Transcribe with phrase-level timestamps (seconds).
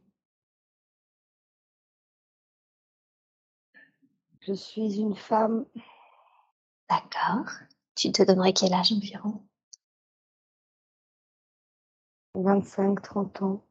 [4.40, 5.66] Je suis une femme.
[6.88, 7.50] D'accord.
[7.96, 9.42] Tu te donnerais quel âge environ?
[12.34, 13.64] 25, 30 ans.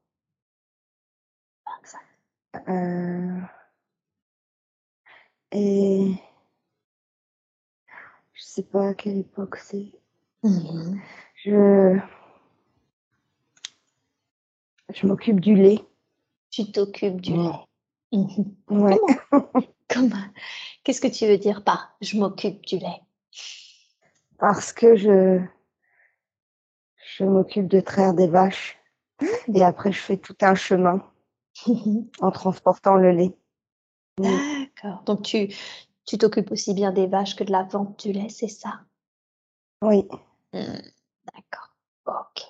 [1.65, 2.01] 25.
[2.69, 3.41] Euh,
[5.51, 6.15] et
[8.33, 9.91] je sais pas à quelle époque c'est.
[10.43, 11.01] Mhm.
[11.45, 11.99] Je
[14.93, 15.79] je m'occupe du lait.
[16.51, 17.59] Tu t'occupes du lait.
[18.11, 18.55] Mhm.
[18.69, 18.99] Ouais.
[19.89, 20.15] Comment?
[20.83, 23.01] Qu'est-ce que tu veux dire par je m'occupe du lait?
[24.37, 25.39] Parce que je
[27.17, 28.77] je m'occupe de traire des vaches
[29.53, 31.01] et après je fais tout un chemin
[32.19, 33.37] en transportant le lait.
[34.17, 35.03] D'accord.
[35.05, 35.53] Donc tu
[36.05, 38.81] tu t'occupes aussi bien des vaches que de la vente du lait, c'est ça?
[39.81, 40.07] Oui.
[40.53, 40.81] Hmm,
[41.33, 41.75] D'accord.
[42.05, 42.43] Ok.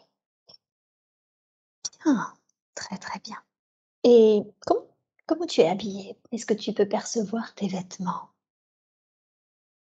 [2.04, 2.34] Bien.
[2.76, 3.38] Très très bien.
[4.04, 4.88] Et comment,
[5.28, 6.18] comment tu es habillée?
[6.32, 8.30] Est-ce que tu peux percevoir tes vêtements?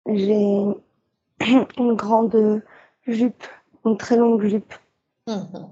[0.08, 0.64] J'ai
[1.78, 2.62] une grande
[3.06, 3.44] jupe,
[3.86, 4.74] une très longue jupe
[5.28, 5.70] Mhm.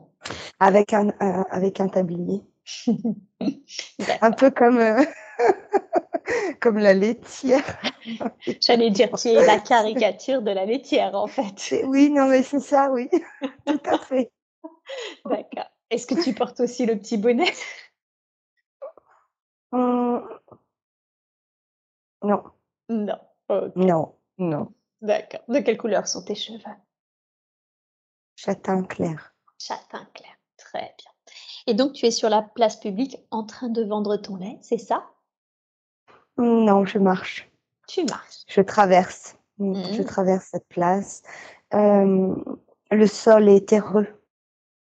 [0.60, 2.42] avec un, un- avec un tablier.
[4.22, 5.04] Un peu comme, euh,
[6.60, 7.64] comme la laitière.
[8.62, 11.84] J'allais dire, tu es la caricature de la laitière en fait.
[11.86, 13.08] Oui, non, mais c'est ça, oui.
[13.68, 14.32] Tout à fait.
[15.26, 15.70] D'accord.
[15.92, 17.52] Est-ce que tu portes aussi le petit bonnet?
[19.72, 20.28] Hum,
[22.24, 22.44] Non,
[22.90, 23.20] Non.
[23.76, 24.74] Non, non.
[25.06, 25.42] D'accord.
[25.48, 26.60] De quelle couleur sont tes cheveux?
[28.36, 29.34] Châtain clair.
[29.60, 30.32] Châtain clair.
[30.58, 31.12] Très bien.
[31.68, 34.78] Et donc tu es sur la place publique en train de vendre ton lait, c'est
[34.78, 35.08] ça?
[36.38, 37.50] Non, je marche.
[37.88, 38.44] Tu marches.
[38.48, 39.38] Je traverse.
[39.58, 41.22] Mm, Je traverse cette place.
[41.74, 42.36] Euh,
[42.92, 44.08] le sol est terreux.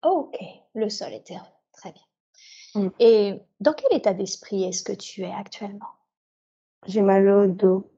[0.04, 0.38] Ok,
[0.74, 1.44] le sol est terreux.
[1.72, 2.82] Très bien.
[2.82, 2.88] Mm.
[3.00, 5.90] Et dans quel état d'esprit est-ce que tu es actuellement?
[6.86, 7.90] J'ai mal au dos.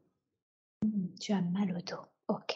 [1.21, 2.03] Tu as mal au dos.
[2.29, 2.55] Ok.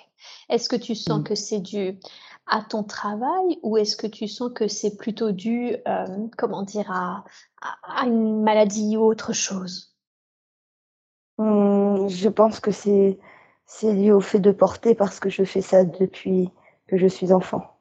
[0.49, 1.25] Est-ce que tu sens Mm.
[1.25, 1.99] que c'est dû
[2.47, 6.91] à ton travail ou est-ce que tu sens que c'est plutôt dû, euh, comment dire,
[6.91, 7.25] à,
[7.63, 9.95] à- à une maladie ou autre chose?
[11.39, 13.19] Hum, je pense que c'est
[13.67, 16.51] c'est lié au fait de porter parce que je fais ça depuis
[16.87, 17.79] que je suis enfant.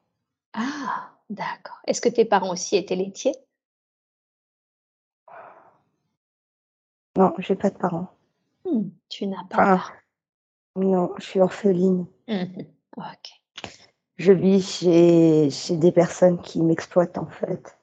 [0.54, 1.80] Ah, d'accord.
[1.88, 3.34] Est-ce que tes parents aussi étaient laitiers?
[7.18, 8.10] Non, j'ai pas de parents.
[8.66, 9.94] Hmm, Tu n'as pas de Enfin, parents.
[10.76, 12.06] Non, je suis orpheline.
[12.98, 13.30] Ok.
[14.18, 17.78] Je vis chez, chez des personnes qui m'exploitent en fait.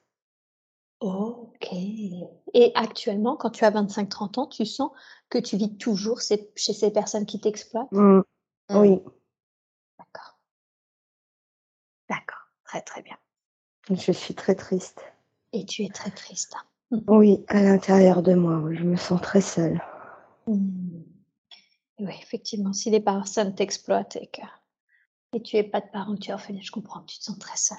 [0.99, 1.69] Ok.
[1.71, 4.91] Et actuellement, quand tu as 25-30 ans, tu sens
[5.29, 7.87] que tu vis toujours ces- chez ces personnes qui t'exploitent?
[7.93, 8.23] Hum,
[8.69, 9.01] Hmm, Oui,
[9.97, 10.37] D'accord.
[12.09, 12.47] D'accord.
[12.65, 13.17] Très très bien.
[13.89, 15.01] je suis très triste.
[15.53, 16.53] Et tu es très triste.
[16.91, 16.99] hein.
[17.07, 19.81] Oui, à l'intérieur de moi, oui, je me sens très seule.
[20.45, 21.01] Hmm.
[21.99, 24.41] Oui, effectivement, si les personnes t'exploitent et que
[25.33, 27.57] et tu n'es pas de parents, tu es orpheline, je comprends, tu te sens très
[27.57, 27.77] seule.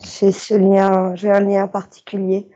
[0.00, 2.48] J'ai ce lien, j'ai un lien particulier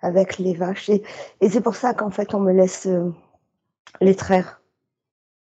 [0.00, 1.02] avec les vaches et,
[1.40, 3.12] et c'est pour ça qu'en fait on me laisse euh,
[4.00, 4.62] les traire.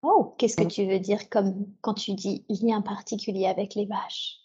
[0.01, 4.39] Oh, qu'est-ce que tu veux dire comme quand tu dis lien particulier avec les vaches?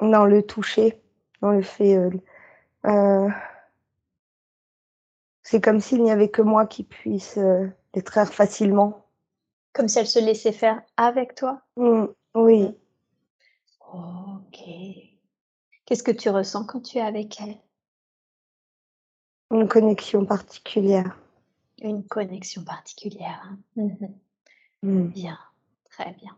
[0.00, 1.02] Dans le toucher,
[1.42, 2.10] dans le fait, euh,
[2.86, 3.28] euh,
[5.52, 9.04] c'est comme s'il n'y avait que moi qui puisse euh, les traire facilement.
[9.74, 12.74] Comme si elles se laissaient faire avec toi Mm, oui,
[13.92, 14.34] Mm.
[14.38, 14.60] Ok.
[15.84, 17.58] Qu'est-ce que tu ressens quand tu es avec elles
[19.50, 21.18] une connexion particulière.
[21.82, 23.42] Une connexion particulière.
[23.44, 23.58] hein.
[23.76, 24.14] Mhm.
[24.82, 25.08] Mm.
[25.08, 25.38] Bien,
[25.90, 26.34] très bien.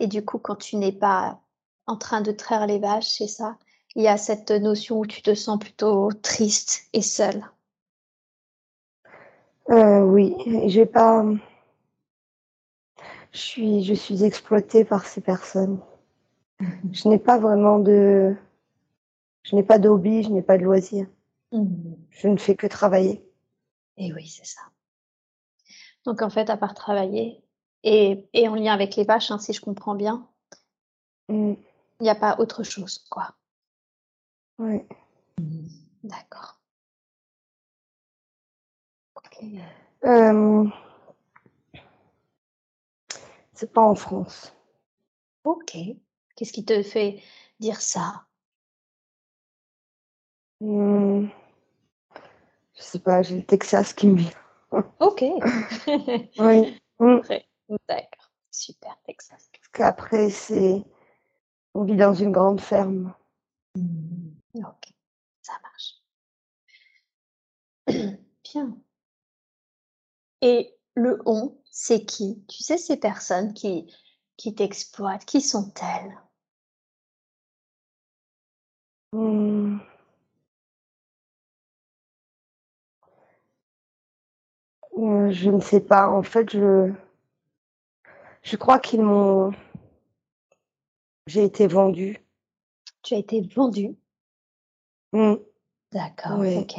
[0.00, 1.40] Et du coup, quand tu n'es pas
[1.86, 3.56] en train de traire les vaches, c'est ça?
[3.94, 7.44] Il y a cette notion où tu te sens plutôt triste et seule.
[9.70, 10.34] Euh, oui,
[10.66, 11.24] j'ai pas.
[13.32, 15.80] Je suis, je suis exploitée par ces personnes.
[16.92, 18.34] Je n'ai pas vraiment de,
[19.42, 21.06] Je n'ai pas de hobby, je n'ai pas de loisirs.
[21.52, 21.66] Mmh.
[22.10, 23.24] Je ne fais que travailler.
[23.98, 24.62] Et oui, c'est ça.
[26.04, 27.42] Donc en fait, à part travailler
[27.82, 30.28] et, et en lien avec les vaches, hein, si je comprends bien,
[31.28, 31.54] Mmh.
[32.00, 33.34] il n'y a pas autre chose, quoi.
[34.58, 34.86] Ouais.
[36.04, 36.60] D'accord.
[40.04, 40.64] Euh,
[43.54, 44.54] c'est pas en France.
[45.44, 45.76] Ok.
[46.36, 47.22] Qu'est-ce qui te fait
[47.60, 48.26] dire ça?
[50.60, 51.28] Mmh.
[52.74, 54.30] Je sais pas, j'ai le Texas qui me vient.
[55.00, 55.22] Ok.
[56.38, 56.78] Oui.
[57.22, 57.46] Très-
[57.88, 58.30] D'accord.
[58.50, 59.50] Super, Texas.
[59.52, 60.82] Parce qu'après, c'est.
[61.74, 63.14] On vit dans une grande ferme.
[64.54, 64.92] Ok,
[65.42, 65.96] ça marche.
[68.44, 68.78] Bien.
[70.48, 72.44] Et le on, c'est qui?
[72.46, 73.92] Tu sais, ces personnes qui,
[74.36, 76.16] qui t'exploitent, qui sont-elles?
[79.12, 79.80] Mmh.
[84.98, 86.08] Euh, je ne sais pas.
[86.08, 86.92] En fait, je.
[88.44, 89.50] Je crois qu'ils m'ont.
[91.26, 92.24] J'ai été vendue.
[93.02, 93.96] Tu as été vendu.
[95.12, 95.34] Mmh.
[95.90, 96.56] D'accord, Oui.
[96.56, 96.76] ok.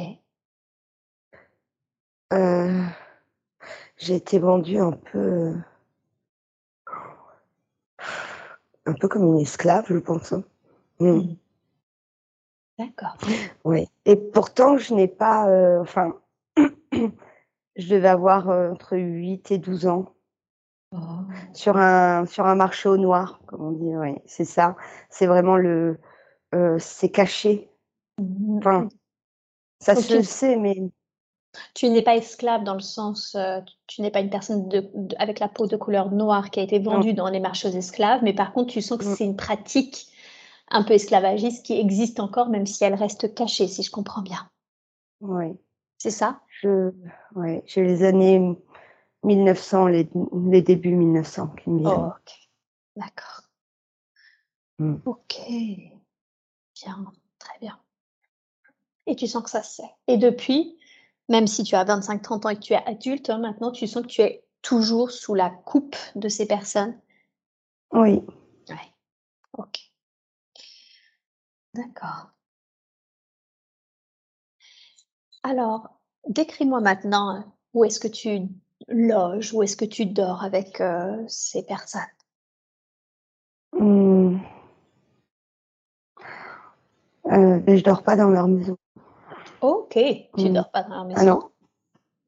[2.32, 2.84] Euh,
[3.98, 5.54] J'ai été vendue un peu.
[8.86, 10.32] Un peu comme une esclave, je pense.
[10.32, 10.42] hein.
[11.00, 11.06] Mmh.
[11.10, 11.36] Mhm.
[12.78, 13.16] D'accord.
[13.64, 13.88] Oui.
[14.04, 15.48] Et pourtant, je n'ai pas.
[15.48, 16.14] euh, Enfin.
[17.76, 20.12] Je devais avoir euh, entre 8 et 12 ans.
[20.90, 20.96] Oh.
[21.52, 24.74] Sur un, sur un marché au noir, comme on dit, oui, c'est ça.
[25.10, 26.00] C'est vraiment le.
[26.56, 27.70] euh, c'est caché.
[28.18, 28.58] Mhm.
[28.58, 28.88] Enfin,
[29.80, 30.74] ça se sait, mais.
[31.74, 35.16] Tu n'es pas esclave dans le sens, euh, tu n'es pas une personne de, de-
[35.18, 38.22] avec la peau de couleur noire qui a été vendue dans les marchés aux esclaves,
[38.22, 39.14] mais par contre, tu sens que Mm.
[39.16, 40.08] c'est une pratique
[40.70, 44.48] un peu esclavagiste qui existe encore, même si elle reste cachée, si je comprends bien.
[45.20, 45.56] Oui.
[45.96, 46.40] C'est ça?
[46.60, 46.92] Je,
[47.34, 48.54] ouais, j'ai les années
[49.24, 50.08] 1900, les,
[50.50, 51.90] les débuts 1900 qui me viennent.
[51.90, 52.32] Oh, ok.
[52.96, 53.40] D'accord.
[54.78, 54.96] Mm.
[55.06, 55.40] Ok.
[56.74, 57.78] Bien, très bien.
[59.06, 59.90] Et tu sens que ça se fait.
[60.06, 60.77] Et depuis,
[61.28, 64.02] même si tu as 25-30 ans et que tu es adulte, hein, maintenant, tu sens
[64.02, 66.98] que tu es toujours sous la coupe de ces personnes.
[67.92, 68.22] Oui.
[68.68, 68.94] Ouais.
[69.56, 69.78] Ok.
[71.74, 72.30] D'accord.
[75.42, 77.40] Alors, décris-moi maintenant euh,
[77.74, 78.48] où est-ce que tu
[78.88, 82.02] loges, où est-ce que tu dors avec euh, ces personnes?
[83.72, 84.38] Mm.
[87.26, 88.76] Euh, mais je dors pas dans leur maison.
[89.60, 89.92] Ok,
[90.36, 90.52] tu Mm.
[90.52, 91.20] dors pas dans leur maison?
[91.20, 91.50] Ah non.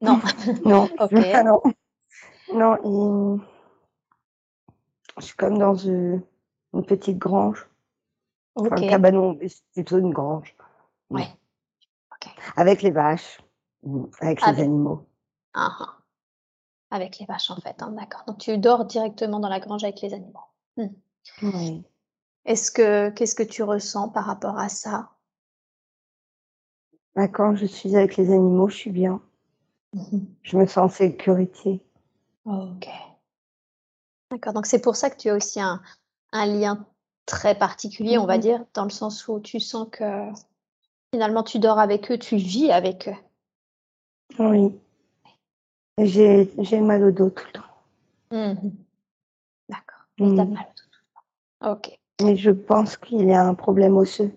[0.01, 0.19] Non.
[0.65, 0.89] Non.
[1.35, 1.61] Ah non.
[2.53, 3.41] Non, il-
[5.19, 6.21] je suis comme dans une,
[6.73, 7.67] une petite grange.
[8.55, 8.83] Enfin, Ok.
[8.83, 10.55] un cabanon, mais c'est plutôt une grange.
[11.09, 11.27] Ouais.
[12.13, 12.29] Ok.
[12.57, 13.39] Avec les vaches,
[13.83, 15.05] mm, avec Avec- les animaux.
[15.53, 15.97] Ah, ah.
[16.93, 18.23] Avec les vaches en fait, hein, d'accord.
[18.27, 20.39] Donc tu dors directement dans la grange avec les animaux.
[21.41, 21.83] Oui.
[22.45, 25.09] Est-ce que qu'est-ce que tu ressens par rapport à ça?
[27.15, 29.21] Bah, quand je suis avec les animaux, je suis bien.
[30.43, 31.81] Je me sens en sécurité.
[32.45, 32.87] Ok.
[34.31, 35.81] D'accord, donc c'est pour ça que tu as aussi un,
[36.31, 36.85] un lien
[37.25, 38.41] très particulier, on va Mhm.
[38.41, 40.29] dire, dans le sens où tu sens que
[41.13, 43.15] finalement tu dors avec eux, tu vis avec eux.
[44.39, 44.73] Oui.
[45.97, 47.65] Et J'ai mal au dos tout le temps.
[48.31, 48.71] Mhm.
[49.69, 50.05] D'accord.
[50.17, 50.53] Et Mhm.
[50.53, 51.71] mal au dos.
[51.73, 51.99] Ok.
[52.23, 54.31] Mais je pense qu'il y a un problème osseux.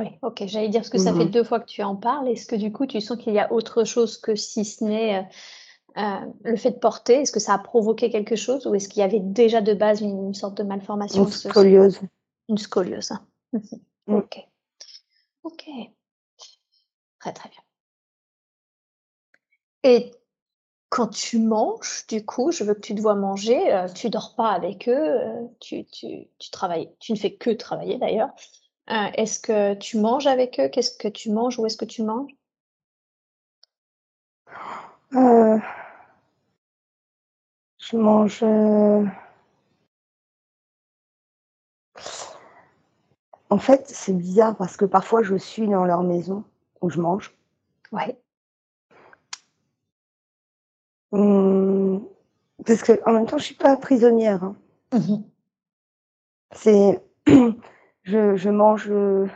[0.00, 0.44] Oui, ok.
[0.46, 1.30] J'allais dire parce que ça fait Mhm.
[1.30, 2.28] deux fois que tu en parles.
[2.28, 5.18] Est-ce que du coup tu sens qu'il y a autre chose que si ce n'est
[5.18, 5.22] euh,
[6.02, 7.20] euh, le fait de porter?
[7.20, 10.00] Est-ce que ça a provoqué quelque chose ou est-ce qu'il y avait déjà de base
[10.00, 12.00] une, une sorte de malformation Une scoliose.
[12.48, 13.12] Une scoliose.
[13.12, 13.26] hein.
[14.06, 14.14] Mm.
[14.14, 14.38] Ok.
[15.42, 15.64] Ok.
[17.20, 17.60] Très très bien.
[19.82, 20.12] Et
[20.88, 24.34] quand tu manges, du coup, je veux que tu te vois manger, euh, tu dors
[24.34, 28.30] pas avec eux, euh, tu, tu, tu travailles, tu ne fais que travailler d'ailleurs.
[28.88, 30.68] Euh, est-ce que tu manges avec eux?
[30.68, 31.58] Qu'est-ce que tu manges?
[31.58, 32.30] Où est-ce que tu manges?
[35.14, 35.58] Euh,
[37.78, 38.44] je mange.
[38.44, 39.04] euh,
[43.50, 46.42] En fait, c'est bizarre parce que parfois je suis dans leur maison
[46.80, 47.36] où je mange.
[47.92, 48.18] Ouais.
[51.12, 52.04] Hum,
[52.66, 54.44] Parce que en même temps, je suis pas prisonnière.
[54.44, 54.56] hein.
[54.92, 55.24] Mhm.
[56.52, 57.00] C'est,
[58.02, 59.26] je, je mange, euh,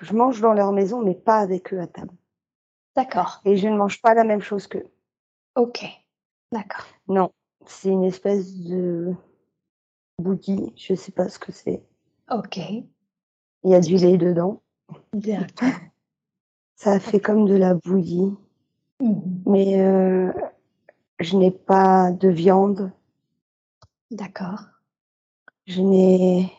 [0.00, 2.14] je mange dans leur maison, mais pas avec eux à table.
[2.96, 3.40] D'accord.
[3.44, 4.90] Et je ne mange pas la même chose qu'eux.
[5.54, 5.84] Ok.
[6.52, 6.86] D'accord.
[7.08, 7.30] Non,
[7.66, 9.14] c'est une espèce de
[10.18, 10.72] bouillie.
[10.76, 11.82] Je sais pas ce que c'est.
[12.30, 12.56] Ok.
[12.56, 14.62] Il y a du lait dedans.
[15.12, 15.68] D'accord.
[16.76, 18.36] Ça fait comme de la bouillie.
[19.00, 19.42] Mhm.
[19.46, 20.32] Mais euh,
[21.20, 22.92] je n'ai pas de viande.
[24.10, 24.64] D'accord.
[25.66, 26.52] Je n'ai.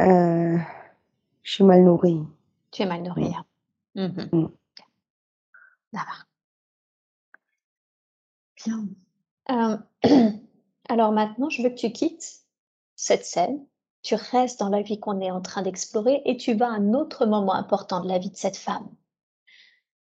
[0.00, 0.58] Euh,
[1.42, 2.20] je suis mal nourrie.
[2.70, 3.34] Tu es mal nourrie.
[3.34, 3.44] hein.
[3.94, 4.28] Mhm.
[4.32, 4.48] Mm.
[5.92, 6.04] Va.
[8.56, 8.88] Bien.
[9.50, 9.78] Euh,
[10.88, 12.42] alors maintenant, je veux que tu quittes
[12.96, 13.64] cette scène.
[14.02, 16.94] Tu restes dans la vie qu'on est en train d'explorer et tu vas à un
[16.94, 18.88] autre moment important de la vie de cette femme.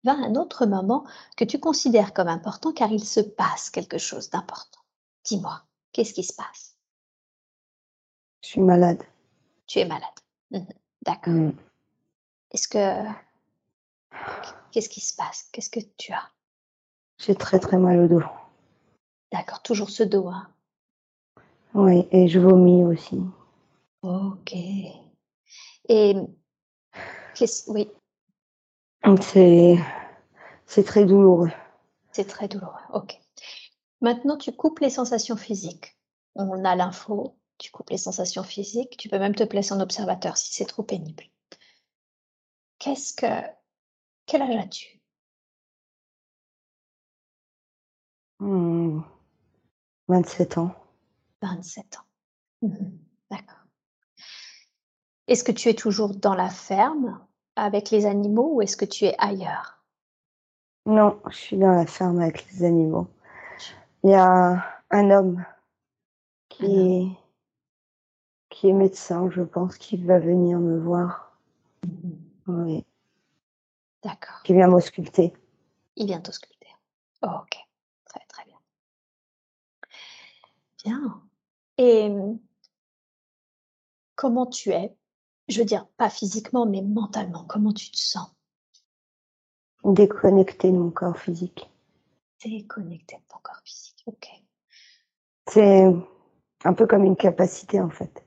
[0.04, 1.04] Va à un autre moment
[1.36, 4.80] que tu considères comme important car il se passe quelque chose d'important.
[5.24, 6.76] Dis-moi, qu'est-ce qui se passe?
[8.42, 9.02] Je suis malade.
[9.72, 10.02] Tu es malade.
[10.50, 10.66] Mhm.
[11.00, 11.32] D'accord.
[11.32, 11.52] Mm.
[12.50, 13.08] Est-ce que...
[14.70, 15.48] Qu'est-ce qui se passe?
[15.50, 16.28] Qu'est-ce que tu as?
[17.16, 18.22] J'ai très très mal au dos.
[19.32, 20.28] D'accord, toujours ce dos.
[20.28, 20.52] Hein?
[21.72, 23.18] Oui, et je vomis aussi.
[24.02, 24.52] Ok.
[25.88, 26.16] Et
[27.34, 27.90] qu'est-ce- oui,
[29.22, 29.78] C'est
[30.66, 31.50] c'est très douloureux.
[32.12, 32.76] c'est très douloureux.
[32.92, 33.18] Ok.
[34.02, 35.96] Maintenant, tu coupes les sensations physiques.
[36.34, 38.96] On a l'info, tu coupes les sensations physiques.
[38.96, 41.24] Tu peux même te placer en observateur si c'est trop pénible.
[42.78, 43.26] Qu'est-ce que...
[44.26, 45.00] Quel âge as-tu
[48.40, 49.02] Hmm.
[50.08, 50.74] 27 ans.
[51.42, 52.06] 27 ans.
[52.62, 52.98] Mhm.
[53.30, 53.64] D'accord.
[55.28, 59.04] Est-ce que tu es toujours dans la ferme avec les animaux ou est-ce que tu
[59.04, 59.84] es ailleurs?
[60.86, 63.06] Non, je suis dans la ferme avec les animaux.
[64.02, 65.44] Il y a un homme
[66.48, 67.16] qui
[68.62, 71.36] qui est médecin, je pense, qui va venir me voir.
[72.46, 72.86] Oui,
[74.04, 74.40] D'accord.
[74.44, 75.32] qui vient m'ausculter.
[75.96, 76.68] Il vient t'ausculter.
[77.22, 77.58] ok,
[78.04, 78.58] très très bien.
[80.84, 81.22] Bien.
[81.76, 82.08] Et
[84.14, 84.96] comment tu es?
[85.48, 88.32] Je veux dire, pas physiquement, mais mentalement, comment tu te sens?
[89.82, 91.68] Déconnecté de mon corps physique.
[92.44, 94.04] Déconnecté de ton corps physique.
[94.06, 94.28] Ok.
[95.48, 95.92] C'est
[96.62, 98.21] un peu comme une capacité en fait.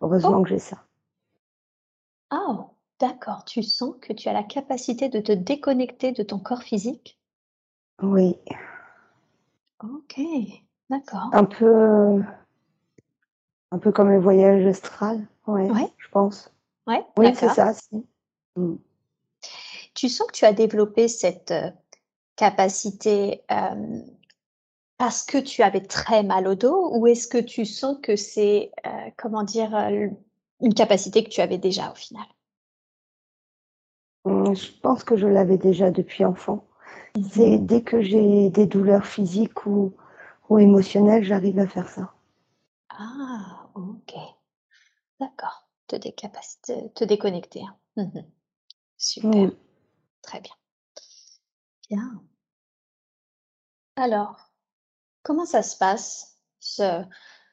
[0.00, 0.42] Heureusement Oh.
[0.42, 0.84] que j'ai ça.
[2.30, 2.68] Ah,
[3.00, 3.44] d'accord.
[3.44, 7.18] Tu sens que tu as la capacité de te déconnecter de ton corps physique?
[8.02, 8.36] Oui,
[9.82, 10.20] Ok,
[10.90, 11.30] d'accord.
[11.32, 12.22] un peu,
[13.70, 15.26] un peu comme le voyage astral.
[15.46, 15.92] Ouais, Ouais.
[15.98, 16.52] je pense.
[16.86, 17.72] Ouais, Oui, c'est ça.
[17.74, 18.06] si.
[18.56, 18.76] Mm.
[19.94, 21.70] Tu sens que tu as développé cette euh,
[22.36, 24.00] capacité euh,
[24.98, 28.72] parce que tu avais très mal au dos ou est-ce que tu sens que c'est,
[28.86, 30.08] euh, comment dire, euh,
[30.60, 32.26] une capacité que tu avais déjà au final?
[34.24, 36.64] Mm, Je pense que je l'avais déjà depuis enfant.
[37.32, 39.92] C'est dès que j'ai des douleurs physiques ou,
[40.50, 42.12] ou émotionnelles, j'arrive à faire ça.
[42.90, 44.12] Ah, ok.
[45.20, 45.68] D'accord.
[45.86, 47.62] Te, te déconnecter.
[47.62, 47.76] hein.
[47.96, 48.24] Mhm.
[48.98, 49.52] Super.
[50.22, 50.54] Très bien.
[51.90, 52.22] Bien.
[53.96, 54.47] Alors,
[55.28, 57.04] comment ça se passe, ce,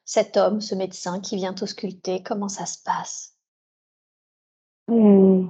[0.05, 3.37] cet homme, ce médecin qui vient t'ausculter, comment ça se passe?
[4.87, 5.49] Mm.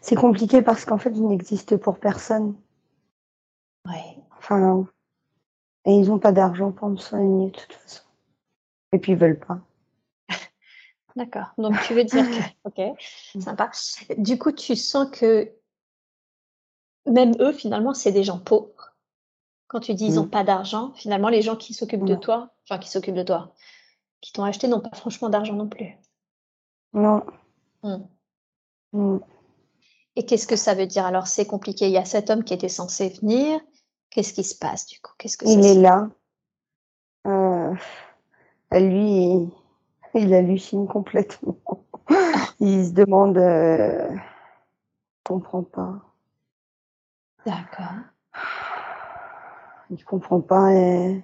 [0.00, 2.56] C'est compliqué parce qu'en fait, je n'existe pour personne.
[3.86, 4.16] Ouais.
[4.36, 4.84] Enfin,
[5.84, 8.02] et ils n'ont pas d'argent pour me soigner de toute façon.
[8.90, 9.60] Et puis ils veulent pas.
[11.14, 11.52] D'accord.
[11.56, 12.98] Donc tu veux dire que, ok,
[13.40, 13.70] sympa.
[14.18, 15.52] Du coup, tu sens que
[17.06, 18.95] même eux, finalement, c'est des gens pauvres.
[19.68, 20.30] Quand tu dis ils n'ont Mm.
[20.30, 23.52] pas d'argent, finalement, les gens qui s'occupent de toi, enfin qui s'occupent de toi,
[24.20, 25.96] qui t'ont acheté, n'ont pas franchement d'argent non plus.
[26.92, 27.24] Non.
[27.82, 27.96] Mm.
[28.92, 29.18] Mm.
[30.16, 31.04] Et qu'est-ce que ça veut dire?
[31.04, 31.86] Alors, c'est compliqué.
[31.86, 33.60] Il y a cet homme qui était censé venir.
[34.10, 35.12] Qu'est-ce qui se passe du coup?
[35.18, 36.08] Qu'est-ce que Il est là.
[37.26, 37.74] Euh,
[38.72, 39.50] lui, il,
[40.14, 41.56] il hallucine complètement.
[42.60, 44.08] Il se demande, euh,
[45.24, 45.98] comprend pas.
[47.44, 47.96] D'accord.
[49.90, 51.22] Il comprend pas et,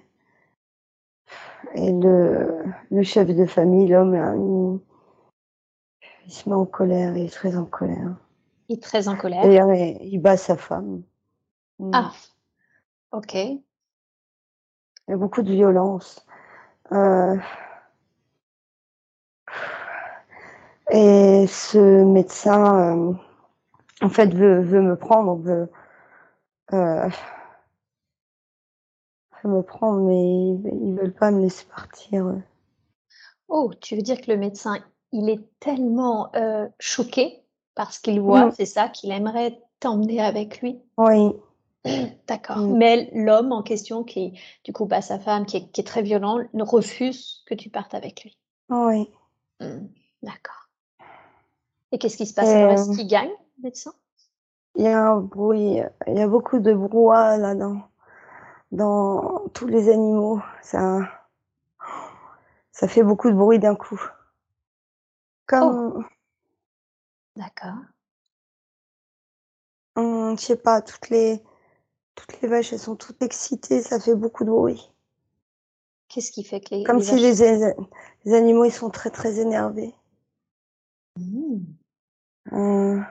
[1.75, 4.79] et le, le chef de famille, l'homme, hein, il,
[6.25, 8.15] il se met en colère, il est très en colère.
[8.69, 9.43] Il est très en colère.
[9.43, 11.03] D'ailleurs, il, bat sa femme.
[11.79, 11.91] Mm.
[11.93, 12.11] Ah,
[13.11, 13.33] ok.
[13.33, 13.61] Il
[15.09, 16.25] y a beaucoup de violence.
[16.91, 17.35] Euh,
[20.91, 23.13] et ce médecin, euh,
[24.01, 25.69] en fait, veut, veut me prendre, veut,
[26.71, 27.09] euh,
[29.47, 32.35] me prendre, mais ils, veulent pas me laisser partir.
[33.47, 34.77] Oh, tu veux dire que le médecin,
[35.11, 37.43] il est tellement euh, choqué
[37.75, 38.51] par ce qu'il voit, Mm.
[38.51, 40.79] c'est ça, qu'il aimerait t'emmener avec lui?
[40.97, 41.33] Oui,
[42.27, 42.57] D'accord.
[42.57, 42.77] Mm.
[42.77, 46.01] Mais l'homme en question, qui du coup bat sa femme, qui est, qui est très
[46.01, 48.37] violent, ne refuse que tu partes avec lui?
[48.69, 49.09] oui.
[49.59, 49.85] Mmh,
[50.23, 50.67] d'accord.
[51.91, 52.49] Et qu'est-ce qui se passe?
[52.49, 52.71] Alors?
[52.71, 53.93] Est-ce qu'il gagne, le médecin?
[54.75, 57.53] Il y a un bruit, il y a beaucoup de brouhaha là
[58.73, 60.41] dans tous les animaux.
[60.61, 60.99] Ça
[62.71, 64.01] ça fait beaucoup de bruit d'un coup.
[64.01, 64.15] Oh!
[65.45, 66.05] Comme
[67.35, 67.77] D'accord.
[69.95, 71.41] Mmh, je sais pas, toutes les
[72.15, 74.91] toutes les vaches, elles sont toutes excitées, ça fait beaucoup de bruit.
[76.09, 77.75] Qu'est-ce qui fait que les Comme les si vaches
[78.25, 79.95] les animaux, ils sont très, très énervés.
[81.17, 81.59] Mmh.
[82.51, 83.03] Mmh.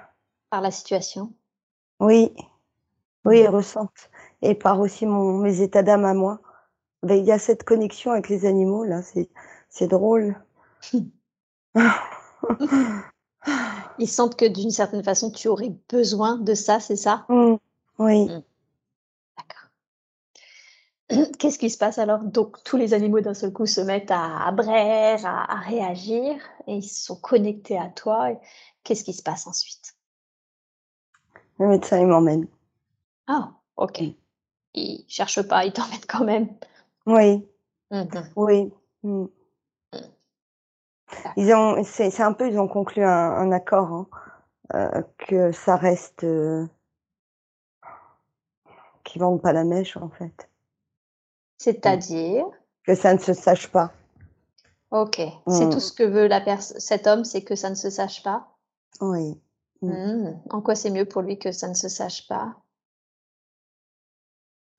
[0.50, 1.32] Par la situation?
[2.00, 2.34] Oui.
[3.24, 3.44] Oui, Mmh.
[3.44, 4.10] ils ressentent
[4.42, 6.40] et par aussi mon mes états d'âme à moi.
[7.08, 9.28] Il y a cette connexion avec les animaux là, c'est
[9.68, 10.36] c'est drôle.
[13.98, 17.24] Ils sentent que d'une certaine façon, tu aurais besoin de ça, c'est ça?
[17.28, 17.54] Mmh.
[17.98, 18.26] Oui.
[18.26, 18.42] Mmh.
[19.38, 19.68] D'accord.
[21.38, 22.20] Qu'est-ce qui se passe alors?
[22.24, 26.36] Donc tous les animaux d'un seul coup se mettent à à à à réagir
[26.66, 28.38] et ils sont connectés à toi et
[28.84, 29.96] qu'est-ce qui se passe ensuite?
[31.58, 32.46] Le médecin, il m'emmène.
[33.28, 33.52] Ah!
[33.76, 34.02] OK.
[34.74, 36.48] Ils cherchent pas, ils t'emmènent quand même?
[37.06, 37.46] Oui.
[37.90, 38.32] Mmh mh.
[38.36, 38.72] Oui.
[39.02, 39.24] Mmh.
[39.92, 39.98] Mmh.
[41.10, 41.32] D'accord.
[41.36, 44.06] Ils ont c'est un peu ils ont conclu un un accord, hein,
[44.74, 46.68] heu, que ça reste, heu
[49.04, 50.48] qu'ils vendent pas la mèche, en fait.
[51.60, 52.44] C'est-à-dire?
[52.84, 53.92] Que ça ne se sache pas.
[54.90, 55.20] OK.
[55.48, 58.48] C'est tout ce que veut la cet homme, c'est que ça ne se sache pas?
[59.00, 59.40] Oui.
[59.80, 60.34] Mmh.
[60.50, 62.61] En quoi c'est mieux pour lui que ça ne se sache pas?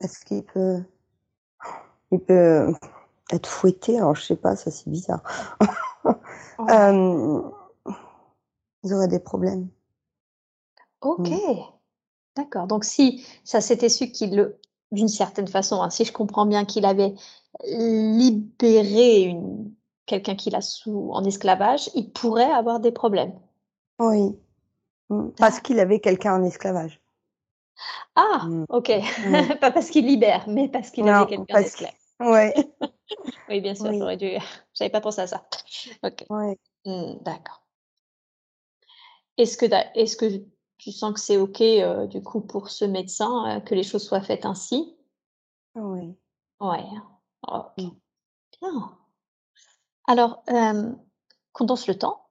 [0.03, 0.83] Parce qu'il peut
[2.11, 2.73] il peut
[3.31, 5.23] être fouetté, alors je sais pas, ça c'est bizarre.
[6.59, 6.71] Ouais.
[6.71, 7.51] Hem,
[8.83, 9.69] ils auraient des problèmes.
[11.01, 11.29] OK.
[11.29, 11.63] Mmh.
[12.35, 12.67] D'accord.
[12.67, 14.59] Donc si ça s'était su qu'il le
[14.91, 17.15] d'une certaine façon, hein, si je comprends bien, qu'il avait
[17.65, 19.73] libéré une
[20.05, 23.33] quelqu'un qu'il a sous en esclavage, il pourrait avoir des problèmes?
[23.97, 24.37] Oui.
[25.09, 25.29] Mmh.
[25.37, 27.02] Parce qu'il avait quelqu'un en esclavage.
[28.15, 28.45] Ah!
[28.47, 28.65] Mmh.
[28.69, 28.89] OK.
[28.89, 29.55] Mmh.
[29.61, 31.91] Pas parce qu'il libère, mais parce qu'il avait quelqu'un que d'esclave.
[32.19, 32.53] ouais.
[33.49, 33.99] Oui, bien sûr, Oui.
[33.99, 34.31] j'aurais dû
[34.73, 35.43] j'avais pas pensé à ça.
[36.03, 36.25] OK.
[36.29, 36.57] Ouais.
[36.85, 37.61] Mmh, d'accord.
[39.37, 40.25] Est-ce que est-ce que
[40.77, 44.03] tu sens que c'est OK, heu, du coup pour ce médecin, heu, que les choses
[44.03, 44.95] soient faites ainsi?
[45.75, 46.15] Oui.
[46.59, 46.83] Ouais.
[47.47, 47.75] OK.
[48.61, 48.97] Bien.
[50.07, 50.97] Alors, hem,
[51.51, 52.22] condense le temps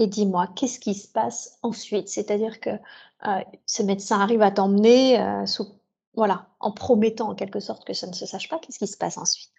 [0.00, 2.08] et dis-moi, qu'est-ce qui se passe ensuite?
[2.08, 2.70] C'est-à-dire que,
[3.26, 5.66] heu, ce médecin arrive à t'emmener, sous
[6.14, 8.58] voilà, en promettant en quelque sorte que ça ne se sache pas.
[8.58, 9.52] Qu'est-ce qui se passe ensuite?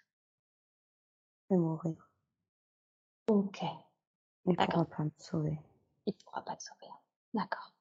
[1.50, 2.08] Je vais mourir.
[3.28, 3.60] OK.
[4.46, 4.86] Il pourra D'accord.
[4.86, 5.58] pas me sauver.
[6.06, 6.92] Il pourra pas te sauver.
[7.34, 7.72] D'accord.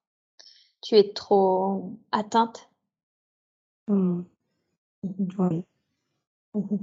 [0.81, 2.69] Tu es trop atteinte?
[3.87, 4.23] Mmh.
[5.03, 5.27] Mmh mh.
[5.39, 5.65] Oui.
[6.55, 6.77] Mmh mh.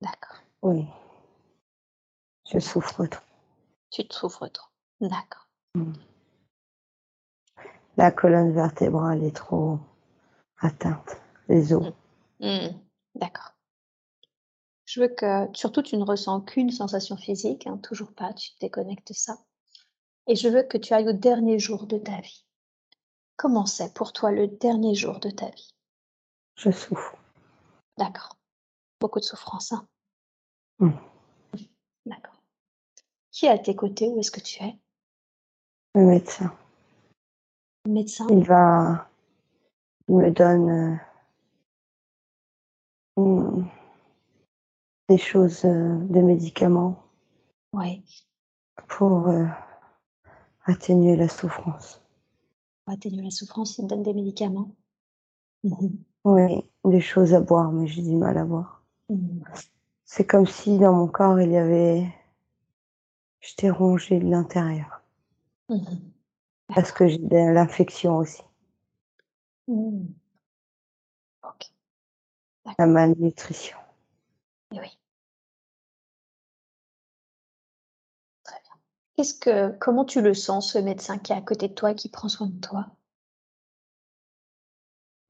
[0.00, 0.38] D'accord.
[0.62, 0.86] Oui.
[2.52, 3.22] Je souffre trop.
[3.90, 4.68] Tu te souffres trop.
[5.00, 5.48] D'accord.
[7.96, 9.78] La colonne vertébrale est trop
[10.58, 11.92] atteinte, les os.
[12.40, 12.46] Mmh.
[12.46, 12.80] Mmh.
[13.14, 13.52] D'accord.
[14.84, 19.12] Je veux que surtout tu ne ressens qu'une sensation physique, hein, toujours pas, tu déconnectes
[19.12, 19.38] ça
[20.26, 22.44] et je veux que tu ailles au dernier jour de ta vie.
[23.36, 25.74] Comment c'est pour toi le dernier jour de ta vie?
[26.56, 27.16] Je souffre.
[27.98, 28.36] D'accord.
[29.00, 29.86] Beaucoup de souffrance, hein?
[30.78, 30.90] Mmh.
[32.06, 32.40] D'accord.
[33.30, 34.08] Qui est à tes côtés?
[34.08, 34.78] Où est-ce que tu es?
[35.96, 36.52] Le médecin.
[37.86, 38.26] Le médecin?
[38.30, 39.08] Il va
[40.08, 40.98] il me donne, heu
[43.16, 43.70] mmh,
[45.08, 47.02] des choses, heu, des médicaments
[47.72, 48.02] Ouais.
[48.88, 49.48] pour, heu,
[50.66, 52.02] atténuer la souffrance.
[52.86, 54.70] Pour atténuer la souffrance, il te donne des médicaments?
[55.64, 55.88] Mmh.
[56.24, 58.82] Oui, des choses à boire, mais j'ai du mal à boire.
[59.08, 59.40] Mmh.
[60.06, 62.06] C'est comme si dans mon corps, il y avait
[63.40, 65.02] j'étais rongée de l'intérieur.
[65.68, 66.12] Mmh mh.
[66.74, 68.42] Parce que j'ai de l'infection aussi.
[69.68, 70.16] Mmh.
[71.42, 71.70] OK.
[72.78, 73.76] La malnutrition.
[74.72, 74.98] Et oui.
[78.44, 78.72] Très bien.
[79.16, 81.94] Qu'est-ce que comment tu le sens ce médecin qui est à côté de toi et
[81.94, 82.86] qui prend soin de toi?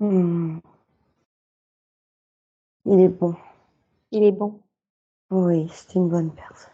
[0.00, 0.60] Mmh.
[2.86, 3.34] Il est bon.
[4.12, 4.62] Il est bon?
[5.30, 6.72] Oui, c'est une bonne personne.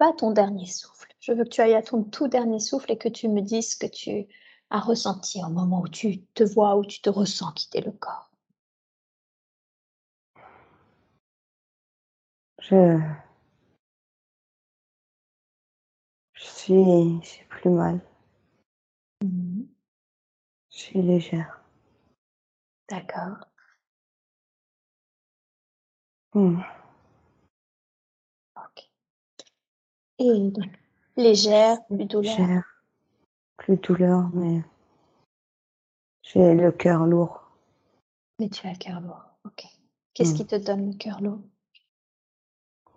[0.00, 1.14] À ton dernier souffle.
[1.20, 3.72] Je veux que tu ailles à ton tout dernier souffle et que tu me dises
[3.72, 4.26] ce que tu
[4.70, 8.30] as ressenti au moment où tu te vois, où tu te ressens quitter le corps.
[12.60, 13.00] Je
[16.34, 18.00] je suis j'ai plus mal.
[19.24, 19.28] Mmh
[19.60, 19.66] mh.
[20.70, 21.60] Je suis légère.
[22.88, 23.46] D'accord.
[26.32, 26.60] Hmm.
[28.54, 28.88] Ok.
[30.18, 30.52] Et
[31.16, 32.64] légère, plus douleur Légère.
[33.56, 34.62] Plus douleur, mais
[36.22, 37.42] j'ai le cœur lourd.
[38.38, 39.24] Mais tu as le cœur lourd.
[39.44, 39.64] Ok.
[40.14, 40.36] Qu'est-ce Hmm.
[40.36, 41.40] qui te donne le cœur lourd?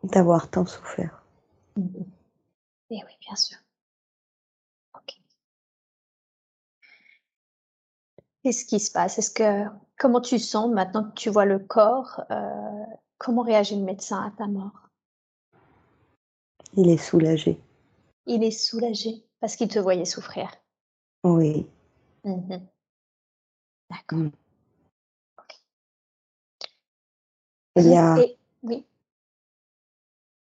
[0.04, 1.22] D'avoir tant souffert.
[1.76, 2.06] Mhm.
[2.92, 3.58] Eh oui, bien sûr.
[4.96, 5.20] Ok.
[8.44, 9.18] Qu'est-ce qui se passe?
[9.20, 9.66] Est-ce que
[9.98, 12.86] comment tu sens maintenant que tu vois le corps euh,
[13.18, 14.89] Comment réagit le médecin à ta mort?
[16.74, 17.60] Il est soulagé.
[18.26, 20.50] Il est soulagé parce qu'il te voyait souffrir.
[21.24, 21.68] Oui.
[22.24, 22.68] Mhm.
[23.90, 24.20] D'accord.
[24.20, 24.32] Mm.
[27.76, 28.86] Il y a, Et oui.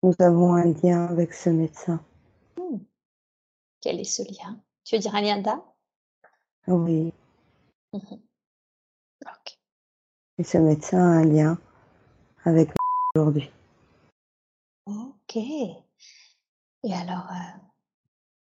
[0.02, 2.05] nous avons un lien avec ce médecin.
[2.57, 2.79] Hmm.
[3.81, 4.61] Quel est ce lien?
[4.85, 5.62] Tu veux dire un lien d'âme?
[6.68, 7.12] Oui.
[7.92, 8.20] Mhm.
[9.24, 9.59] Ok.
[10.38, 11.59] Et ce médecin a un lien
[12.44, 12.70] avec
[13.14, 13.50] aujourd'hui.
[14.87, 15.37] Ok.
[16.88, 17.59] Et alors, euh,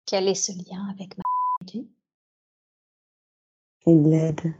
[0.06, 1.22] quel est ce lien avec ma
[3.86, 4.54] Il l'aide.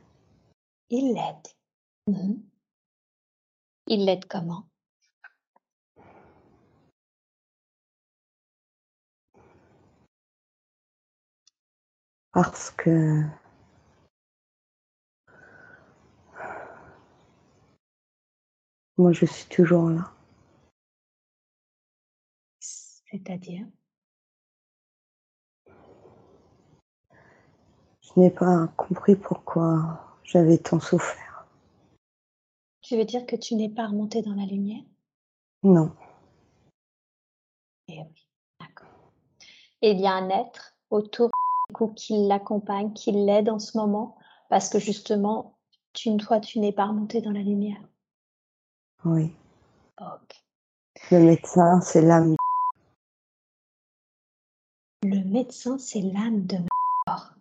[0.91, 1.49] Il l'aide.
[2.07, 2.41] Mhm.
[3.89, 4.69] Il l'aide comment?
[12.31, 13.25] Parce que
[18.97, 20.14] moi, je suis toujours là.
[23.15, 23.65] C'est-à-dire?
[28.01, 31.47] Je n'ai pas compris pourquoi j'avais tant souffert.
[32.81, 34.83] Tu veux dire que tu n'es pas remonté dans la lumière?
[35.63, 35.95] Non.
[37.87, 39.13] Eh oui, d'accord.
[39.81, 41.31] Et il y a un être autour
[41.69, 45.57] du coup, qui l'accompagne, qui l'aide en ce moment, parce que justement,
[45.93, 47.81] tu, toi, tu n'es pas remonté dans la lumière.
[49.05, 49.33] Oui.
[50.01, 50.45] Ok.
[51.13, 52.35] Le médecin, c'est l'âme.
[55.35, 56.69] Le médecin, c'est l'âme de ma
[57.09, 57.35] mort.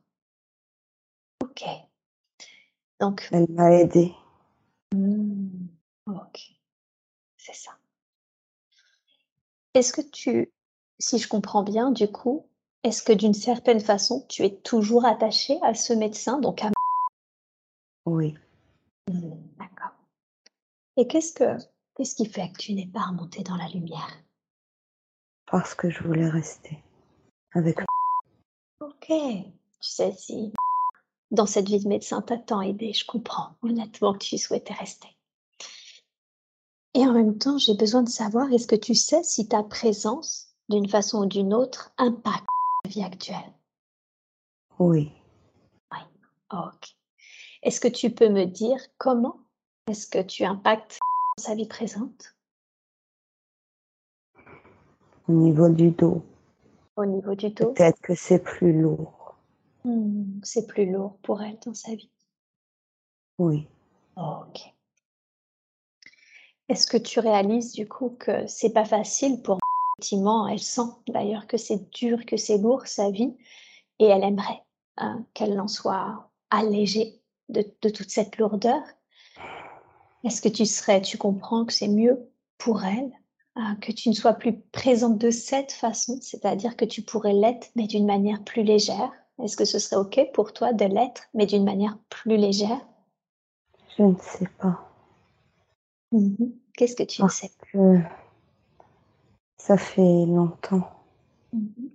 [1.44, 1.64] Ok.
[3.00, 4.16] Donc, Elle m'a aidé.
[4.96, 5.68] hmm,
[6.08, 6.40] ok.
[7.38, 7.78] C'est ça.
[9.76, 10.52] Est-ce que tu,
[10.98, 12.48] si je comprends bien, du coup,
[12.82, 16.72] est-ce que d'une certaine façon, tu es toujours attaché à ce médecin, donc à
[18.08, 18.36] Oui.
[19.08, 19.94] Hmm, D'accord.
[20.98, 21.58] Et qu'est-ce que
[21.96, 24.18] qu'est-ce qui fait que tu n'es pas remonté dans la lumière?
[25.46, 26.84] Parce que je voulais rester
[27.54, 27.80] avec
[28.80, 29.08] Ok.
[29.08, 30.54] Tu sais, si
[31.32, 35.08] dans cette vie de médecin, t'as tant aidé, je comprends honnêtement que tu souhaitais rester.
[36.94, 40.54] Et en même temps, j'ai besoin de savoir, est-ce que tu sais si ta présence,
[40.70, 42.46] d'une façon ou d'une autre, impacte
[42.84, 43.54] ta vie actuelle?
[44.80, 45.12] Oui.
[46.52, 46.96] Ok.
[47.64, 49.40] Est-ce que tu peux me dire comment
[49.88, 51.00] est-ce que tu impactes
[51.38, 52.36] sa vie présente?
[55.28, 56.24] Au niveau du dos.
[56.96, 59.36] Au niveau du dos Peut-être que c'est plus lourd.
[59.84, 62.12] Hmm, C'est plus lourd pour elle dans sa vie.
[63.40, 63.68] Oui.
[64.16, 64.62] Ok.
[66.70, 69.60] Est-ce que tu réalises du coup que c'est pas facile pour
[69.98, 73.36] effectivement, elle sent d'ailleurs que c'est dur, que c'est lourd sa vie,
[74.00, 74.64] et elle aimerait
[74.98, 78.82] hein, qu'elle en soit allégée de, de toute cette lourdeur?
[80.24, 83.12] Est-ce que tu serais, tu comprends que c'est mieux pour elle?
[83.82, 87.88] Que tu ne sois plus présente de cette façon, c'est-à-dire que tu pourrais l'être, mais
[87.88, 89.12] d'une manière plus légère
[89.44, 92.82] Est-ce que ce serait OK pour toi de l'être, mais d'une manière plus légère?
[93.98, 94.90] Je ne sais pas.
[96.12, 96.54] Mhm.
[96.76, 97.52] Qu'est-ce que tu ne sais?
[97.72, 98.00] que
[99.58, 100.90] ça fait longtemps.
[101.54, 101.90] Mhm.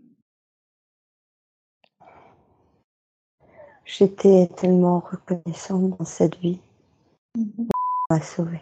[3.84, 6.60] J'étais tellement reconnaissante dans cette vie.
[7.36, 7.68] Mhm.
[8.10, 8.60] Elle m'a sauvée.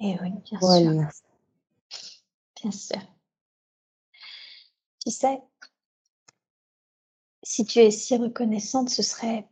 [0.00, 1.27] Eh oui, bien sûr.
[2.62, 3.00] Bien sûr.
[5.04, 5.40] Tu sais,
[7.42, 9.48] si tu es si reconnaissante, ce serait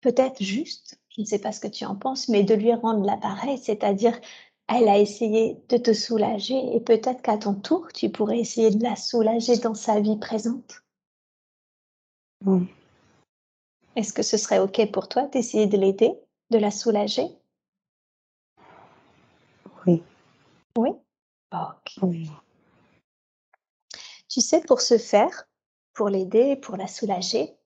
[0.00, 3.06] peut-être juste, je ne sais pas ce que tu en penses, mais de lui rendre
[3.06, 4.20] l'appareil, c'est-à-dire
[4.68, 8.82] elle a essayé de te soulager et peut-être qu'à ton tour, tu pourrais essayer de
[8.82, 10.82] la soulager dans sa vie présente.
[12.42, 12.64] Mm.
[13.96, 16.12] Est-ce que ce serait OK pour toi d'essayer de l'aider,
[16.50, 17.28] de la soulager?
[19.86, 20.02] Oui.
[20.76, 20.90] Oui?
[24.28, 25.46] Tu sais, pour ce faire,
[25.92, 27.56] pour l'aider, pour la soulager,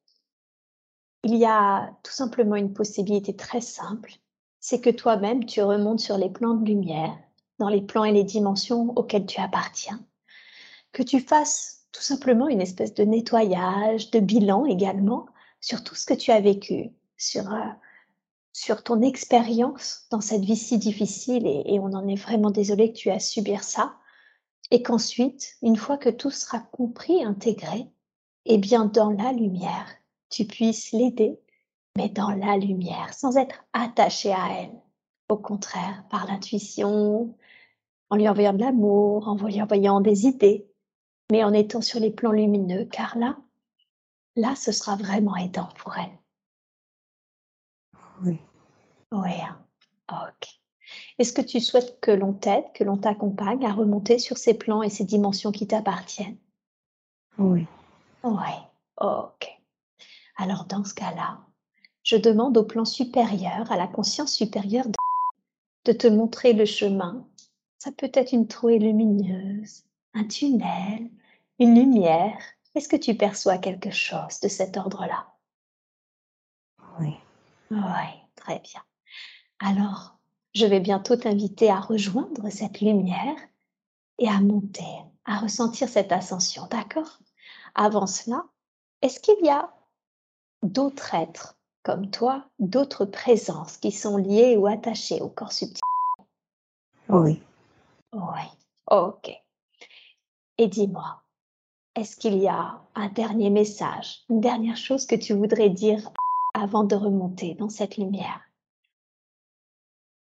[1.24, 4.12] il y a tout simplement une possibilité très simple,
[4.60, 7.16] c'est que toi-même, tu remontes sur les plans de lumière,
[7.58, 10.04] dans les plans et les dimensions auxquels tu appartiens,
[10.92, 15.26] que tu fasses tout simplement une espèce de nettoyage, de bilan également
[15.60, 17.66] sur tout ce que tu as vécu, sur euh,
[18.52, 22.98] sur ton expérience dans cette vie si difficile et, on en est vraiment désolé que
[22.98, 23.96] tu as subir ça.
[24.70, 27.86] Et qu'ensuite, une fois que tout sera compris, intégré,
[28.44, 29.86] eh bien, dans la lumière,
[30.28, 31.40] tu puisses l'aider,
[31.96, 34.82] mais dans la lumière, sans être attaché à elle.
[35.28, 37.34] Au contraire, par l'intuition,
[38.10, 40.66] en lui envoyant de l'amour, en lui envoyant des idées,
[41.30, 43.36] mais en étant sur les plans lumineux, car là,
[44.36, 46.18] là, ce sera vraiment aidant pour elle.
[48.24, 48.38] Oui.
[49.12, 49.58] Oui, hein.
[50.10, 50.48] ok.
[51.18, 54.82] Est-ce que tu souhaites que l'on t'aide, que l'on t'accompagne à remonter sur ces plans
[54.82, 56.38] et ces dimensions qui t'appartiennent?
[57.38, 57.66] Oui.
[58.22, 58.52] Oui,
[59.00, 59.48] ok.
[60.36, 61.40] Alors dans ce cas-là,
[62.02, 64.86] je demande au plan supérieur, à la conscience supérieure,
[65.84, 67.26] de te montrer le chemin.
[67.78, 71.10] Ça peut être une trouée lumineuse, un tunnel,
[71.58, 72.38] une lumière.
[72.74, 75.26] Est-ce que tu perçois quelque chose de cet ordre-là?
[77.00, 77.14] Oui.
[77.70, 77.78] Oui,
[78.36, 78.82] très bien.
[79.60, 80.18] Alors,
[80.54, 83.36] je vais bientôt t'inviter à rejoindre cette lumière
[84.18, 87.18] et à monter, à ressentir cette ascension, d'accord?
[87.74, 88.44] Avant cela,
[89.02, 89.72] est-ce qu'il y a
[90.62, 95.80] d'autres êtres comme toi, d'autres présences qui sont liées ou attachées au corps subtil?
[97.08, 97.42] Oui.
[98.12, 98.42] Oui,
[98.90, 99.30] ok.
[100.58, 101.22] Et dis-moi,
[101.94, 106.10] est-ce qu'il y a un dernier message, une dernière chose que tu voudrais dire?
[106.58, 108.40] Avant de remonter dans cette lumière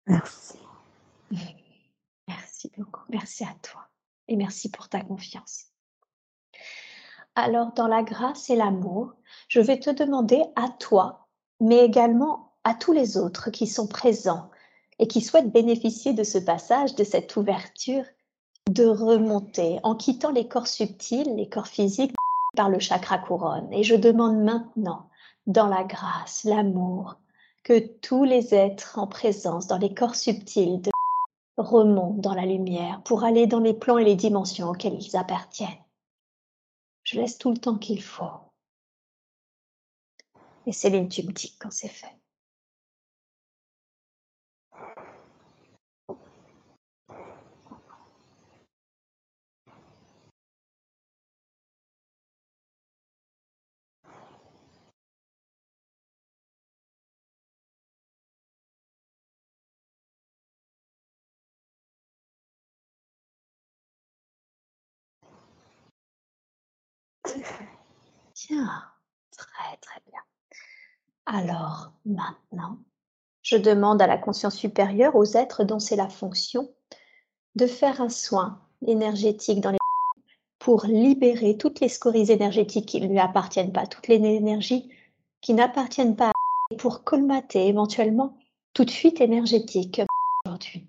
[0.07, 0.59] Merci.
[2.29, 3.03] Merci beaucoup.
[3.09, 3.83] Merci à toi.
[4.29, 5.67] Et merci pour ta confiance.
[7.35, 9.15] Alors, dans la grâce et l'amour,
[9.49, 11.29] je vais te demander à toi,
[11.61, 14.51] mais également à tous les autres qui sont présents
[14.99, 18.05] et qui souhaitent bénéficier de ce passage, de cette ouverture,
[18.71, 22.15] de remonter en quittant les corps subtils, les corps physiques,
[22.57, 23.73] par le chakra couronne.
[23.73, 25.09] Et je demande maintenant,
[25.47, 27.17] dans la grâce, l'amour,
[27.63, 30.91] que tous les êtres en présence dans les corps subtils de
[31.57, 35.69] remontent dans la lumière pour aller dans les plans et les dimensions auxquels ils appartiennent.
[37.05, 38.25] Je laisse tout le temps qu'il faut.
[40.67, 42.22] Et Céline, tu me dis quand c'est fait.
[69.37, 70.21] Très très bien.
[71.27, 72.79] Alors maintenant,
[73.43, 76.71] je demande à la conscience supérieure, aux êtres dont c'est la fonction,
[77.55, 79.79] de faire un soin énergétique dans les
[80.59, 84.93] pour libérer toutes les scories énergétiques qui ne lui appartiennent pas, toutes les énergies
[85.41, 88.39] qui n'appartiennent pas à pour colmater éventuellement
[88.73, 90.03] toute fuite énergétique
[90.45, 90.87] aujourd'hui.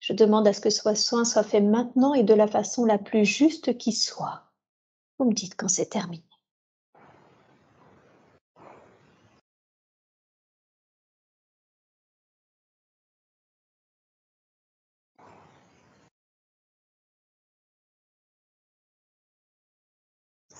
[0.00, 2.98] Je demande à ce que ce soin soit fait maintenant et de la façon la
[2.98, 4.50] plus juste qui soit.
[5.18, 6.24] Vous me dites quand c'est terminé.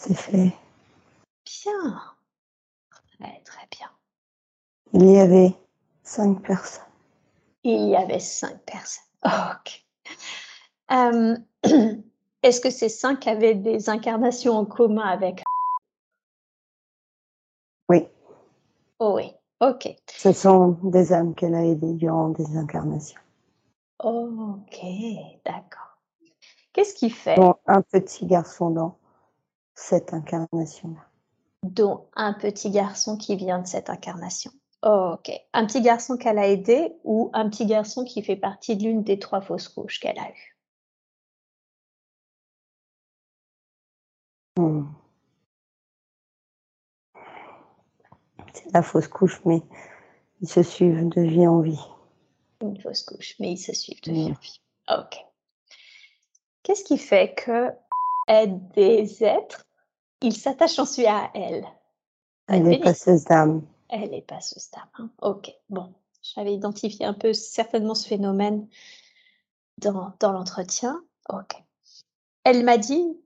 [0.04, 0.52] C'est fait.
[1.44, 2.02] Bien.
[2.90, 3.88] Très, très bien.
[4.94, 5.54] Il y avait
[6.02, 6.82] cinq personnes.
[7.62, 9.04] Il y avait cinq personnes.
[9.24, 9.86] ok.
[10.90, 11.36] Euh,
[12.42, 15.44] est-ce que ces cinq avaient des incarnations en commun avec
[17.88, 18.08] Oui.
[18.98, 19.94] Oh oui, ok.
[20.08, 23.20] Ce sont des âmes qu'elle a aidées durant des incarnations.
[24.02, 24.84] Ok,
[25.44, 25.96] d'accord.
[26.72, 27.36] Qu'est-ce qui fait?
[27.68, 28.98] Un petit garçon dans
[29.74, 31.06] cette incarnation-là.
[31.62, 34.50] Dont un petit garçon qui vient de cette incarnation.
[34.82, 35.30] ok.
[35.52, 39.02] Un petit garçon qu'elle a aidé ou un petit garçon qui fait partie de l'une
[39.02, 40.56] des trois fausses couches qu'elle a eues?
[44.58, 44.84] Hmm.
[48.52, 49.62] C'est la fausse couche, mais
[50.40, 51.80] ils se suivent de vie en vie.
[52.60, 54.60] Une fausse couche, mais ils se suivent de vie en vie.
[54.90, 55.24] Ok.
[56.62, 57.70] Qu'est-ce qui fait que
[58.28, 59.66] aide des êtres,
[60.20, 61.66] ils s'attachent ensuite à elle
[62.48, 63.62] Elle est passeuse d'âme.
[63.88, 64.88] Elle est passeuse d'âme.
[64.98, 65.10] Hein.
[65.20, 65.92] Ok, bon.
[66.22, 68.68] J'avais identifié un peu certainement ce phénomène
[69.78, 71.02] dans, dans l'entretien.
[71.28, 71.56] Ok.
[72.44, 73.18] Elle m'a dit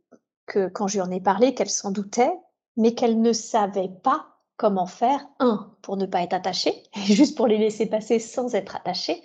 [0.47, 2.33] que quand je lui en ai parlé, qu'elle s'en doutait,
[2.77, 7.47] mais qu'elle ne savait pas comment faire, un, pour ne pas être attachée, juste pour
[7.47, 9.23] les laisser passer sans être attachée,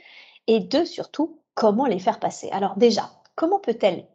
[0.48, 2.50] et deux, surtout, comment les faire passer.
[2.52, 4.06] Alors déjà, comment peut-elle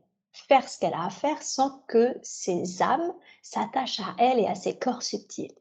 [0.49, 4.55] faire ce qu'elle a à faire sans que ses âmes s'attachent à elle et à
[4.55, 5.55] ses corps subtils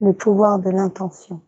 [0.00, 1.42] Le pouvoir de l'intention.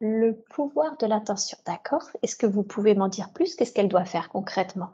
[0.00, 2.08] Le pouvoir de l'attention, d'accord.
[2.22, 3.54] Est-ce que vous pouvez m'en dire plus?
[3.54, 4.90] Qu'est-ce qu'elle doit faire concrètement?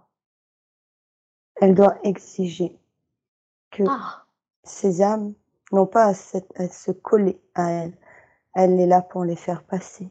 [1.56, 2.78] Elle doit exiger
[3.70, 4.24] que Ah,
[4.64, 5.34] ces âmes
[5.72, 7.98] n'ont pas à, se coller à elle.
[8.54, 10.10] Elle est là pour les faire passer.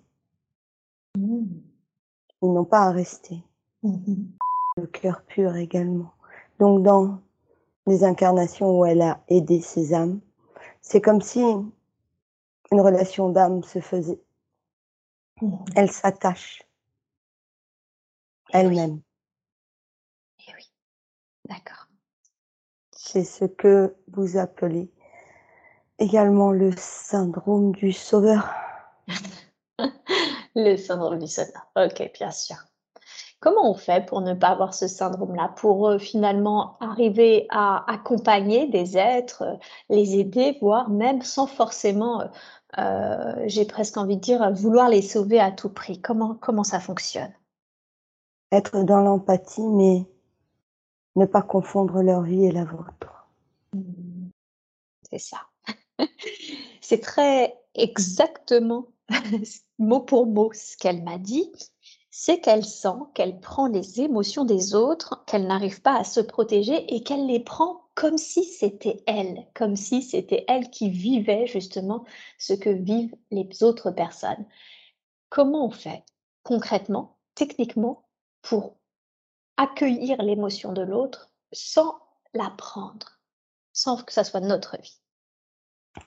[1.16, 1.46] mmh,
[2.42, 3.44] Ils n'ont pas à rester.
[3.84, 4.32] mhm,
[4.78, 6.12] Le cœur pur également.
[6.60, 7.20] Donc dans
[7.86, 10.20] les incarnations où elle a aidé ces âmes,
[10.82, 14.22] c'est comme si une relation d'âme se faisait.
[15.76, 16.64] Elle s'attache
[18.54, 19.02] oui, elle-même.
[20.40, 20.72] eh oui,
[21.50, 21.88] d'accord.
[22.92, 24.90] C'est ce que vous appelez
[26.00, 28.54] également le syndrome du sauveur.
[30.56, 31.68] Le syndrome du sauveur.
[31.76, 32.58] Ok, bien sûr.
[33.40, 38.68] Comment on fait pour ne pas avoir ce syndrome-là, pour euh, finalement arriver à accompagner
[38.68, 39.56] des êtres, euh,
[39.90, 42.24] les aider, voire même sans forcément,
[42.80, 46.02] euh, j'ai presque envie de dire, vouloir les sauver à tout prix?
[46.02, 47.32] Comment, comment ça fonctionne?
[48.52, 50.06] Être dans l'empathie, mais
[51.16, 53.28] ne pas confondre leur vie et la vôtre.
[55.12, 55.38] C'est ça.
[56.82, 58.88] C'est très exactement
[59.80, 61.52] mot pour mot ce qu'elle m'a dit.
[62.20, 66.96] C'est qu'elle sent qu'elle prend les émotions des autres, qu'elle n'arrive pas à se protéger
[66.96, 72.06] et qu'elle les prend comme si c'était elle, comme si c'était elle qui vivait justement
[72.40, 74.48] ce que vivent les autres personnes.
[75.30, 76.04] Comment on fait
[76.42, 78.08] concrètement, techniquement,
[78.42, 78.78] pour
[79.58, 82.00] accueillir l'émotion de l'autre sans
[82.34, 83.20] la prendre,
[83.74, 85.00] sans que ça soit notre vie?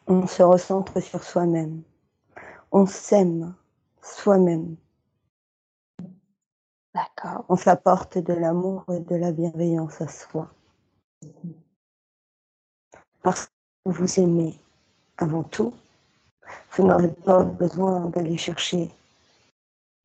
[0.09, 1.85] On se recentre sur soi-même.
[2.73, 3.55] On s'aime
[4.03, 4.77] soi-même.
[6.95, 7.45] D'accord.
[7.49, 10.51] On s'apporte de l'amour et de la bienveillance à soi.
[13.23, 14.59] Parce que vous aimez
[15.19, 15.73] avant tout,
[16.73, 18.91] vous n'aurez pas besoin d'aller chercher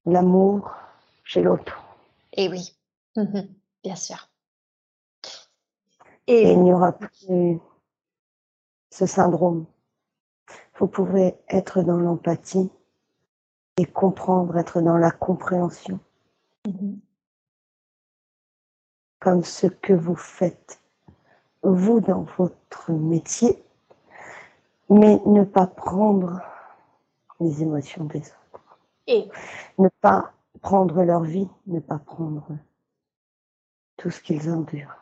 [0.06, 0.71] l'amour
[1.24, 1.82] chez l'autre.
[2.34, 2.76] Et oui,
[3.15, 3.48] Mhm,
[3.84, 4.30] bien sûr.
[6.28, 7.60] Et Et il n'y aura plus
[8.91, 9.65] ce syndrome.
[10.78, 12.69] Vous pouvez être dans l'empathie
[13.78, 16.00] et comprendre, être dans la compréhension,
[19.19, 20.80] comme ce que vous faites,
[21.63, 23.63] vous, dans votre métier,
[24.89, 26.41] mais ne pas prendre
[27.39, 29.28] les émotions des autres, et
[29.80, 32.47] ne pas prendre leur vie, ne pas prendre
[33.97, 34.95] tout ce qu'ils endurent.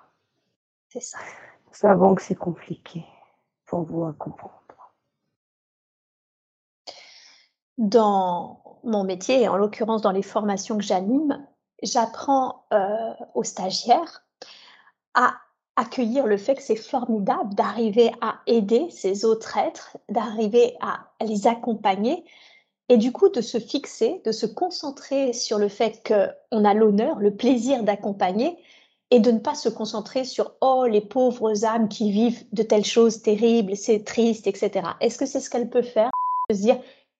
[0.88, 1.18] c'est ça.
[1.68, 3.04] Nous savons que c'est compliqué
[3.66, 4.94] pour vous à comprendre.
[7.78, 11.46] Dans mon métier, et en l'occurrence dans les formations que j'anime,
[11.84, 14.24] j'apprends euh, aux stagiaires
[15.14, 15.36] à
[15.76, 21.48] accueillir le fait que c'est formidable d'arriver à aider ces autres êtres, d'arriver à les
[21.48, 22.24] accompagner
[22.90, 27.20] et du coup de se fixer, de se concentrer sur le fait qu'on a l'honneur,
[27.20, 28.58] le plaisir d'accompagner
[29.10, 32.86] et de ne pas se concentrer sur oh les pauvres âmes qui vivent de telles
[32.86, 34.88] choses terribles, c'est triste, etc.
[35.02, 36.10] Est-ce que c'est ce qu'elle peut faire?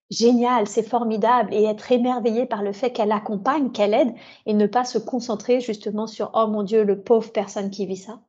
[0.10, 4.14] Génial, c'est formidable et être émerveillée par le fait qu'elle accompagne, qu'elle aide
[4.46, 7.98] et ne pas se concentrer justement sur oh mon Dieu, le pauvre personne qui vit
[7.98, 8.22] ça.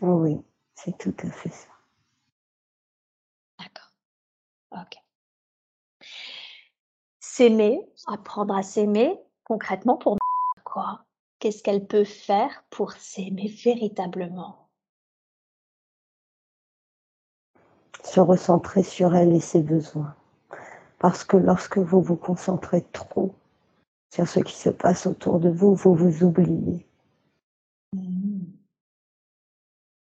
[0.00, 0.40] Oh oui,
[0.74, 1.68] c'est tout à fait ça.
[3.58, 3.92] D'accord.
[4.72, 4.96] Ok.
[7.20, 10.16] S'aimer, apprendre à s'aimer concrètement pour
[10.64, 11.04] quoi
[11.38, 14.68] Qu'est-ce qu'elle peut faire pour s'aimer véritablement?
[18.02, 20.17] Se recentrer sur elle et ses besoins.
[20.98, 23.34] Parce que lorsque vous vous concentrez trop
[24.12, 26.86] sur ce qui se passe autour de vous, vous vous oubliez.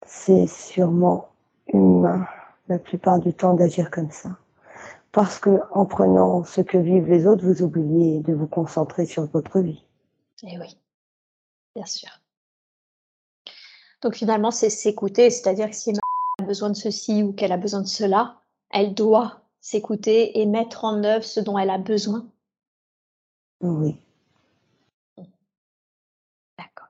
[0.05, 1.29] C'est sûrement
[1.67, 2.27] humain
[2.67, 4.37] la plupart du temps d'agir comme ça.
[5.11, 9.25] Parce que en prenant ce que vivent les autres, vous oubliez de vous concentrer sur
[9.27, 9.85] votre vie.
[10.43, 10.77] Eh oui,
[11.73, 12.09] bien sûr.
[14.01, 15.99] Donc finalement, c'est s'écouter, c'est-à-dire que si elle
[16.39, 20.83] a besoin de ceci ou qu'elle a besoin de cela, elle doit s'écouter et mettre
[20.83, 22.31] en œuvre ce dont elle a besoin.
[23.61, 23.99] Oui,
[26.55, 26.89] D'accord.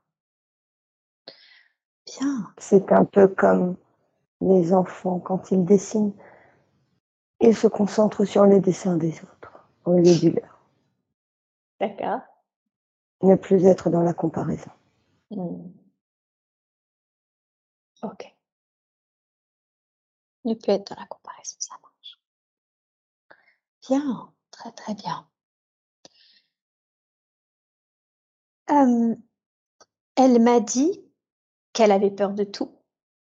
[2.05, 2.53] Bien.
[2.57, 3.77] c'est un peu comme
[4.41, 6.13] les enfants quand ils dessinent.
[7.39, 10.59] Ils se concentrent sur les dessins des autres au lieu du leur.
[11.79, 12.19] D'accord.
[13.21, 14.71] Ne plus être dans la comparaison.
[15.31, 15.71] Hmm.
[18.03, 18.35] Ok.
[20.43, 21.75] Ne peut être dans la comparaison, ça.
[23.87, 25.27] Bien, très très bien.
[30.17, 31.01] Elle m'a dit
[31.73, 32.71] qu'elle avait peur de tout,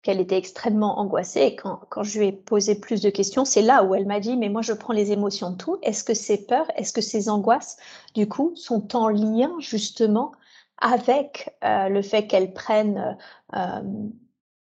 [0.03, 1.43] qu'elle était extrêmement angoissée.
[1.43, 4.21] Et quand, quand, je lui ai posé plus de questions, c'est là où elle m'a
[4.21, 5.79] dit, mais moi, je prends les émotions de tout.
[5.83, 7.77] Est-ce que ces peurs, est-ce que ces angoisses,
[8.15, 10.33] du coup, sont en lien justement
[10.79, 13.17] avec le fait qu'elle prenne,
[13.55, 13.83] euh,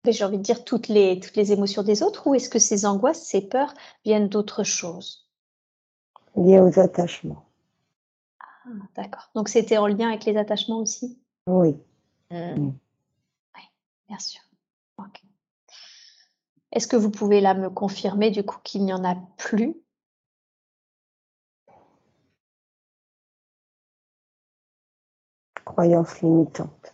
[0.08, 2.86] j'ai envie de dire, toutes les, toutes les émotions des autres, ou est-ce que ces
[2.86, 3.74] angoisses, ces peurs
[4.06, 5.27] viennent d'autre chose?
[6.38, 7.46] Liées aux attachements.
[8.40, 9.30] Ah, d'accord.
[9.36, 11.20] Donc c'était en lien avec les attachements aussi?
[11.48, 11.76] Oui.
[12.32, 12.70] Mmh.
[13.56, 13.62] Oui,
[14.08, 14.42] bien sûr.
[16.72, 19.76] Est-ce que vous pouvez là me confirmer du coup qu'il n'y en a plus?
[25.66, 26.94] Croyances limitantes.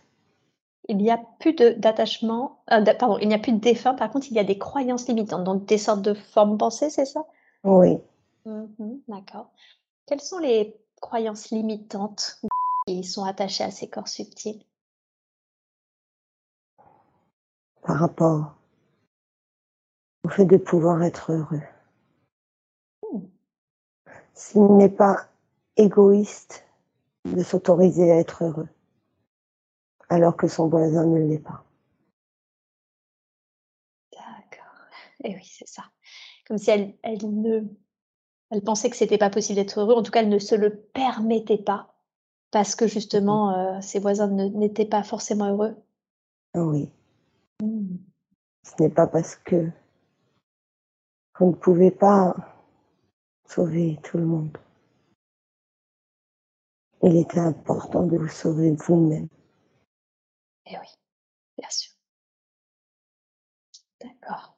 [0.88, 4.26] Il n'y a plus d'attachement, euh, pardon, il n'y a plus de défunt, par contre,
[4.30, 7.26] il y a des croyances limitantes, donc des sortes de formes pensées, c'est ça?
[7.64, 7.98] Oui.
[8.44, 9.52] Mmh d'accord.
[10.06, 12.40] Quelles sont les croyances limitantes
[12.86, 14.66] qui sont attachées à ces corps subtils?
[17.82, 18.54] Par rapport
[20.24, 21.62] au fait de pouvoir être heureux.
[23.12, 23.20] Mmh.
[24.34, 25.28] S'il n'est pas
[25.76, 26.66] égoïste
[27.24, 28.68] de s'autoriser à être heureux,
[30.08, 31.64] alors que son voisin ne l'est pas.
[34.12, 34.88] D'accord.
[35.24, 35.84] Et eh oui, c'est ça.
[36.46, 37.62] Comme si elle, elle ne,
[38.54, 39.94] elle pensait que c'était pas possible d'être heureux.
[39.94, 41.92] En tout cas, elle ne se le permettait pas
[42.52, 43.54] parce que justement, mmh.
[43.54, 45.76] euh, ses voisins n'étaient pas forcément heureux.
[46.54, 46.88] Oui.
[47.60, 47.96] Mmh.
[48.62, 49.68] Ce n'est pas parce que
[51.40, 52.36] vous ne pouvez pas
[53.44, 54.56] sauver tout le monde.
[57.02, 59.26] Il était important de vous sauver vous-même.
[60.66, 60.86] Eh oui,
[61.58, 61.92] bien sûr.
[64.00, 64.56] D'accord.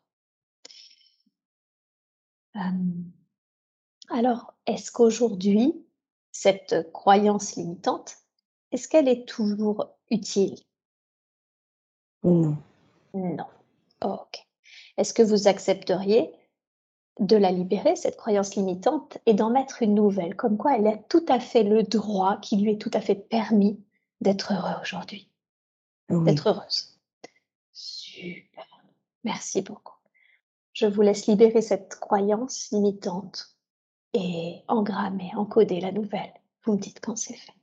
[4.09, 5.85] Alors, est-ce qu'aujourd'hui,
[6.33, 8.17] cette croyance limitante,
[8.73, 10.59] est-ce qu'elle est toujours utile?
[12.23, 12.57] Non.
[13.15, 13.47] Non.
[14.03, 14.47] ok.
[14.97, 16.33] Est-ce que vous accepteriez
[17.21, 20.97] de la libérer, cette croyance limitante, et d'en mettre une nouvelle, comme quoi elle a
[20.97, 23.83] tout à fait le droit, qui lui est tout à fait permis
[24.21, 25.31] d'être heureux aujourd'hui,
[26.11, 26.99] d'être heureuse.
[27.73, 28.67] Super,
[29.25, 29.97] merci beaucoup.
[30.75, 33.56] Je vous laisse libérer cette croyance limitante
[34.15, 36.33] et engrammer, encoder la nouvelle.
[36.65, 37.56] Vous me dites quand c'est fait.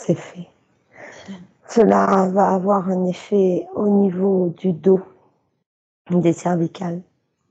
[0.00, 0.48] C'est fait.
[1.68, 5.00] Cela va avoir un effet au niveau du dos,
[6.10, 7.02] des cervicales.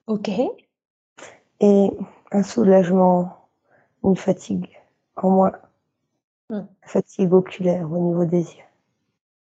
[0.07, 0.29] Ok.
[1.61, 1.91] Et
[2.31, 3.47] un soulagement,
[4.03, 4.67] une fatigue
[5.15, 5.51] en moins.
[6.49, 6.65] Hmm.
[6.81, 8.63] Fatigue oculaire au niveau des yeux.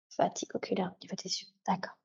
[0.10, 1.96] Fatigue oculaire au niveau des yeux, d'accord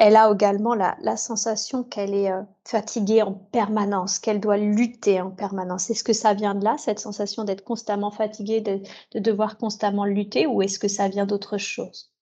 [0.00, 5.32] elle a également la, sensation qu'elle est euh, fatiguée en permanence, qu'elle doit lutter en
[5.32, 5.90] permanence.
[5.90, 8.80] Est-ce que ça vient de là, cette sensation d'être constamment fatiguée, de,
[9.18, 12.12] devoir constamment lutter, ou est-ce que ça vient d'autre chose?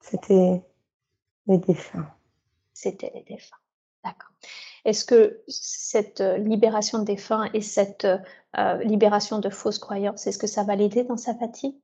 [0.00, 0.62] C'était
[1.48, 2.08] les défunts.
[2.74, 3.58] C'était les défunts,
[4.04, 4.30] d'accord.
[4.84, 8.06] Est-ce que cette euh, libération de défunts et cette
[8.56, 11.74] euh, libération de fausses croyances, est-ce que ça va l'aider dans sa fatigue?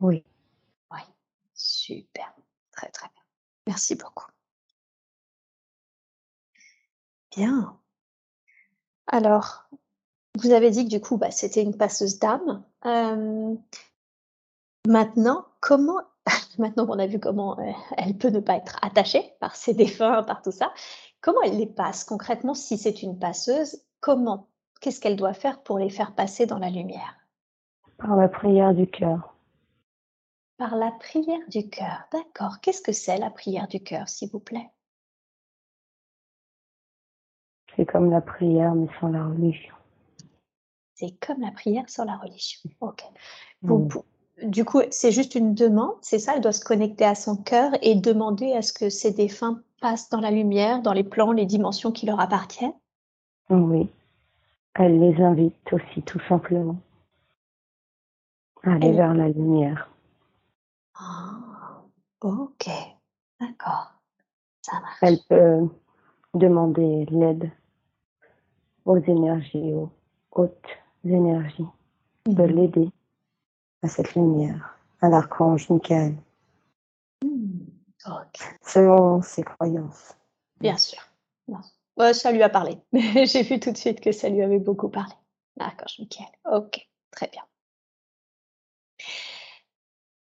[0.00, 0.24] Oui.
[0.90, 1.00] Oui,
[1.54, 2.34] super,
[2.72, 3.15] très très bien.
[3.66, 4.26] Merci beaucoup.
[7.36, 7.78] Bien.
[9.08, 9.68] Alors,
[10.38, 12.64] vous avez dit que du coup, bah, c'était une passeuse d'âme.
[14.86, 16.00] maintenant, comment,
[16.58, 20.22] maintenant qu'on a vu comment euh, elle peut ne pas être attachée par ses défunts,
[20.22, 20.72] par tout ça,
[21.20, 22.54] comment elle les passe concrètement?
[22.54, 24.48] Si c'est une passeuse Comment?
[24.80, 27.16] Qu'est-ce qu'elle doit faire pour les faire passer dans la lumière?
[27.98, 29.35] Par la prière du cœur.
[30.58, 32.04] Par la prière du cœur.
[32.12, 32.60] D'accord.
[32.62, 34.70] Qu'est-ce que c'est la prière du cœur, s'il vous plaît?
[37.76, 39.74] C'est comme la prière, mais sans la religion.
[40.94, 42.70] C'est comme la prière sans la religion.
[42.80, 43.02] Ok.
[43.62, 43.88] Mm.
[44.44, 46.36] du coup, c'est juste une demande, c'est ça?
[46.36, 50.08] Elle doit se connecter à son cœur et demander à ce que ses défunts passent
[50.08, 52.72] dans la lumière, dans les plans, les dimensions qui leur appartiennent?
[53.50, 53.90] Oui.
[54.74, 56.76] Elle les invite aussi, tout simplement,
[58.62, 59.90] à aller vers la lumière.
[60.98, 61.82] Ah,
[62.22, 62.70] ok,
[63.40, 63.92] d'accord,
[64.62, 64.98] ça marche.
[65.02, 65.68] Elle peut
[66.34, 67.50] demander l'aide
[68.84, 69.90] aux énergies, aux
[70.32, 70.68] hautes
[71.04, 71.66] énergies,
[72.26, 72.90] de mmh l'aider
[73.82, 76.16] à cette lumière, à l'archange Michael.
[77.22, 77.66] Mmh,
[78.62, 80.16] selon ses croyances.
[80.60, 81.00] Bien sûr.
[82.14, 82.78] ça lui a parlé.
[82.92, 85.14] J'ai vu tout de suite que ça lui avait beaucoup parlé.
[85.56, 86.28] L'archange Michael.
[86.50, 87.42] Ok, très bien.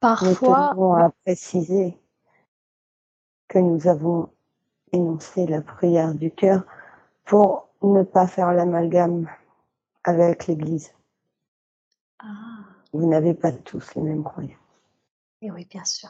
[0.06, 0.72] Parfois.
[0.76, 1.98] Nous à préciser
[3.48, 4.30] que nous avons
[4.92, 6.62] énoncé la prière du cœur
[7.24, 9.28] pour ne pas faire l'amalgame
[10.04, 10.94] avec l'Église.
[12.20, 12.60] Ah.
[12.94, 14.54] Vous n'avez pas tous les mêmes croyances.
[15.42, 16.10] Et oui, bien sûr.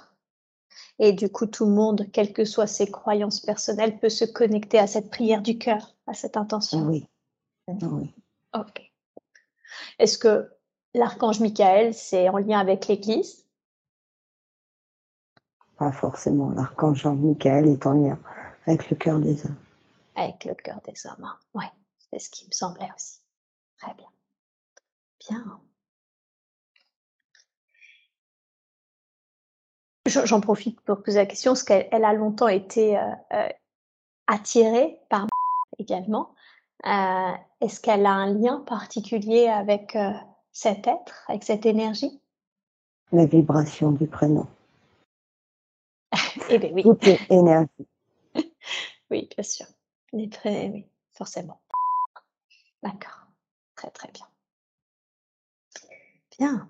[1.00, 4.78] Et du coup, tout le monde, quelles que soient ses croyances personnelles, peut se connecter
[4.78, 6.86] à cette prière du cœur, à cette intention.
[6.86, 7.08] Oui.
[7.70, 8.14] oui.
[8.54, 8.92] Ok.
[10.00, 10.52] Est-ce que
[10.94, 13.45] l'archange Michael, c'est en lien avec l'Église?
[15.78, 16.52] Pas forcément.
[16.52, 18.20] L'archange Michael est en lien
[18.66, 19.58] avec le cœur des hommes.
[20.16, 21.38] Avec le cœur des hommes, hein.
[21.54, 21.66] oui.
[22.10, 23.20] C'est ce qui me semblait aussi.
[23.78, 24.08] Très bien.
[25.28, 25.60] Bien.
[30.06, 33.02] J'en profite pour poser la question, parce qu'elle a longtemps été euh,
[33.34, 33.50] euh,
[34.28, 35.28] attirée par
[35.80, 36.30] également.
[36.86, 39.98] Euh, est-ce qu'elle a un lien particulier avec
[40.52, 42.22] cet être, avec cette énergie?
[43.12, 44.48] La vibration du prénom.
[46.50, 46.84] Eh bien oui.
[46.84, 47.88] Tout est énergie.
[49.12, 49.66] oui, bien sûr.
[50.32, 51.62] très, oui, forcément.
[52.84, 53.26] D'accord.
[53.76, 54.26] Très très bien.
[56.38, 56.70] Bien.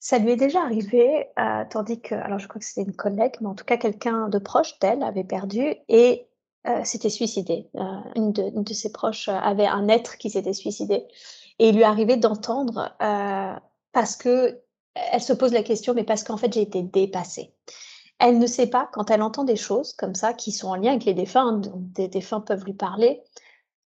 [0.00, 3.34] Ça lui est déjà arrivé, euh, tandis que, alors je crois que c'était une collègue,
[3.40, 6.26] mais en tout cas quelqu'un de proche d'elle avait perdu et
[6.66, 7.68] euh, s'était suicidé.
[7.74, 7.82] Euh,
[8.14, 11.06] une, de, ses proches avait un être qui s'était suicidé
[11.58, 12.96] et il lui arrivait d'entendre
[13.92, 14.62] parce que
[14.94, 17.52] elle se pose la question, mais parce qu'en fait j'ai été dépassée.
[18.18, 20.90] Elle ne sait pas quand elle entend des choses comme ça qui sont en lien
[20.90, 23.22] avec les défunts, hein, des défunts peuvent lui parler.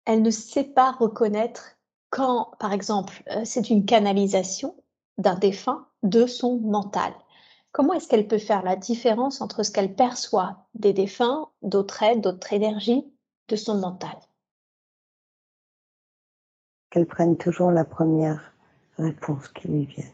[0.05, 1.79] Elle ne sait pas reconnaître
[2.11, 4.77] quand, par exemple, c'est une canalisation
[5.17, 7.13] d'un défunt de son mental.
[7.73, 12.23] Comment est-ce qu'elle peut faire la différence entre ce qu'elle perçoit des défunts, d'autres aides,
[12.23, 13.05] d'autres énergies,
[13.49, 14.17] de son mental?
[16.91, 18.55] Qu'elle prenne toujours la première
[18.97, 20.11] réponse qui lui vient.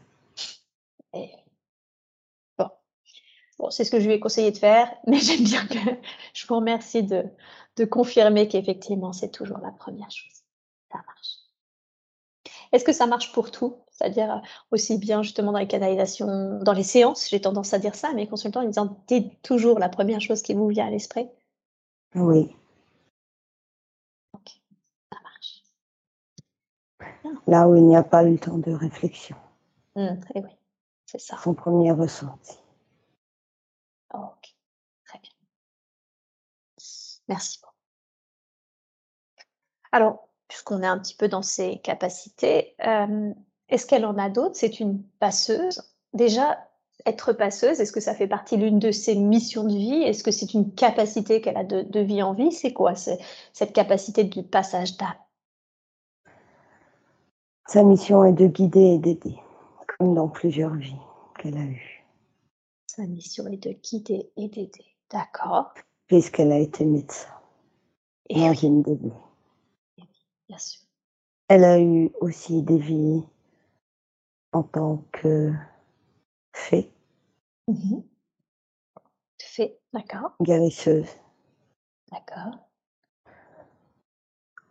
[3.58, 5.78] Bon c'est ce que je lui ai conseillé de faire, mais j'aime bien que
[6.34, 7.24] je vous remercie de,
[7.76, 10.42] de confirmer qu'effectivement c'est toujours la première chose.
[10.92, 11.44] Ça marche.
[12.72, 13.76] Est-ce que ça marche pour tout?
[13.92, 14.38] C'est-à-dire euh,
[14.72, 18.26] aussi bien justement dans les canalisations, dans les séances, j'ai tendance à dire ça, mais
[18.26, 21.28] consultants, ils disant dites toujours la première chose qui vous vient à l'esprit?
[22.16, 22.54] Oui.
[24.32, 24.50] Ok,
[25.12, 25.62] ça marche.
[27.46, 29.36] Là où il n'y a pas eu le temps de réflexion.
[29.94, 30.50] Mmh, et oui,
[31.06, 31.38] c'est ça.
[31.42, 32.58] Son premier ressenti.
[37.28, 37.74] Merci beaucoup.
[39.92, 43.32] Alors, puisqu'on est un petit peu dans ses capacités, euh,
[43.68, 44.56] est-ce qu'elle en a d'autres?
[44.56, 45.82] C'est une passeuse.
[46.12, 46.68] Déjà,
[47.06, 50.02] être passeuse, est-ce que ça fait partie l'une de ses missions de vie?
[50.02, 52.52] Est-ce que c'est une capacité qu'elle a de, vie en vie?
[52.52, 55.14] C'est quoi cette capacité de passage d'âme?
[57.66, 59.38] Sa mission est de guider et d'aider,
[59.98, 60.94] comme dans plusieurs vies
[61.38, 62.04] qu'elle a eues.
[62.86, 64.84] Sa mission est de guider et d'aider.
[65.10, 65.72] D'accord.
[66.06, 67.28] Puisqu'elle a été médecin.
[68.28, 70.82] Et dans une bien sûr.
[71.48, 73.22] Elle a eu aussi des vies
[74.52, 75.52] en tant que
[76.52, 76.92] fée.
[77.68, 78.00] Mmh
[79.40, 80.32] fée, d'accord.
[80.40, 81.08] Guérisseuse.
[82.10, 82.58] D'accord.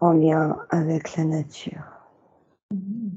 [0.02, 1.86] En lien avec la nature.
[2.72, 3.12] Mmh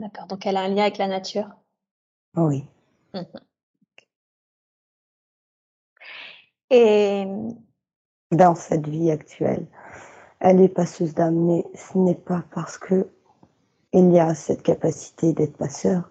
[0.00, 1.48] d'accord, donc elle a un lien avec la nature
[2.36, 2.64] Oui.
[3.14, 3.22] Mmh
[6.70, 7.26] Et
[8.30, 9.66] dans cette vie actuelle,
[10.40, 13.10] elle est passeuse d'âme, mais ce n'est pas parce que
[13.92, 16.10] il y a cette capacité d'être passeur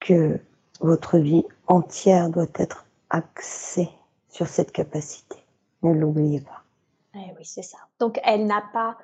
[0.00, 0.40] que
[0.80, 3.88] votre vie entière doit être axée
[4.28, 5.36] sur cette capacité.
[5.82, 6.64] Ne l'oubliez pas.
[7.14, 7.78] Eh oui, c'est ça.
[8.00, 8.98] Donc, elle n'a pas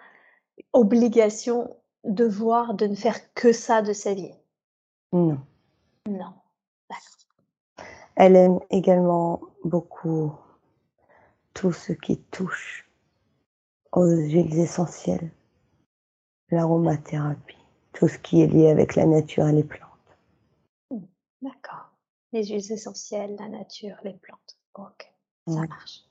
[0.72, 4.34] obligation de voir, de ne faire que ça de sa vie.
[5.12, 5.38] Non.
[6.08, 6.32] Non.
[8.22, 10.30] Elle aime également beaucoup
[11.54, 12.86] tout ce qui touche
[13.92, 15.32] aux huiles essentielles,
[16.50, 17.56] l'aromathérapie,
[17.94, 20.18] tout ce qui est lié avec la nature et les plantes.
[20.90, 20.98] Mmh,
[21.40, 21.92] d'accord.
[22.34, 24.58] Les huiles essentielles, la nature, les plantes.
[24.74, 25.10] Ok,
[25.48, 26.04] ça marche.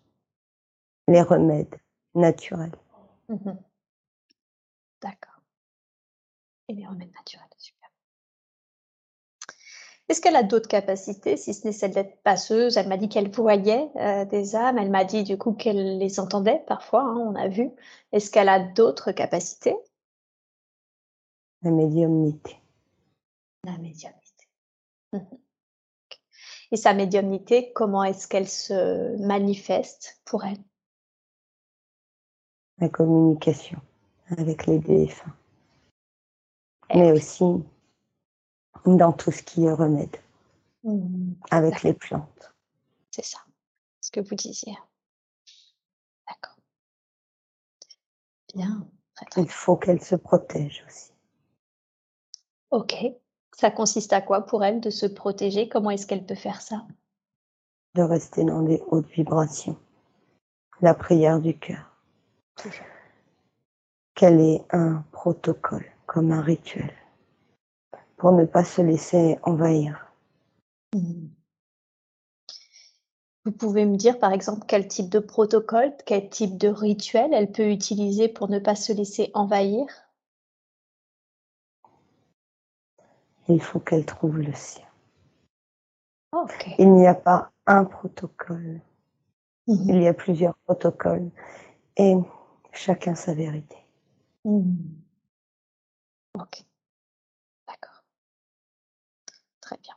[1.07, 1.79] Les remèdes
[2.15, 2.75] naturels.
[3.27, 3.51] Mmh
[4.99, 5.43] d'accord.
[6.69, 7.48] Et les remèdes naturels.
[10.09, 12.77] Est-ce qu'elle a d'autres capacités, si ce n'est celle d'être passeuse?
[12.77, 14.79] Elle m'a dit qu'elle voyait euh, des âmes.
[14.79, 17.69] Elle m'a dit du coup qu'elle les entendait parfois, hein, on a vu.
[18.11, 19.75] Est-ce qu'elle a d'autres capacités?
[21.61, 22.57] La médiumnité.
[23.65, 24.47] La médiumnité.
[25.13, 25.19] Mmh
[26.71, 30.59] Et sa médiumnité, comment est-ce qu'elle se manifeste pour elle?
[32.77, 33.79] La communication
[34.37, 35.33] avec les défunts.
[36.93, 37.63] Mais aussi
[38.85, 40.15] dans tout ce qui est remède,
[40.83, 41.33] Mmh.
[41.51, 42.53] avec les plantes.
[43.11, 43.39] C'est ça,
[43.99, 44.77] ce que vous disiez.
[46.27, 46.55] D'accord.
[48.55, 51.11] Bien, très très Il faut qu'elle se protège aussi.
[52.71, 52.95] OK.
[53.57, 55.67] Ça consiste à quoi pour elle de se protéger?
[55.67, 56.85] Comment est-ce qu'elle peut faire ça?
[57.95, 59.75] de rester dans des hautes vibrations.
[60.79, 61.97] La prière du cœur.
[62.55, 62.85] Toujours.
[64.13, 66.93] Quel est un protocole, comme un rituel,
[68.19, 70.05] pour ne pas se laisser envahir.
[73.45, 77.51] Vous pouvez me dire, par exemple, quel type de protocole, quel type de rituel elle
[77.51, 79.85] peut utiliser pour ne pas se laisser envahir?
[83.47, 84.85] Il faut qu'elle trouve le sien.
[86.33, 86.75] OK.
[86.77, 88.81] Il n'y a pas un protocole,
[89.67, 91.29] Mmh il y a plusieurs protocoles
[91.95, 92.15] et
[92.71, 93.77] chacun sa vérité.
[96.33, 96.68] OK.
[99.69, 99.93] Très bien.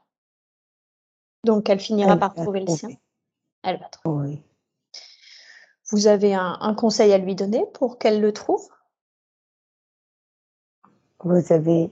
[1.45, 2.91] Donc elle finira Elle par trouver le sien?
[3.63, 4.29] Elle va trouver.
[4.29, 4.43] Oui.
[5.91, 8.69] Vous avez un un conseil à lui donner pour qu'elle le trouve?
[11.21, 11.91] Vous avez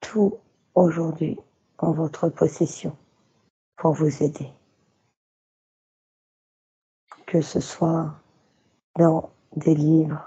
[0.00, 0.38] tout
[0.74, 1.38] aujourd'hui
[1.76, 2.96] en votre possession
[3.76, 4.50] pour vous aider.
[7.26, 8.14] Que ce soit
[8.98, 10.26] dans des livres,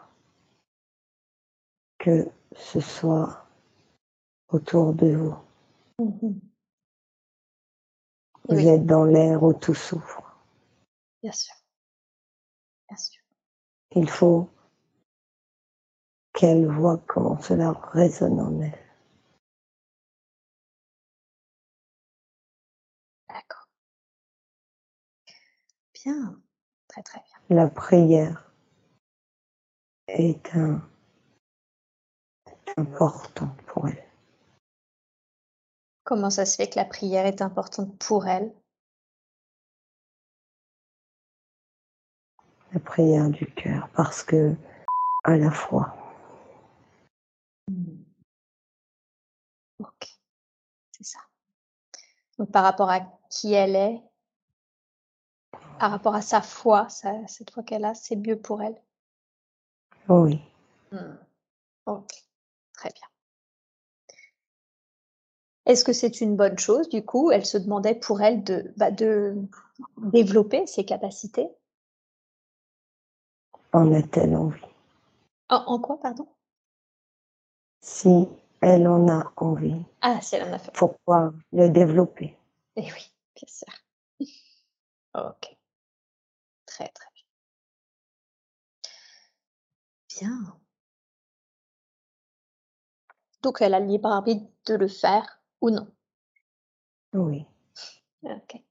[1.97, 3.47] que ce soit
[4.49, 5.44] autour de vous.
[5.99, 6.39] Mmh
[8.49, 10.21] Vous Oui, êtes dans l'air où tout souffre.
[11.21, 11.55] bien sûr.
[12.89, 13.21] Bien sûr.
[13.95, 14.49] Il faut
[16.33, 18.77] qu'elle voit comment cela résonne en elle.
[23.29, 23.67] D'accord.
[25.93, 26.41] Bien.
[26.89, 27.57] Très, très bien.
[27.57, 28.51] La prière
[30.07, 30.81] est un
[32.77, 34.04] important pour elle.
[36.05, 38.53] Comment ça se fait que la prière est importante pour elle?
[42.71, 44.55] La prière du cœur parce que
[45.23, 45.95] à la fois.
[49.79, 50.07] OK.
[50.91, 51.19] C'est ça.
[52.37, 52.99] Donc par rapport à
[53.29, 54.01] qui elle est
[55.79, 58.79] par rapport à sa foi, cette foi qu'elle a, c'est mieux pour elle?
[60.07, 60.39] oui,
[60.91, 61.17] Mmh.
[61.87, 62.11] OK.
[62.73, 63.14] Très bien.
[65.65, 67.31] Est-ce que c'est une bonne chose du coup?
[67.31, 69.35] Elle se demandait pour elle de, bah, de
[69.97, 71.49] développer ses capacités?
[73.73, 74.61] en a-t-elle envie?
[75.49, 76.27] En en quoi, pardon?
[77.81, 78.27] Si
[78.61, 80.71] elle en a envie, Ah, si elle en a fait.
[80.73, 82.37] pourquoi le développer
[82.77, 83.73] Eh oui, bien sûr.
[85.15, 85.57] OK.
[86.65, 87.23] Très, très bien.
[90.21, 90.57] Bien.
[93.43, 95.87] Donc elle a le libre arbitre de le faire ou non?
[97.13, 97.45] Oui,
[98.23, 98.61] OK.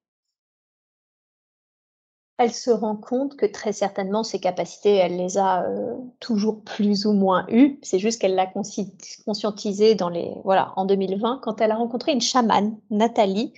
[2.38, 7.06] Elle se rend compte que très certainement ses capacités, elle les a, heu, toujours plus
[7.06, 7.78] ou moins eues.
[7.82, 8.92] C'est juste qu'elle l'a consci
[9.24, 13.54] conscientisé dans les voilà, en 2020 quand elle a rencontré une chamane, Nathalie,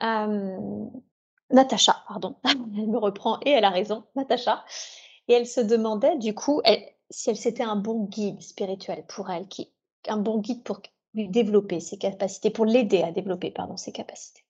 [0.00, 0.90] hem,
[1.50, 2.36] Natacha, pardon.
[2.44, 4.64] Elle me reprend et elle a raison, Natacha
[5.28, 9.30] et elle se demandait du coup, elle si elle c'était un bon guide spirituel pour
[9.30, 9.70] elle, qui
[10.08, 10.80] un bon guide pour
[11.14, 14.44] lui développer ses capacités, pour l'aider à développer, pardon, ses capacités.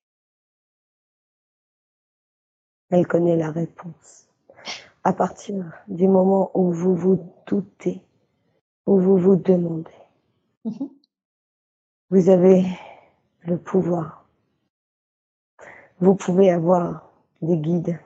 [2.91, 4.27] elle connaît la réponse.
[5.05, 8.03] À partir du moment où vous vous doutez,
[8.87, 9.91] où vous vous demandez,
[10.65, 10.89] Mmh mh.
[12.11, 12.65] vous avez
[13.43, 14.29] le pouvoir.
[16.01, 17.11] Vous pouvez avoir
[17.43, 18.01] des guides,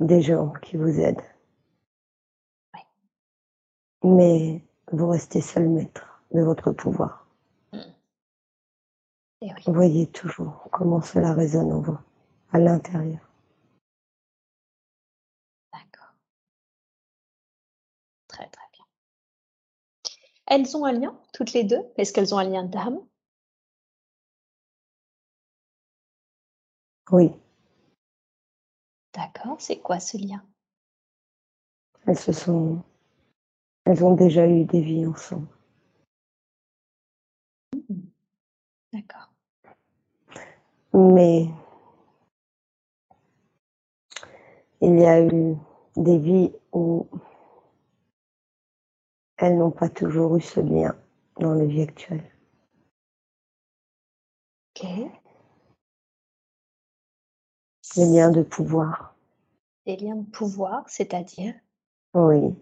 [0.00, 1.22] des gens qui vous aident.
[4.02, 4.62] Mais
[4.92, 7.26] vous restez seul maître de votre pouvoir.
[7.72, 7.78] Mmh.
[9.42, 9.62] Et oui.
[9.66, 11.98] Voyez toujours comment cela résonne en vous,
[12.52, 13.20] à l'intérieur.
[15.72, 16.14] D'accord.
[18.28, 18.84] Très, très bien.
[20.46, 21.78] Elles ont un lien, toutes les 2?
[21.96, 23.00] Est-ce qu'elles ont un lien d'âme?
[27.10, 27.32] Oui,
[29.14, 30.44] D'accord, c'est quoi ce lien?
[32.06, 32.82] elles se sont,
[33.84, 35.46] elles ont déjà eu des vies ensemble.
[38.92, 39.30] D'accord.
[40.92, 41.48] Mais
[44.80, 45.56] il y a eu
[45.96, 47.06] des vies où
[49.36, 50.96] elles n'ont pas toujours eu ce lien
[51.38, 52.28] dans la vie actuelle.
[54.76, 54.86] OK.
[57.96, 59.14] Les liens de pouvoir.
[59.86, 61.54] Des liens de pouvoir, c'est-à-dire?
[62.14, 62.54] Oui.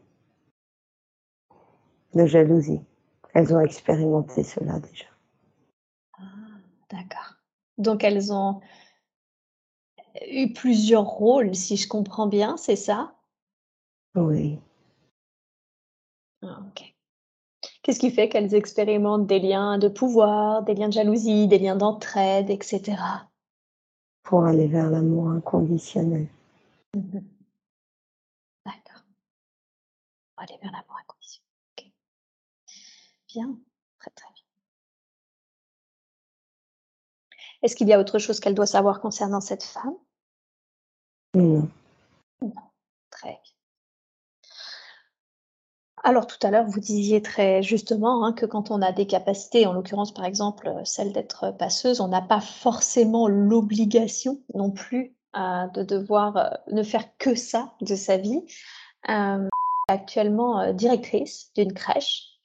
[2.15, 2.81] De jalousie.
[3.35, 5.07] Elles ont expérimenté cela déjà.
[6.99, 7.35] D'accord.
[7.79, 8.61] Donc elles ont
[10.29, 13.15] eu plusieurs rôles, si je comprends bien, c'est ça?
[14.17, 14.59] Oui.
[16.43, 16.95] Ah, OK.
[17.83, 21.77] Qu'est-ce qui fait qu'elles expérimentent des liens de pouvoir, des liens de jalousie, des liens
[21.77, 23.31] d'entraide, et cetera?
[24.25, 26.29] Pour aller vers l'amour inconditionnel.
[26.97, 27.21] Mmh
[28.67, 29.05] D'accord.
[30.35, 31.93] Pour aller vers l'amour inconditionnel.
[33.29, 33.59] Bien,
[37.63, 39.95] Est-ce qu'il y a autre chose qu'elle doit savoir concernant cette femme?
[41.35, 41.69] Non.
[42.43, 42.53] Non.
[43.11, 43.53] Très bien.
[46.05, 49.67] Alors tout à l'heure, vous disiez très justement, hein, que quand on a des capacités,
[49.67, 55.17] en l'occurrence par exemple, heu, celle d'être passeuse, on n'a pas forcément l'obligation non plus,
[55.37, 58.43] heu, de devoir, heu, ne faire que ça de sa vie.
[59.89, 62.38] Actuellement, directrice d'une crèche.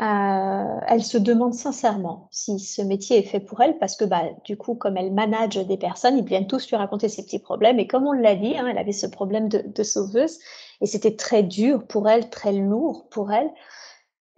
[0.00, 4.22] Heu, elle se demande sincèrement si ce métier est fait pour elle parce que, bah,
[4.44, 7.78] du coup, comme elle manage des personnes, ils viennent tous lui raconter ses petits problèmes
[7.78, 10.38] et comme on l'a dit, hein, elle avait ce problème de sauveuse
[10.80, 13.50] et c'était très dur pour elle, très lourd pour elle.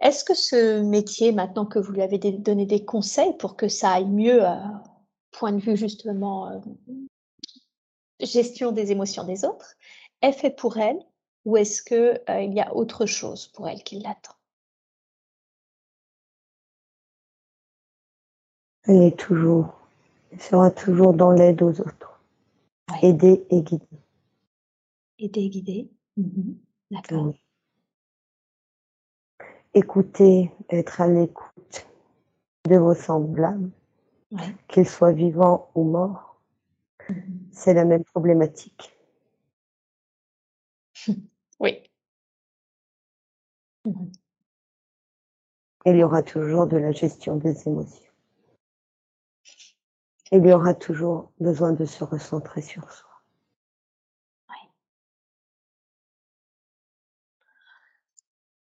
[0.01, 3.91] Est-ce que ce métier, maintenant que vous lui avez donné des conseils pour que ça
[3.93, 4.47] aille mieux, heu,
[5.31, 6.61] point de vue justement, heu,
[8.21, 9.75] gestion des émotions des autres,
[10.23, 10.97] est fait pour elle?
[11.45, 14.33] Ou est-ce que, il y a autre chose pour elle qui l'attend?
[18.85, 19.79] Elle est toujours
[20.31, 22.19] elle sera toujours dans l'aide aux autres.
[22.89, 23.09] Ouais.
[23.09, 23.85] Aider et guider.
[25.19, 25.91] Aider et guider.
[26.17, 26.53] Mmh
[26.89, 27.25] D'accord.
[27.27, 27.39] Oui.
[29.75, 31.87] Écouter, être à l'écoute
[32.67, 33.69] de vos semblables,
[34.31, 34.55] Ouais.
[34.67, 36.41] qu'ils soient vivants ou morts,
[37.09, 37.13] Mmh
[37.51, 38.97] c'est la même problématique.
[41.59, 41.83] Oui.
[43.85, 44.11] Mmh
[45.85, 48.02] Il y aura toujours de la gestion des émotions.
[50.31, 53.09] Il y aura toujours besoin de se recentrer sur soi.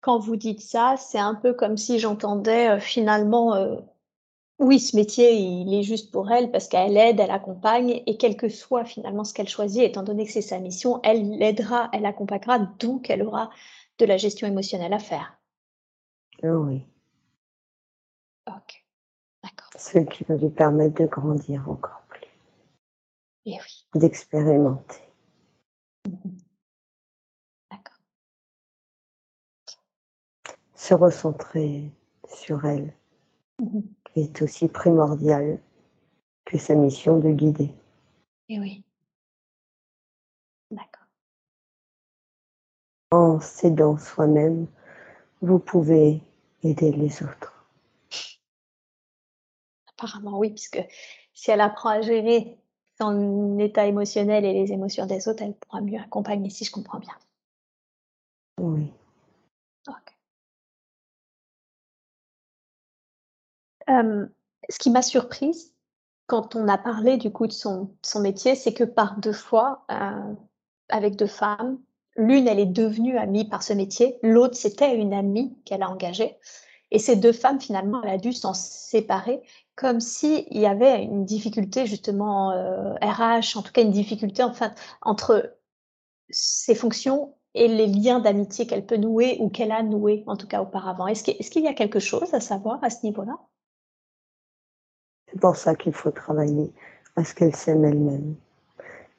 [0.01, 3.79] Quand vous dites ça, c'est un peu comme si j'entendais, heu, finalement, heu,
[4.59, 8.37] oui, ce métier, il est juste pour elle parce qu'elle aide, elle accompagne et quel
[8.37, 12.05] que soit finalement ce qu'elle choisit, étant donné que c'est sa mission, elle l'aidera, elle
[12.05, 13.51] accompagnera, donc elle aura
[13.99, 15.39] de la gestion émotionnelle à faire.
[16.43, 16.85] Oui,
[18.47, 18.83] OK,
[19.43, 22.27] d'accord ce qui va lui permettre de grandir encore plus,
[23.45, 23.87] et oui.
[23.95, 25.01] d'expérimenter.
[26.07, 26.11] Mmh
[27.71, 27.99] D'accord.
[30.75, 31.91] Se recentrer
[32.27, 32.93] sur elle
[33.59, 33.81] Mmh
[34.15, 35.59] est aussi primordial
[36.45, 37.73] que sa mission de guider.
[38.49, 38.83] et oui.
[40.71, 41.05] D'accord.
[43.11, 44.67] En s'aidant soi-même,
[45.41, 46.21] vous pouvez
[46.63, 47.58] aider les autres.
[49.99, 50.79] Apparemment oui, puisque
[51.33, 52.57] si elle apprend à gérer
[52.99, 56.99] son état émotionnel et les émotions des autres, elle pourra mieux accompagner, si je comprends
[56.99, 57.13] bien.
[58.57, 58.91] Oui.
[59.87, 60.15] OK.
[63.87, 64.29] Hem,
[64.69, 65.73] ce qui m'a surprise
[66.27, 69.33] quand on a parlé du coup de son de son métier, c'est que par 2
[69.33, 70.35] fois, heu,
[70.89, 71.79] avec 2 femmes,
[72.17, 76.37] l'une elle est devenue amie par ce métier, l'autre c'était une amie qu'elle a engagée
[76.91, 79.41] et ces 2 femmes finalement, elle a dû s'en séparer
[79.79, 82.49] comme s'il y avait une difficulté justement,
[83.01, 84.43] RH, en tout cas une difficulté
[85.01, 85.55] entre
[86.29, 90.47] ses fonctions et les liens d'amitié qu'elle peut nouer ou qu'elle a noués en tout
[90.47, 91.07] cas auparavant.
[91.07, 93.37] Est-ce qu'il est-ce qu'il y a quelque chose à savoir à ce niveau-là?
[95.31, 96.73] C'est pour ça qu'il faut travailler
[97.15, 98.35] à ce qu'elle s'aime elle-même.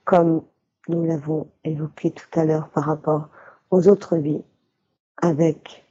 [0.04, 0.42] Comme
[0.88, 3.30] nous l'avons évoqué tout à l'heure par rapport
[3.70, 4.42] aux autres vies
[5.22, 5.86] avec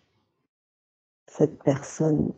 [1.26, 2.32] cette personne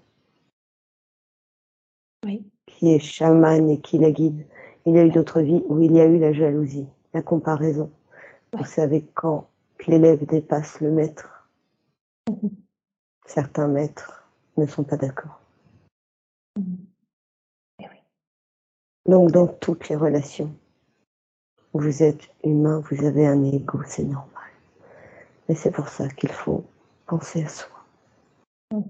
[2.26, 2.46] Oui.
[2.68, 4.46] qui est chamane et qui la guide.
[4.86, 7.92] Il y a eu d'autres vies où il y a eu la jalousie, la comparaison.
[8.54, 8.60] Ouais.
[8.60, 9.48] Vous savez, quand
[9.88, 11.28] l'élève dépasse le maître,
[12.30, 12.48] Mmh
[13.26, 15.40] certains maîtres ne sont pas d'accord.
[16.58, 16.76] Mmh
[17.80, 17.98] Et oui.
[19.06, 20.54] Donc, dans toutes les relations,
[21.74, 24.50] vous êtes humain, vous avez un ego, c'est normal.
[25.48, 26.66] Et c'est pour ça qu'il faut
[27.08, 27.86] penser à soi.
[28.74, 28.82] Mmh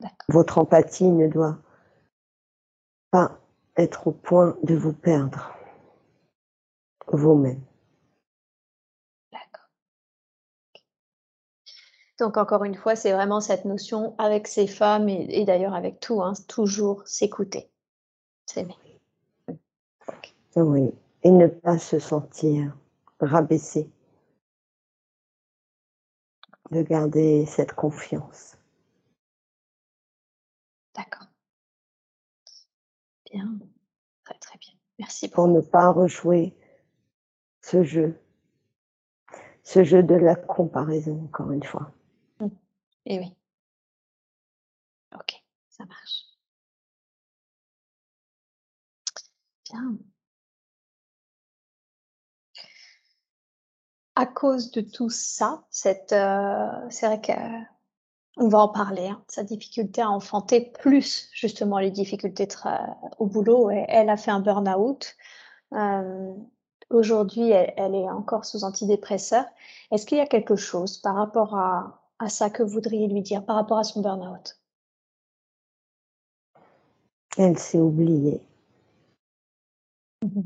[0.00, 0.16] D'accord.
[0.28, 1.58] Votre empathie ne doit
[3.10, 3.38] pas
[3.76, 5.54] être au point de vous perdre
[7.06, 7.62] vous-même.
[9.32, 9.68] D'accord.
[12.18, 16.00] Donc encore une fois, c'est vraiment cette notion avec ces femmes et et d'ailleurs avec
[16.00, 17.70] tout, hein, toujours s'écouter,
[18.46, 18.76] s'aimer.
[19.48, 20.34] OK.
[20.56, 20.92] Oui.
[21.22, 22.76] Et ne pas se sentir
[23.20, 23.90] rabaissé
[26.70, 28.57] de garder cette confiance.
[33.30, 33.58] Bien.
[34.24, 34.72] Très, très bien.
[34.98, 36.56] Merci Pour ne pas rejouer
[37.60, 38.18] ce jeu.
[39.62, 41.92] Ce jeu de la comparaison, encore une fois.
[42.40, 43.34] Et eh oui.
[45.14, 46.24] Ok, ça marche.
[49.70, 49.98] Bien.
[54.14, 57.20] À cause de tout ça, euh, c'est vrai
[58.38, 62.46] qu'on va en parler, hein, sa difficulté à enfanter, plus justement les difficultés
[63.18, 63.70] au boulot.
[63.70, 65.16] Et elle a fait un burn-out.
[65.72, 66.34] Euh,
[66.90, 69.44] aujourd'hui, elle, est encore sous antidépresseur.
[69.90, 73.22] Est-ce qu'il y a quelque chose par rapport à, à ça que vous voudriez lui
[73.22, 74.60] dire, par rapport à son burn-out?
[77.36, 78.40] Elle s'est oubliée.
[80.22, 80.42] Mmh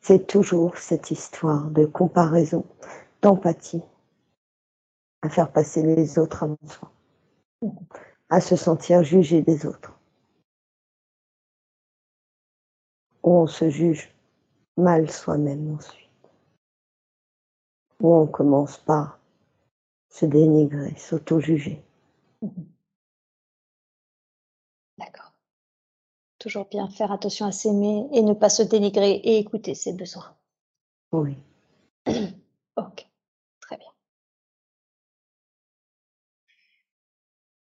[0.00, 2.64] C'est toujours cette histoire de comparaison
[3.22, 3.82] d'empathie,
[5.22, 6.92] à faire passer les autres avant soi,
[8.28, 9.92] à se sentir jugé des autres.
[13.22, 14.14] Où on se juge
[14.76, 16.06] mal soi-même ensuite.
[18.00, 19.18] Où on commence par
[20.10, 21.82] se dénigrer, s'auto-juger.
[24.98, 25.32] D'accord.
[26.38, 30.34] Toujours bien faire attention à s'aimer et ne pas se dénigrer et écouter ses besoins.
[31.12, 31.36] Oui.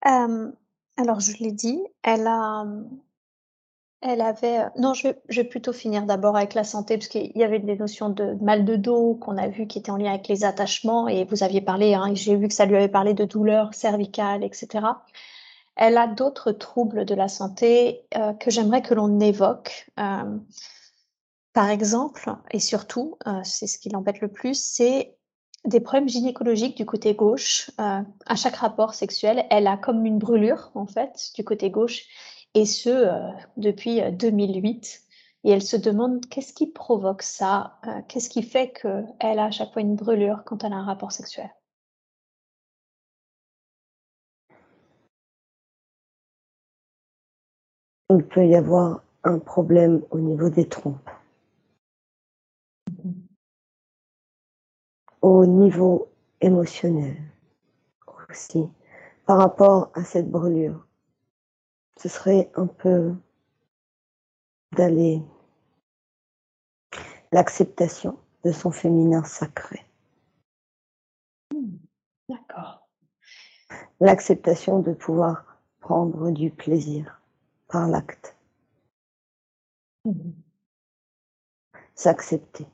[0.05, 2.65] Alors, je l'ai dit, elle a,
[4.01, 7.59] elle avait, non, je vais, plutôt finir d'abord avec la santé, parce qu'il y avait
[7.59, 10.45] des notions de mal de dos qu'on a vu qui étaient en lien avec les
[10.45, 13.73] attachements, et vous aviez parlé, hein, j'ai vu que ça lui avait parlé de douleurs
[13.73, 14.85] cervicales, etc.
[15.75, 18.05] Elle a d'autres troubles de la santé
[18.39, 19.89] que j'aimerais que l'on évoque.
[21.53, 25.17] Par exemple, et surtout, c'est ce qui l'embête le plus, c'est
[25.66, 27.72] des problèmes gynécologiques du côté gauche.
[27.80, 32.03] Euh, à chaque rapport sexuel, elle a comme une brûlure, en fait, du côté gauche,
[32.53, 35.01] et ce, euh, depuis 2008.
[35.01, 39.51] Euh, et elle se demande qu'est-ce qui provoque ça Qu'est-ce qui fait qu'elle a à
[39.51, 41.51] chaque fois une brûlure quand elle a un rapport sexuel?
[48.09, 51.09] Il peut y avoir un problème au niveau des trompes.
[55.26, 57.17] Au niveau émotionnel
[58.30, 58.69] aussi
[59.26, 60.86] par rapport à cette brûlure.
[61.97, 63.15] Ce serait un peu
[64.73, 65.23] d'aller
[67.32, 69.84] l'acceptation de son féminin sacré.
[72.30, 72.88] D'accord.
[73.99, 77.19] L'acceptation de pouvoir prendre du plaisir
[77.67, 78.38] par l'acte.
[80.03, 80.34] Mmh.
[81.95, 82.67] S'accepter.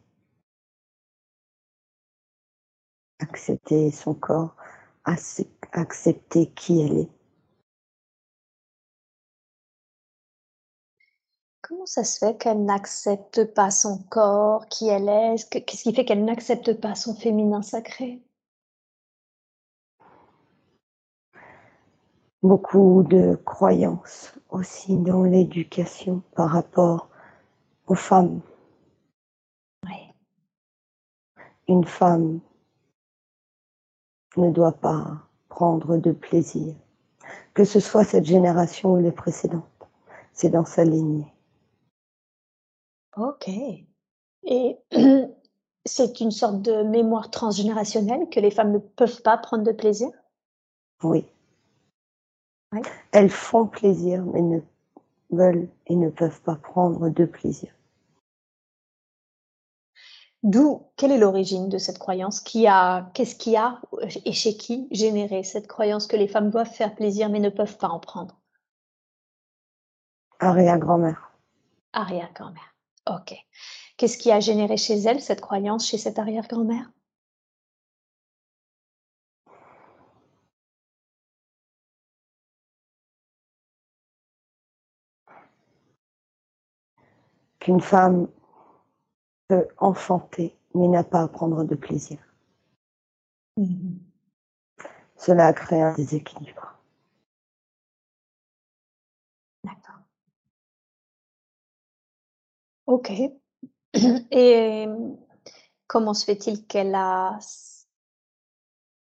[3.22, 4.56] Accepter son corps,
[5.06, 7.10] accepter qui elle est.
[11.62, 15.50] Comment ça se fait qu'elle n'accepte pas son corps, qui elle est?
[15.50, 18.22] Qu'est-ce qui fait qu'elle n'accepte pas son féminin sacré?
[22.44, 27.08] Beaucoup de croyances aussi dans l'éducation par rapport
[27.88, 28.42] aux femmes.
[31.68, 32.42] Une femme
[34.38, 35.18] ne doit pas
[35.50, 36.74] prendre de plaisir,
[37.54, 39.66] que ce soit cette génération ou les précédentes.
[40.34, 41.32] C'est dans sa lignée.
[43.18, 43.50] Ok.
[44.44, 44.78] Et
[45.86, 50.10] c'est une sorte de mémoire transgénérationnelle que les femmes ne peuvent pas prendre de plaisir?
[51.04, 51.26] Oui.
[53.12, 54.60] Elles font plaisir, mais ne
[55.32, 57.70] veulent et ne peuvent pas prendre de plaisir.
[60.44, 63.80] D'où, quelle est l'origine de cette croyance qui a, Qu'est-ce qui a
[64.26, 67.78] et chez qui généré cette croyance que les femmes doivent faire plaisir mais ne peuvent
[67.78, 68.40] pas en prendre?
[70.40, 71.32] Arrière-grand-mère.
[71.94, 72.76] Arrière-grand-mère.
[73.08, 73.36] Ok.
[73.98, 76.90] Qu'est-ce qui a généré chez elle cette croyance, chez cette arrière-grand-mère
[87.60, 88.28] Qu'une femme
[89.78, 92.20] enfanter, mais n'a pas à prendre de plaisir.
[93.58, 93.98] Mm-hmm.
[95.18, 96.80] Cela a créé un déséquilibre.
[99.64, 100.02] D'accord.
[102.88, 103.12] Ok.
[104.32, 104.88] Et
[105.88, 107.38] comment se fait-il qu'elle a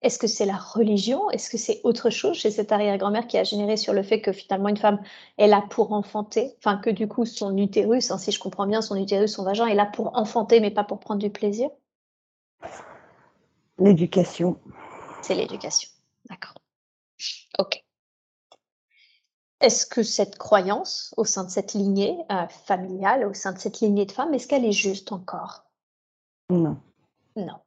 [0.07, 1.29] est-ce que c'est la religion?
[1.31, 2.37] Est-ce que c'est autre chose?
[2.37, 5.01] Chez cette arrière-grand-mère qui a généré sur le fait que finalement une femme
[5.37, 8.81] est là pour enfanter Enfin, que du coup son utérus, hein, si je comprends bien,
[8.81, 11.69] son utérus, son vagin est là pour enfanter mais pas pour prendre du plaisir?
[13.79, 14.57] L'éducation.
[15.21, 15.89] C'est l'éducation.
[16.29, 16.55] D'accord.
[17.59, 17.83] Ok.
[19.59, 23.81] Est-ce que cette croyance au sein de cette lignée euh, familiale, au sein de cette
[23.81, 25.65] lignée de femmes, est-ce qu'elle est juste encore?
[26.49, 26.77] Non.
[27.35, 27.59] Non.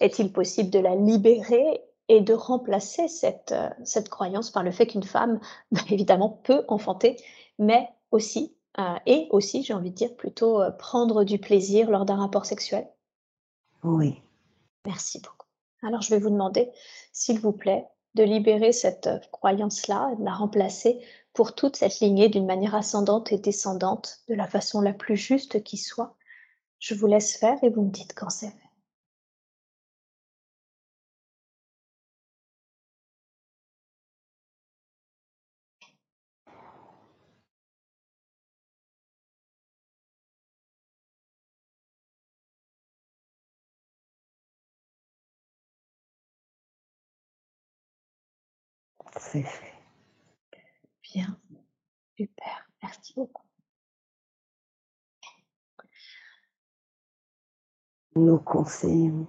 [0.00, 4.86] Est-il possible de la libérer et de remplacer cette, euh, cette croyance par le fait
[4.86, 5.40] qu'une femme,
[5.72, 7.16] bah, évidemment, peut enfanter,
[7.58, 12.16] mais aussi, euh, et aussi, j'ai envie de dire, plutôt prendre du plaisir lors d'un
[12.16, 12.88] rapport sexuel?
[13.82, 14.22] Oui.
[14.86, 15.46] Merci beaucoup.
[15.82, 16.70] Alors, je vais vous demander,
[17.12, 21.00] s'il vous plaît, de libérer cette euh, croyance-là, de la remplacer
[21.32, 25.62] pour toute cette lignée d'une manière ascendante et descendante, de la façon la plus juste
[25.62, 26.16] qui soit.
[26.78, 28.67] Je vous laisse faire et vous me dites quand c'est fait.
[49.18, 49.74] C'est fait.
[51.02, 51.38] Bien.
[52.16, 52.70] Super.
[52.82, 53.42] Merci beaucoup.
[58.14, 59.26] Nous conseillons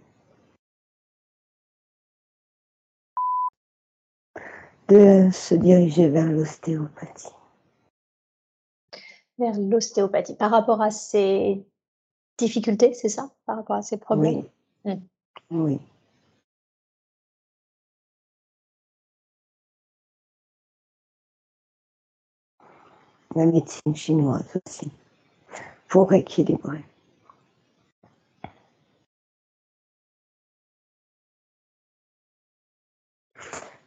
[4.87, 7.29] de se diriger vers l'ostéopathie.
[9.37, 10.35] Vers l'ostéopathie.
[10.35, 11.65] Par rapport à ces
[12.37, 13.31] difficultés, c'est ça?
[13.45, 14.47] Par rapport à ces problèmes?
[14.85, 14.95] Oui.
[14.95, 15.63] Mmh.
[15.63, 15.79] Oui.
[23.39, 24.91] La médecine chinoise aussi,
[25.87, 26.83] pour équilibrer.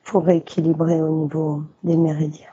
[0.05, 2.49] Pour équilibrer au niveau des méridiens.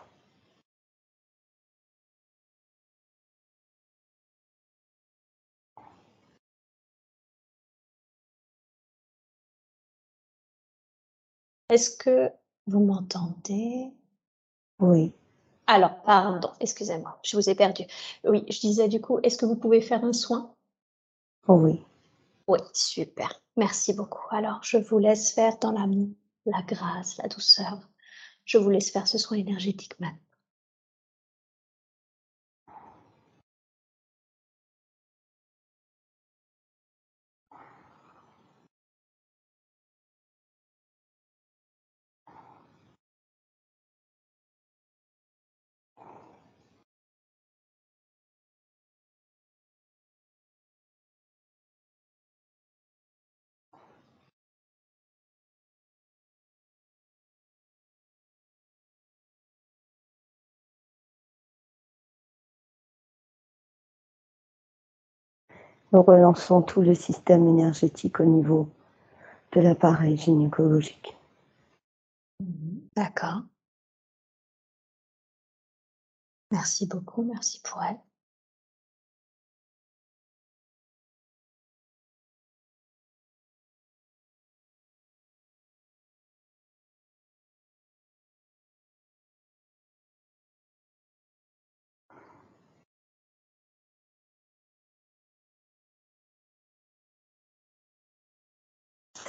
[11.69, 12.31] Est-ce que
[12.67, 13.93] vous m'entendez?
[14.79, 15.13] Oui.
[15.71, 17.83] Alors, pardon, excusez-moi, je vous ai perdu.
[18.23, 20.55] Oui, je disais du coup, est-ce que vous pouvez faire un soin?
[21.47, 21.85] Oui.
[22.47, 23.39] Oui, super.
[23.55, 24.25] Merci beaucoup.
[24.31, 26.09] Alors, je vous laisse faire dans l'amour,
[26.47, 27.87] la grâce, la douceur.
[28.45, 30.17] Je vous laisse faire ce soin énergétique maintenant.
[65.91, 68.69] Nous relançons tout le système énergétique au niveau
[69.53, 71.17] de l'appareil gynécologique.
[72.95, 73.41] D'accord.
[76.51, 77.99] Merci beaucoup, merci pour elle.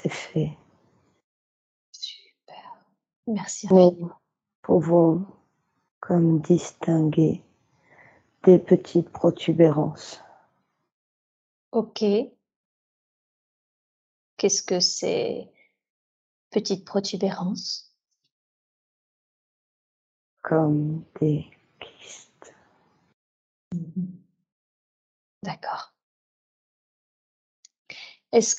[0.03, 0.57] C'est fait.
[1.93, 2.87] Super.
[3.27, 3.67] Merci.
[3.69, 4.11] Nous
[4.63, 5.27] pouvons
[6.01, 7.45] comme distinguer
[8.45, 10.23] des petites protubérances.
[11.73, 12.03] Ok.
[14.39, 15.53] Qu'est-ce que ces
[16.49, 17.95] petites protubérances?
[20.43, 21.45] Comme des
[21.79, 22.55] kystes.
[25.43, 25.95] D'accord.
[28.33, 28.57] Est-ce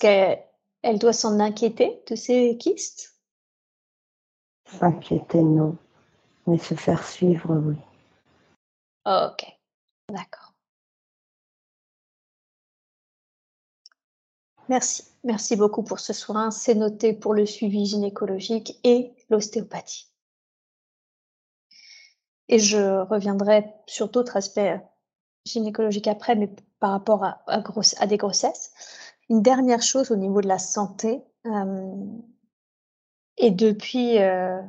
[0.82, 3.16] qu'elle doit s'en inquiéter de ces kystes?
[4.66, 5.78] S'inquiéter, non.
[6.48, 7.76] Mais se faire suivre, oui.
[9.06, 9.46] Ok.
[10.10, 10.54] D'accord.
[14.70, 15.04] Merci.
[15.24, 16.50] Merci beaucoup pour ce soin.
[16.50, 20.08] C'est noté pour le suivi gynécologique et l'ostéopathie.
[22.48, 24.60] Et je reviendrai sur d'autres aspects
[25.46, 27.62] gynécologiques après, mais par rapport à, à,
[27.98, 28.74] à des grossesses.
[29.32, 31.24] Une dernière chose au niveau de la santé.
[31.46, 31.96] Euh,
[33.38, 34.62] et depuis, euh,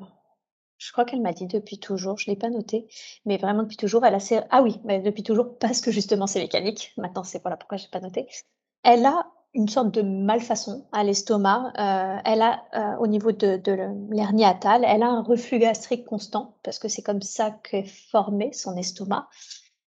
[0.79, 2.87] je crois qu'elle m'a dit depuis toujours, je ne l'ai pas noté,
[3.27, 4.39] mais vraiment depuis toujours, elle a ses...
[4.51, 6.93] Ah oui, mais depuis toujours, parce que justement c'est mécanique.
[6.97, 8.29] Maintenant, c'est voilà pourquoi je n'ai pas noté.
[8.85, 11.73] Elle a une sorte de malfaçon à l'estomac.
[11.81, 16.79] Euh, elle a, au niveau de, de atale, elle a un reflux gastrique constant, parce
[16.79, 17.83] que c'est comme ça qu'est
[18.13, 19.29] formé son estomac,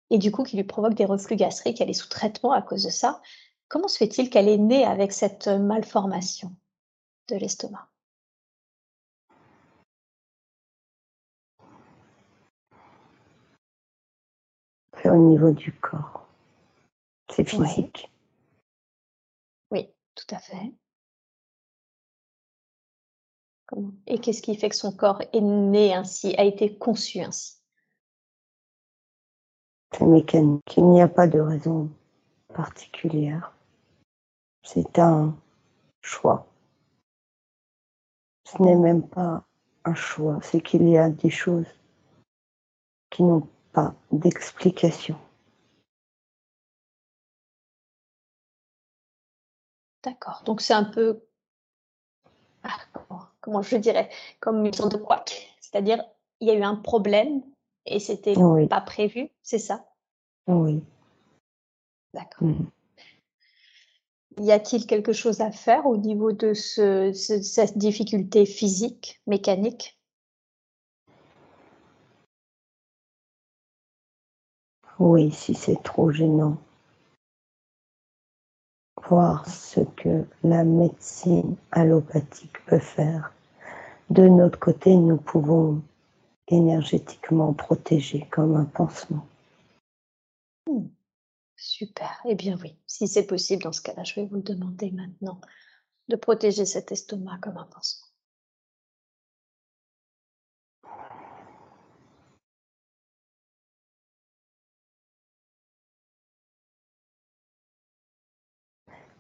[0.10, 1.82] et du coup qui lui provoque des reflux gastriques.
[1.82, 3.22] Elle est sous traitement à cause de ça.
[3.68, 6.56] Comment se fait-il qu'elle est née avec cette malformation
[7.30, 7.90] de l'estomac?
[15.02, 16.28] C'est au niveau du corps.
[17.30, 18.12] C'est physique.
[19.72, 19.90] Oui.
[20.16, 20.74] tout à fait.
[24.06, 27.58] Et qu'est-ce qui fait que son corps est né ainsi, a été conçu ainsi?
[29.92, 30.78] C'est mécanique.
[30.78, 31.90] Il n'y a pas de raison
[32.54, 33.55] particulière.
[34.66, 35.38] C'est un
[36.02, 36.48] choix.
[38.46, 39.46] Ce n'est même pas
[39.86, 41.68] un choix, c'est qu'il y a des choses
[43.12, 45.18] qui n'ont pas d'explication.
[50.04, 50.42] D'accord.
[50.46, 51.22] Donc c'est un peu,
[52.64, 52.78] ah,
[53.42, 54.10] comment, je dirais,
[54.40, 55.24] comme une sorte de quoi
[55.60, 56.04] C'est-à-dire,
[56.40, 57.44] il y a eu un problème
[57.86, 58.36] et c'était
[58.68, 59.86] pas prévu, c'est ça?
[60.48, 60.84] Oui.
[62.14, 62.48] D'accord.
[62.48, 62.66] Mmh.
[64.38, 69.98] Y a-t-il quelque chose à faire au niveau de cette difficulté physique, mécanique?
[75.00, 76.58] Oui, si c'est trop gênant.
[79.10, 83.34] Voir ce que la médecine allopathique peut faire.
[84.10, 85.82] De notre côté, nous pouvons
[86.48, 89.26] énergétiquement protéger comme un pansement.
[90.70, 90.95] Mmh.
[91.66, 92.22] Super.
[92.26, 95.42] Eh bien oui, si c'est possible, dans ce cas-là, je vais vous demander maintenant
[96.10, 98.06] de protéger cet estomac comme un pansement.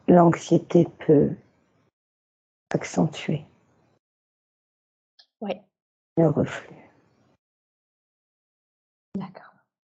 [0.07, 1.35] L'anxiété peut
[2.69, 3.43] accentuer
[5.41, 5.53] oui.
[6.17, 6.75] le reflux.
[9.15, 9.55] D'accord.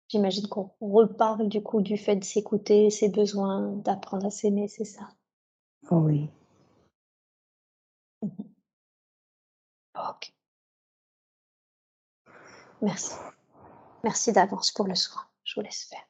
[0.08, 4.84] J'imagine qu'on reparle du coup du fait de s'écouter, ses besoins, d'apprendre à s'aimer, c'est
[4.84, 5.08] ça?
[5.90, 6.30] Oui.
[8.22, 8.28] Mmh
[9.94, 10.32] ok.
[12.80, 13.14] Merci.
[14.04, 15.22] Merci d'avance pour le soin.
[15.44, 16.07] Je vous laisse faire.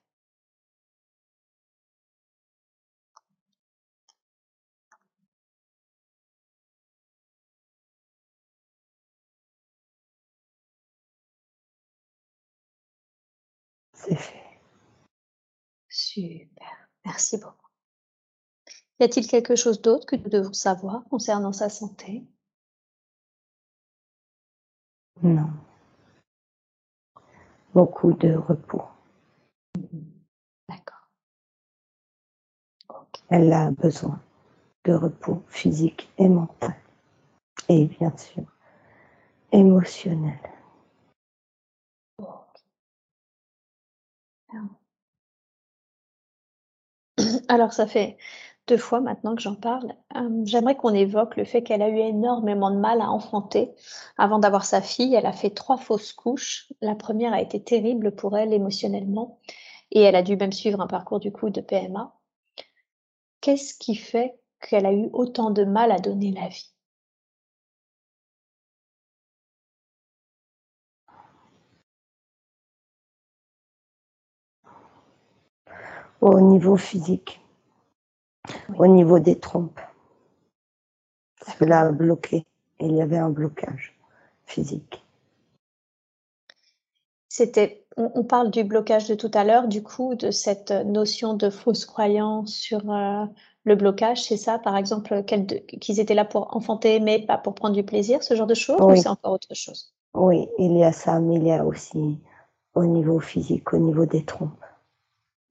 [14.08, 14.60] C'est fait.
[15.88, 17.68] Super, merci beaucoup.
[19.00, 22.24] Y a-t-il quelque chose d'autre que nous devons savoir concernant sa santé?
[25.22, 25.50] Non.
[27.74, 28.84] Beaucoup de repos.
[30.68, 31.10] D'accord.
[33.28, 34.22] Elle a besoin
[34.84, 36.74] de repos physique et mental.
[37.68, 38.44] Et bien sûr,
[39.52, 40.40] émotionnel.
[47.48, 48.16] Alors ça fait
[48.66, 49.94] deux fois maintenant que j'en parle.
[50.44, 53.72] j'aimerais qu'on évoque le fait qu'elle a eu énormément de mal à enfanter.
[54.18, 56.72] Avant d'avoir sa fille, elle a fait trois fausses couches.
[56.82, 59.38] La première a été terrible pour elle émotionnellement
[59.90, 62.14] et elle a dû même suivre un parcours du coup de PMA.
[63.40, 66.70] Qu'est-ce qui fait qu'elle a eu autant de mal à donner la vie?
[76.20, 77.40] Au niveau physique.
[78.76, 79.80] Au niveau des trompes.
[81.58, 82.44] Cela a bloqué.
[82.80, 83.96] Il y avait un blocage
[84.46, 85.02] physique.
[87.28, 91.50] C'était, on, parle du blocage de tout à l'heure, du coup, de cette notion de
[91.50, 93.26] fausse croyance sur euh,
[93.64, 97.74] le blocage, c'est ça, par exemple, qu'ils étaient là pour enfanter, mais pas pour prendre
[97.74, 99.92] du plaisir, ce genre de choses, ou c'est encore autre chose?
[100.14, 102.18] Oui, il y a ça, mais il y a aussi
[102.74, 104.64] au niveau physique, au niveau des trompes.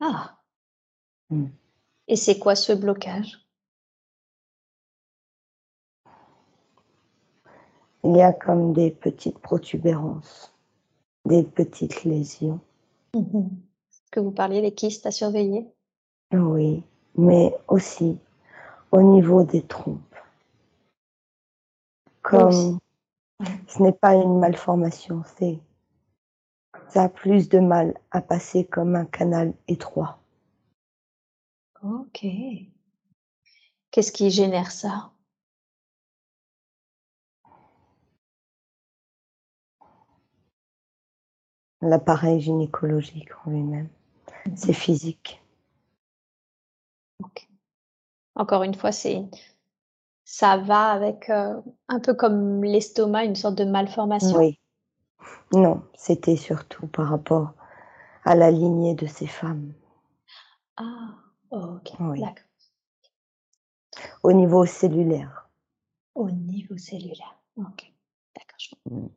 [0.02, 0.37] Ah,
[1.30, 1.46] mmh.
[2.10, 3.46] Et c'est quoi ce blocage?
[8.04, 10.54] Il y a comme des petites protubérances,
[11.26, 12.62] des petites lésions.
[13.14, 13.48] Mmh
[14.12, 15.68] que vous parliez des kystes à surveiller?
[16.32, 16.84] Oui,
[17.16, 18.18] mais aussi
[18.92, 20.00] au niveau des trompes.
[22.22, 22.80] Comme
[23.68, 25.60] ce n'est pas une malformation, c'est
[26.90, 30.20] ça a plus de mal à passer comme un canal étroit.
[31.88, 32.26] OK.
[33.92, 35.12] Qu'est-ce qui génère ça?
[41.82, 43.90] L'appareil gynécologique en lui-même.
[44.46, 45.42] Mmh c'est physique.
[47.24, 47.48] OK.
[48.36, 49.24] Encore une fois, c'est
[50.26, 54.38] ça va avec, euh, un peu comme l'estomac, une sorte de malformation?
[54.38, 54.60] Oui.
[55.54, 57.54] Non, c'était surtout par rapport
[58.26, 59.74] à la lignée de ces femmes.
[60.76, 61.16] Ah!
[61.52, 62.46] OK, d'accord.
[64.24, 65.50] Au niveau cellulaire.
[66.16, 67.92] Au niveau cellulaire, OK.
[68.36, 69.10] D'accord, je mmh.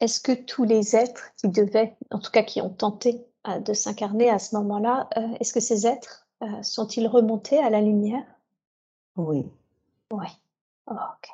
[0.00, 3.72] Est-ce que tous les êtres qui devaient, en tout cas qui ont tenté euh, de
[3.72, 8.24] s'incarner à ce moment-là, euh, est-ce que ces êtres euh, sont-ils remontés à la lumière?
[9.16, 9.44] Oui.
[10.12, 10.26] Oui.
[10.86, 11.28] Oh, ok.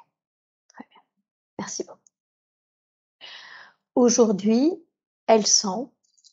[0.69, 1.01] Très bien.
[1.59, 1.99] Merci beaucoup.
[3.95, 4.83] Aujourd'hui,
[5.27, 5.89] elle sent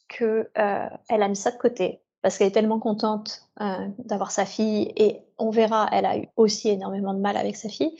[0.08, 4.46] que elle a mis ça de côté parce qu'elle est tellement contente euh, d'avoir sa
[4.46, 7.98] fille et on verra, elle a eu aussi énormément de mal avec sa fille.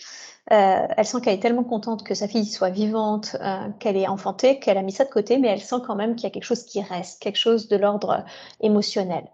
[0.52, 4.08] Euh, elle sent qu'elle est tellement contente que sa fille soit vivante, euh, qu'elle est
[4.08, 6.30] enfantée, qu'elle a mis ça de côté, mais elle sent quand même qu'il y a
[6.30, 8.24] quelque chose qui reste, quelque chose de l'ordre
[8.60, 9.26] émotionnel.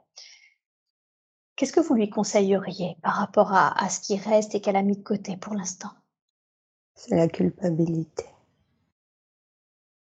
[1.55, 4.84] Qu'est-ce que vous lui conseilleriez par rapport à, à ce qui reste et qu'elle a
[4.84, 5.89] mis de côté pour l'instant?
[6.93, 8.26] C'est la culpabilité.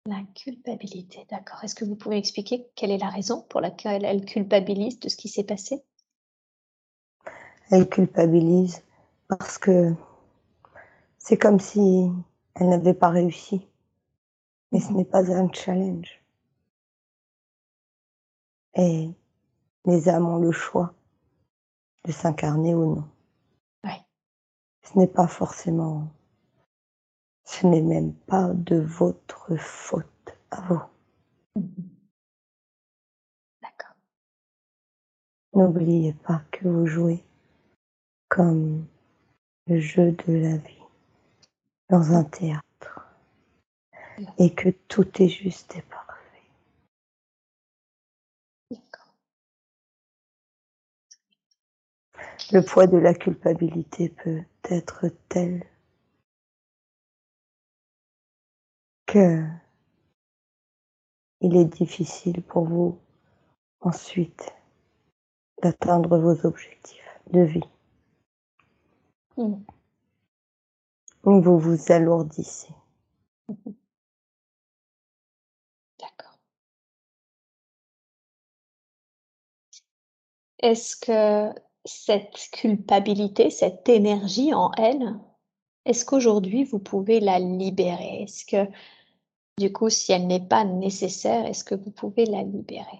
[0.07, 1.63] La culpabilité, d'accord.
[1.63, 5.17] Est-ce que vous pouvez expliquer quelle est la raison pour laquelle elle culpabilise de ce
[5.17, 5.83] qui s'est passé?
[7.71, 8.83] Elle culpabilise
[9.27, 9.95] parce que
[11.17, 12.11] c'est comme si
[12.53, 13.67] elle n'avait pas réussi.
[14.71, 16.21] Mais ce n'est pas un challenge.
[18.75, 19.09] Et
[19.85, 20.93] les âmes ont le choix
[22.03, 23.09] de s'incarner ou non.
[23.83, 23.93] Oui.
[24.83, 26.07] Ce n'est pas forcément
[27.45, 30.81] ce n'est même pas de votre faute à vous.
[31.55, 31.89] Mhm.
[33.61, 33.95] D'accord.
[35.53, 37.23] N'oubliez pas que vous jouez
[38.29, 38.85] comme
[39.67, 40.83] le jeu de la vie
[41.89, 43.07] dans un théâtre
[44.37, 46.11] et que tout est juste et parfait.
[52.51, 55.63] Le poids de la culpabilité peut être tel
[59.05, 59.43] que
[61.41, 62.99] il est difficile pour vous
[63.81, 64.53] ensuite
[65.61, 67.69] d'atteindre vos objectifs de vie.
[69.37, 69.55] Mmh.
[71.23, 72.73] Vous vous alourdissez.
[75.99, 76.39] D'accord.
[80.59, 81.53] Est-ce que
[81.83, 85.19] cette culpabilité, cette énergie en elle,
[85.85, 88.23] est-ce qu'aujourd'hui vous pouvez la libérer?
[88.23, 88.69] Est-ce que
[89.57, 92.99] du coup, si elle n'est pas nécessaire, est-ce que vous pouvez la libérer?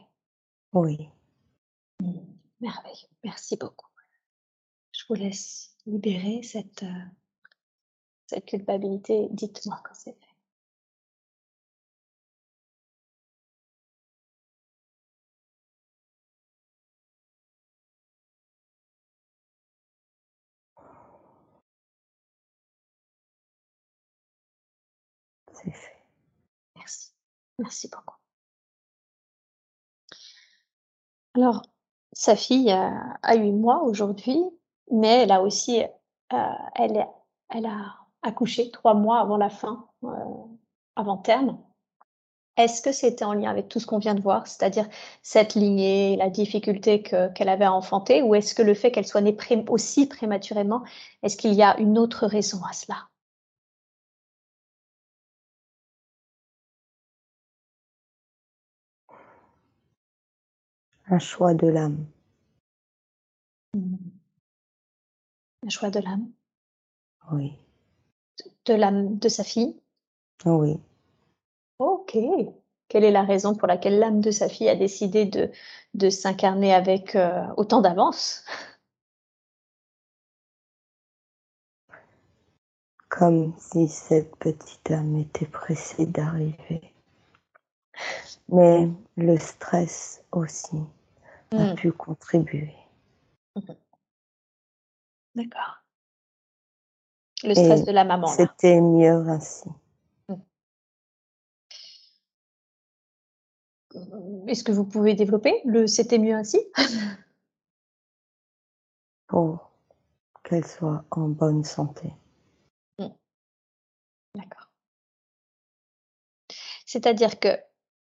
[0.73, 1.09] Oui.
[2.01, 2.13] Mmh,
[2.61, 3.89] merveilleux, merci beaucoup.
[4.93, 7.05] Je vous laisse libérer cette, euh,
[8.27, 9.27] cette culpabilité.
[9.31, 10.17] Dites-moi quand c'est
[26.75, 27.11] Merci.
[27.59, 28.15] Merci beaucoup.
[31.35, 31.63] Alors,
[32.13, 34.41] sa fille a, a 8 mois aujourd'hui,
[34.91, 35.83] mais elle a aussi,
[36.33, 36.37] euh,
[36.75, 40.09] elle a accouché trois mois avant la fin, euh,
[40.95, 41.57] avant terme.
[42.57, 44.87] Est-ce que c'était en lien avec tout ce qu'on vient de voir, c'est-à-dire
[45.21, 49.05] cette lignée, la difficulté que, qu'elle avait à enfanter, ou est-ce que le fait qu'elle
[49.05, 49.35] soit née
[49.67, 50.83] aussi prématurément,
[51.21, 53.09] est-ce qu'il y a une autre raison à cela?
[61.07, 62.05] Un choix de l'âme.
[63.75, 66.31] Un choix de l'âme
[67.31, 67.53] Oui.
[68.65, 69.75] De l'âme de sa fille
[70.45, 70.79] Oui.
[71.79, 72.17] Ok.
[72.87, 75.51] Quelle est la raison pour laquelle l'âme de sa fille a décidé de,
[75.93, 78.43] de s'incarner avec euh, autant d'avance?
[83.09, 86.94] Comme si cette petite âme était pressée d'arriver.
[88.49, 90.77] Mais le stress aussi
[91.51, 91.75] a Mmh.
[91.75, 92.75] pu contribuer.
[95.35, 95.83] D'accord.
[97.43, 99.69] Le stress Et de la maman, c'était mieux ainsi.
[104.47, 106.59] Est-ce que vous pouvez développer le c'était mieux ainsi?
[109.27, 109.71] Pour
[110.43, 112.11] qu'elle soit en bonne santé.
[114.35, 114.69] D'accord.
[116.85, 117.57] C'est-à-dire que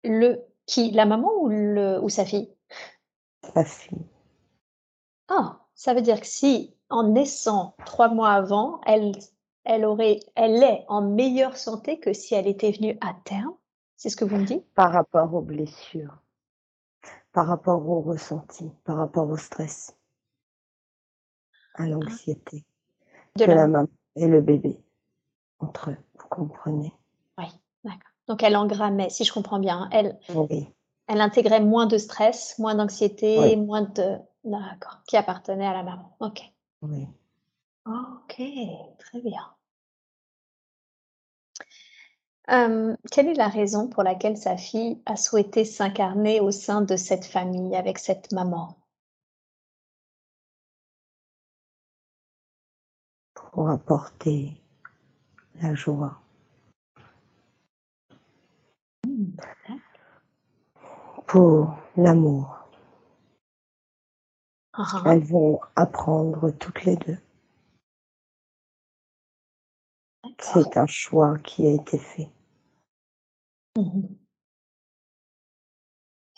[0.04, 2.50] le qui la maman ou le ou sa fille?
[3.42, 4.06] Sa fille.
[5.28, 9.12] Ah, ça veut dire que si en naissant trois mois avant, elle
[9.64, 13.54] elle aurait elle est en meilleure santé que si elle était venue à terme?
[13.96, 14.66] C'est ce que vous me dites?
[14.74, 16.18] Par rapport aux blessures,
[17.32, 19.96] par rapport au ressenti, par rapport au stress,
[21.74, 22.64] à l'anxiété
[23.36, 24.80] De que la la maman et le bébé
[25.60, 26.92] entre eux, vous comprenez?
[27.38, 27.46] Oui,
[27.84, 28.09] d'accord.
[28.30, 30.72] Donc elle engrammait, si je comprends bien, elle Oui.
[31.08, 33.56] elle intégrait moins de stress, moins d'anxiété, Oui.
[33.56, 36.16] moins de d'accord, qui appartenait à la maman.
[36.20, 36.40] OK.
[36.82, 37.08] Oui.
[37.86, 38.40] OK,
[39.00, 39.52] très bien.
[43.10, 47.24] quelle est la raison pour laquelle sa fille a souhaité s'incarner au sein de cette
[47.24, 48.76] famille avec cette maman?
[53.34, 54.60] Pour apporter
[55.60, 56.20] la joie.
[61.26, 62.56] Pour l'amour.
[64.72, 65.02] Ah.
[65.06, 67.18] Elles vont apprendre toutes les deux.
[70.40, 72.30] C'est un choix qui a été fait.
[73.76, 74.16] Mmh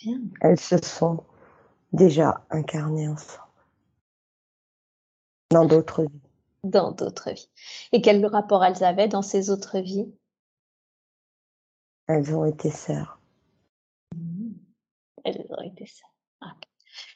[0.03, 0.21] Bien.
[0.41, 1.25] Elles se sont
[1.93, 3.49] déjà incarnées ensemble.
[5.53, 6.21] Dans d'autres vies.
[6.65, 7.51] Dans d'autres vies.
[7.93, 10.13] Et quel rapport elles avaient dans ces autres vies?
[12.13, 13.19] Elles ont été sœurs.
[14.15, 14.53] Mmh.
[15.25, 16.09] Elles ont été sœurs.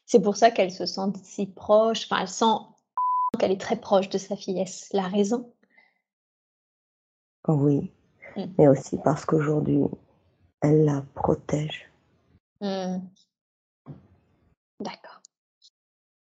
[0.07, 2.55] C'est pour ça qu'elles se sentent si proches, enfin, elle sent
[3.39, 4.59] qu'elle est très proche de sa fille.
[4.59, 5.53] Est-ce la raison?
[7.49, 7.93] Oui,
[8.37, 8.45] Mmh.
[8.59, 9.81] mais aussi parce qu'aujourd'hui,
[10.61, 11.91] elle la protège.
[12.61, 12.99] Mmh.
[14.81, 15.23] D'accord.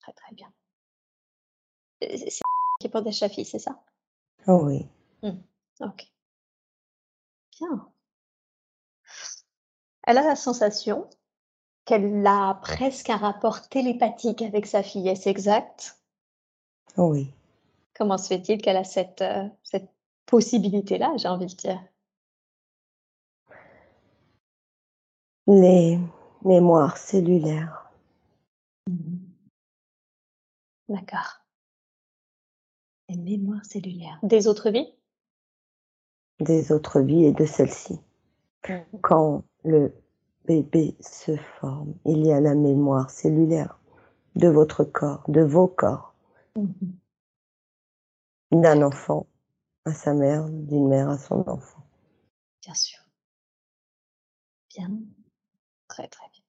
[0.01, 0.51] Très, très bien.
[2.01, 2.41] Et c'est c'est
[2.81, 3.81] qui protège sa fille, c'est ça?
[4.47, 4.85] Oui.
[5.79, 6.11] OK.
[7.59, 7.92] Bien.
[10.05, 11.09] Elle a la sensation
[11.85, 15.99] qu'elle a presque un rapport télépathique avec sa fille, est-ce exact?
[16.97, 17.33] Oui.
[17.95, 19.89] Comment se fait-il qu'elle a cette, heu, cette
[20.25, 21.83] possibilité-là, j'ai envie de dire?
[25.47, 25.99] Les
[26.43, 27.91] mémoires cellulaires.
[28.89, 29.17] Mmh
[30.89, 31.39] D'accord.
[33.09, 34.19] Les mémoires cellulaires.
[34.21, 34.93] Des autres vies?
[36.39, 37.99] des autres vies et de celle-ci.
[39.01, 39.93] Quand le
[40.45, 43.79] bébé se forme, il y a la mémoire cellulaire
[44.35, 46.13] de votre corps, de vos corps,
[46.55, 46.69] Mmh
[48.51, 49.25] d'un enfant
[49.85, 51.83] à sa mère, d'une mère à son enfant.
[52.61, 52.99] Bien sûr.
[54.69, 54.91] Bien.
[55.87, 56.43] Très, très bien.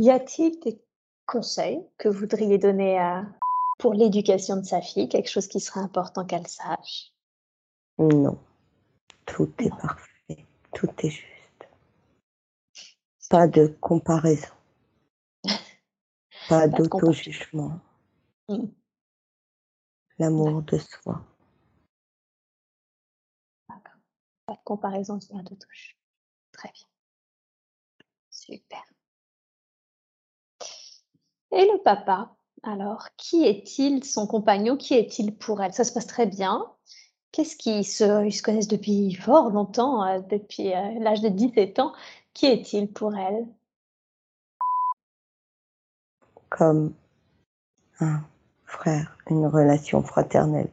[0.00, 0.80] Y a-t-il des
[1.26, 3.24] conseils que vous voudriez donner à
[3.82, 7.12] pour l'éducation de sa fille, quelque chose qui serait important qu'elle sache?
[7.98, 8.38] Non,
[9.26, 9.76] tout est Non.
[9.76, 11.68] parfait, tout est juste.
[13.28, 14.54] Pas de comparaison,
[15.44, 15.58] pas
[16.48, 17.80] Pas d'auto-jugement,
[18.48, 18.66] Mmh.
[20.18, 21.20] l'amour de soi.
[23.68, 24.00] D'accord.
[24.46, 25.96] Pas de comparaison, pas de touche.
[26.52, 26.86] Très bien.
[28.30, 28.84] Super.
[31.50, 35.72] Et le papa, alors, qui est-il, son compagnon, qui est-il pour elle?
[35.74, 36.70] Ça se passe très bien.
[37.32, 41.78] Qu'est-ce qu'ils se ils se connaissent depuis fort longtemps, heu, depuis, heu, l'âge de 17
[41.80, 41.92] ans.
[42.34, 43.46] Qui est-il pour elle?
[46.50, 46.94] Comme
[48.00, 48.22] un
[48.64, 50.70] frère, une relation fraternelle.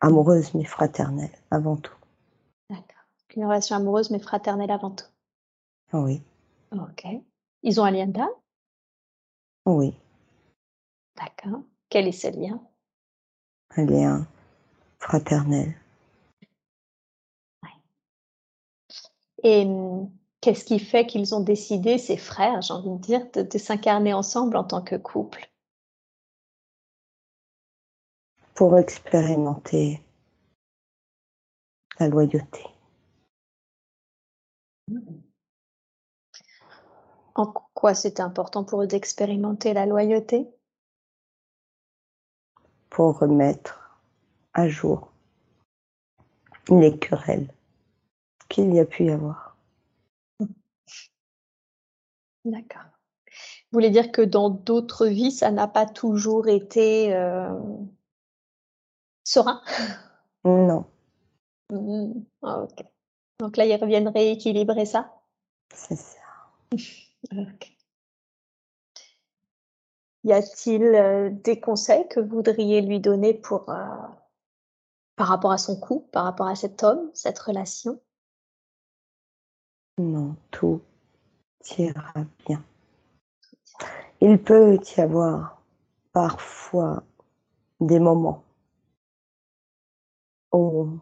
[0.00, 1.94] Amoureuse mais fraternelle avant tout.
[2.68, 2.84] D'accord.
[3.36, 5.06] Une relation amoureuse mais fraternelle avant tout.
[5.92, 6.22] Oui,
[6.72, 7.06] OK.
[7.62, 8.28] Ils ont un lien d'âme?
[9.66, 9.94] oui,
[11.20, 11.62] D'accord.
[11.90, 12.60] Quel est ce lien?
[13.76, 14.26] un lien
[14.98, 15.74] fraternel.
[19.42, 20.10] Et mmh,
[20.40, 24.12] qu'est-ce qui fait qu'ils ont décidé, ces frères, j'ai envie de dire, de de s'incarner
[24.12, 25.48] ensemble en tant que couple?
[28.54, 30.02] Pour expérimenter
[31.98, 32.62] la loyauté.
[37.34, 40.50] En quoi c'était important pour eux d'expérimenter la loyauté?
[42.90, 43.98] Pour remettre
[44.52, 45.12] à jour
[46.68, 47.52] les querelles
[48.48, 49.56] qu'il y a pu y avoir.
[52.44, 52.82] D'accord.
[53.70, 57.88] Vous voulez dire que dans d'autres vies, ça n'a pas toujours été, hem
[59.24, 59.62] serein?
[60.44, 60.84] Non,
[61.70, 62.84] Mmh Ah OK.
[63.38, 65.14] Donc là, ils reviennent rééquilibrer ça?
[65.72, 66.18] c'est ça.
[67.32, 67.79] OK.
[70.24, 73.74] Y a-t-il, heu, des conseils que vous voudriez lui donner pour, heu,
[75.14, 78.00] par rapport à son couple, par rapport à cet homme, cette relation?
[79.98, 80.80] Non, tout
[81.78, 82.12] ira
[82.46, 82.64] bien.
[84.20, 85.60] Il peut y avoir
[86.12, 87.02] parfois
[87.80, 88.44] des moments
[90.52, 91.00] où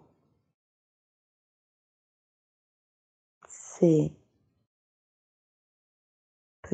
[3.48, 4.12] ces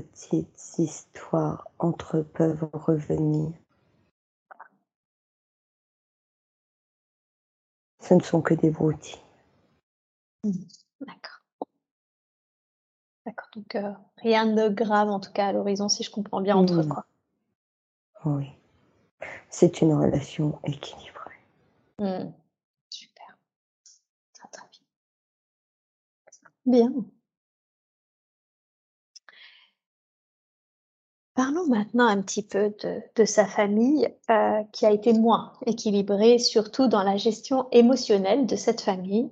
[0.02, 3.52] petites histoires entre eux peuvent revenir.
[8.00, 9.20] Ce ne sont que des broutilles.
[10.44, 10.50] Mmh.
[11.00, 11.40] D'accord.
[13.26, 16.56] D'accord, donc heu, rien de grave en tout cas à l'horizon si je comprends bien
[16.56, 17.06] entre quoi?
[18.24, 18.50] Oui.
[19.50, 21.38] C'est une relation équilibrée.
[22.00, 22.32] Mmh.
[22.90, 23.38] Super.
[24.34, 24.80] Très, très bien.
[26.66, 27.13] Bien.
[31.34, 36.38] Parlons maintenant un petit peu de, de sa famille euh, qui a été moins équilibrée,
[36.38, 39.30] surtout dans la gestion émotionnelle de cette famille.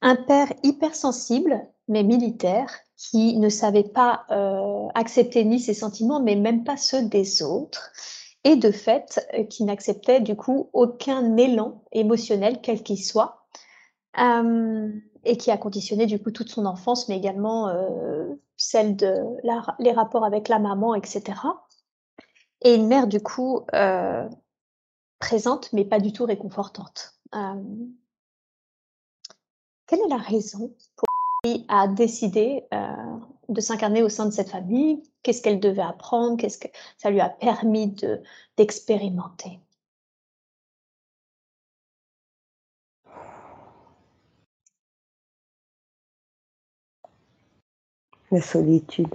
[0.00, 6.36] Un père hypersensible, mais militaire, qui ne savait pas euh, accepter ni ses sentiments, mais
[6.36, 7.90] même pas ceux des autres,
[8.44, 13.44] et de fait, euh, qui n'acceptait du coup aucun élan émotionnel, quel qu'il soit.
[15.24, 19.14] Et qui a conditionné du coup toute son enfance, mais également euh, celle de
[19.78, 21.22] les rapports avec la maman, etc.
[22.60, 24.28] Et une mère du coup euh,
[25.18, 27.14] présente, mais pas du tout réconfortante.
[27.34, 27.62] Euh,
[29.86, 31.06] quelle est la raison pour
[31.44, 32.64] lui a décidé
[33.48, 35.02] de s'incarner au sein de cette famille?
[35.22, 36.36] Qu'est-ce qu'elle devait apprendre?
[36.36, 38.22] Qu'est-ce que ça lui a permis de
[38.56, 39.60] d'expérimenter?
[48.34, 49.14] La solitude.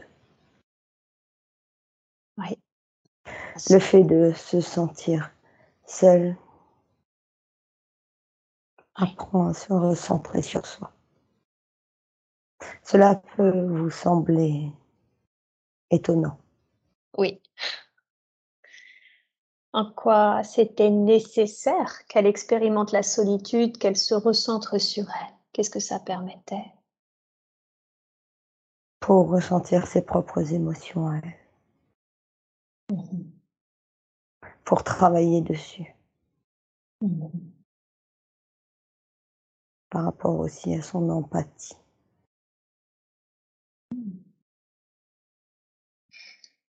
[2.38, 2.58] Oui.
[3.70, 5.32] Le fait de se sentir
[5.86, 6.38] seul
[8.96, 10.92] apprend à se recentrer sur soi.
[12.84, 14.72] Cela peut vous sembler
[15.92, 16.38] étonnant.
[17.18, 17.42] Oui.
[19.74, 25.36] En quoi c'était nécessaire qu'elle expérimente la solitude, qu'elle se recentre sur elle?
[25.52, 26.74] Qu'est-ce que ça permettait?
[29.10, 32.96] Pour ressentir ses propres émotions à elle.
[32.96, 33.24] Mmh
[34.66, 35.96] pour travailler dessus.
[37.02, 37.26] Mmh
[39.90, 41.74] Par rapport aussi à son empathie.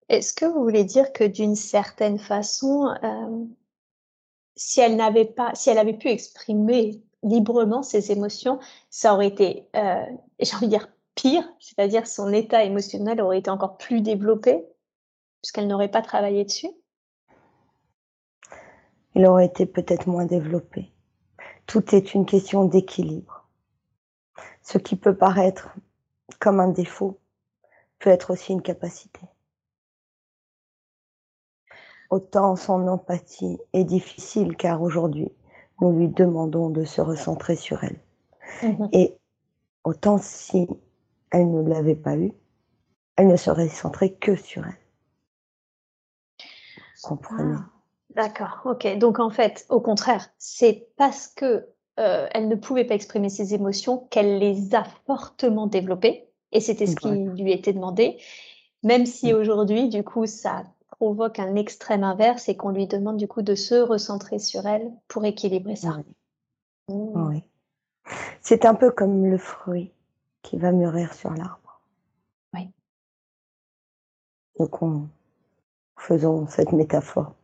[0.08, 3.44] Est-ce que vous voulez dire que d'une certaine façon, euh,
[4.54, 9.66] si elle n'avait pas, si elle avait pu exprimer librement ses émotions, ça aurait été,
[9.74, 10.06] euh,
[10.38, 10.88] j'ai envie de dire,
[11.20, 14.64] pire, c'est-à-dire son état émotionnel aurait été encore plus développé,
[15.42, 16.70] puisqu'elle n'aurait pas travaillé dessus?
[19.14, 20.92] Il aurait été peut-être moins développé.
[21.66, 23.46] Tout est une question d'équilibre.
[24.62, 25.74] Ce qui peut paraître
[26.38, 27.20] comme un défaut
[27.98, 29.20] peut être aussi une capacité.
[32.08, 35.30] Autant son empathie est difficile car aujourd'hui,
[35.82, 38.00] nous lui demandons de se recentrer sur elle.
[38.62, 39.16] Mmh Et
[39.84, 40.66] autant si
[41.30, 42.32] elle ne l'avait pas eu,
[43.16, 44.78] elle ne serait centrée que sur elle.
[47.02, 47.56] Comprenez?
[47.58, 47.70] Ah,
[48.14, 48.98] D'accord, ok.
[48.98, 53.54] Donc en fait, au contraire, c'est parce que euh, elle ne pouvait pas exprimer ses
[53.54, 58.18] émotions qu'elle les a fortement développées, et c'était ce qui lui était demandé.
[58.82, 60.64] Même si aujourd'hui, du coup, ça
[60.98, 64.90] provoque un extrême inverse et qu'on lui demande du coup de se recentrer sur elle
[65.06, 65.98] pour équilibrer ça.
[66.88, 66.94] Oui.
[66.94, 67.28] Mmh.
[67.28, 67.44] oui.
[68.40, 69.92] C'est un peu comme le fruit
[70.42, 71.80] qui va mûrir sur l'arbre.
[72.54, 72.70] Oui.
[74.58, 75.08] Donc, on,
[75.96, 77.34] faisons cette métaphore.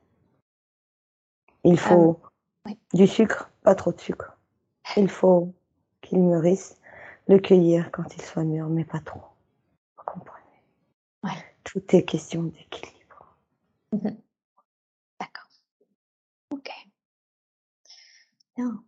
[1.64, 2.28] Il faut euh,
[2.66, 2.78] oui.
[2.94, 4.36] du sucre, pas trop de sucre.
[4.96, 5.52] Il faut
[6.00, 6.80] qu'il mûrisse,
[7.28, 9.22] le cueillir quand il soit mûr, mais pas trop.
[9.96, 10.62] Vous comprenez?
[11.24, 11.56] Ouais.
[11.64, 13.36] Tout est question d'équilibre.
[13.92, 14.10] Mmh
[15.18, 15.48] D'accord.
[16.50, 16.70] Ok.
[18.56, 18.85] Bien.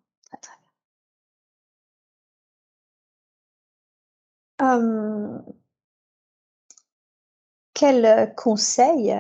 [7.75, 9.15] Quel conseil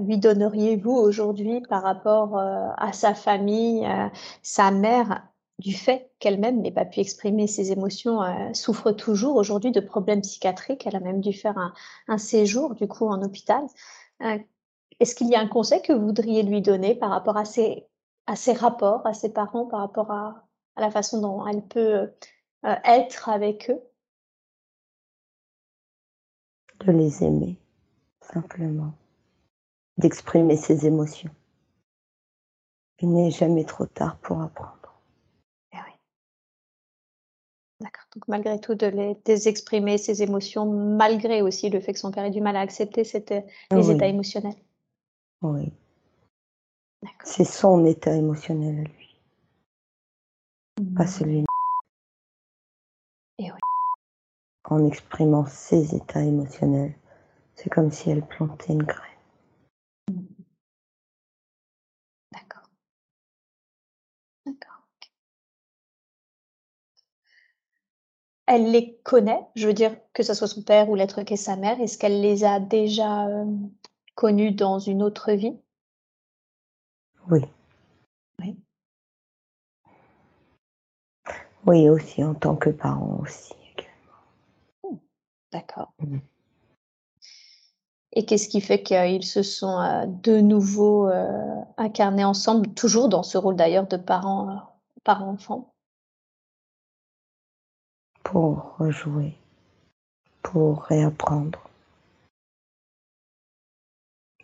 [0.00, 3.88] lui donneriez-vous aujourd'hui par rapport à sa famille,
[4.42, 5.26] sa mère,
[5.62, 8.20] du fait qu'elle-même n'ait pas pu exprimer ses émotions,
[8.52, 10.86] souffre toujours aujourd'hui de problèmes psychiatriques.
[10.86, 11.72] Elle a même dû faire
[12.08, 13.64] un, séjour du coup en hôpital.
[15.00, 17.86] Est-ce qu'il y a un conseil que vous voudriez lui donner par rapport à ses,
[18.54, 20.44] rapports, à ses parents, par rapport à,
[20.76, 22.12] la façon dont elle peut
[22.62, 23.80] être avec eux?
[26.84, 27.56] De les aimer,
[28.20, 28.92] simplement,
[29.98, 31.30] d'exprimer ses émotions.
[33.00, 34.94] Il n'est jamais trop tard pour apprendre.
[35.72, 35.92] Eh oui.
[37.80, 38.04] D'accord.
[38.14, 42.10] Donc malgré tout, de les, de exprimer ses émotions, malgré aussi le fait que son
[42.10, 43.94] père ait du mal à accepter cette, les oui.
[43.94, 44.56] états émotionnels.
[45.42, 45.72] Oui.
[47.24, 49.20] C'est son état émotionnel à lui,
[50.80, 50.94] mmh.
[50.94, 51.44] pas celui.
[53.38, 53.58] Et oui
[54.64, 56.94] en exprimant ses états émotionnels.
[57.54, 59.08] C'est comme si elle plantait une graine.
[62.32, 62.68] D'accord.
[64.46, 64.86] D'accord.
[68.46, 71.56] Elle les connaît, je veux dire que ce soit son père ou l'être qu'est sa
[71.56, 71.80] mère.
[71.80, 73.44] Est-ce qu'elle les a déjà euh,
[74.14, 75.56] connus dans une autre vie?
[77.30, 77.40] Oui.
[78.40, 78.56] Oui.
[81.66, 83.54] Oui, aussi en tant que parent aussi.
[85.52, 85.92] D'accord.
[86.00, 86.18] Mmh.
[88.14, 91.26] Et qu'est-ce qui fait qu'ils se sont, heu, de nouveau, heu,
[91.78, 94.58] incarnés ensemble, toujours dans ce rôle d'ailleurs de parent, heu,
[95.04, 95.72] parent-enfant?
[98.24, 99.34] Pour rejouer,
[100.42, 101.58] pour réapprendre.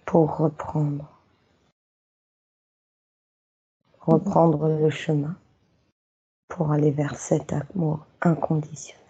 [0.06, 1.04] Pour reprendre.
[4.00, 5.36] Reprendre le chemin
[6.48, 9.07] pour aller vers cet amour inconditionnel.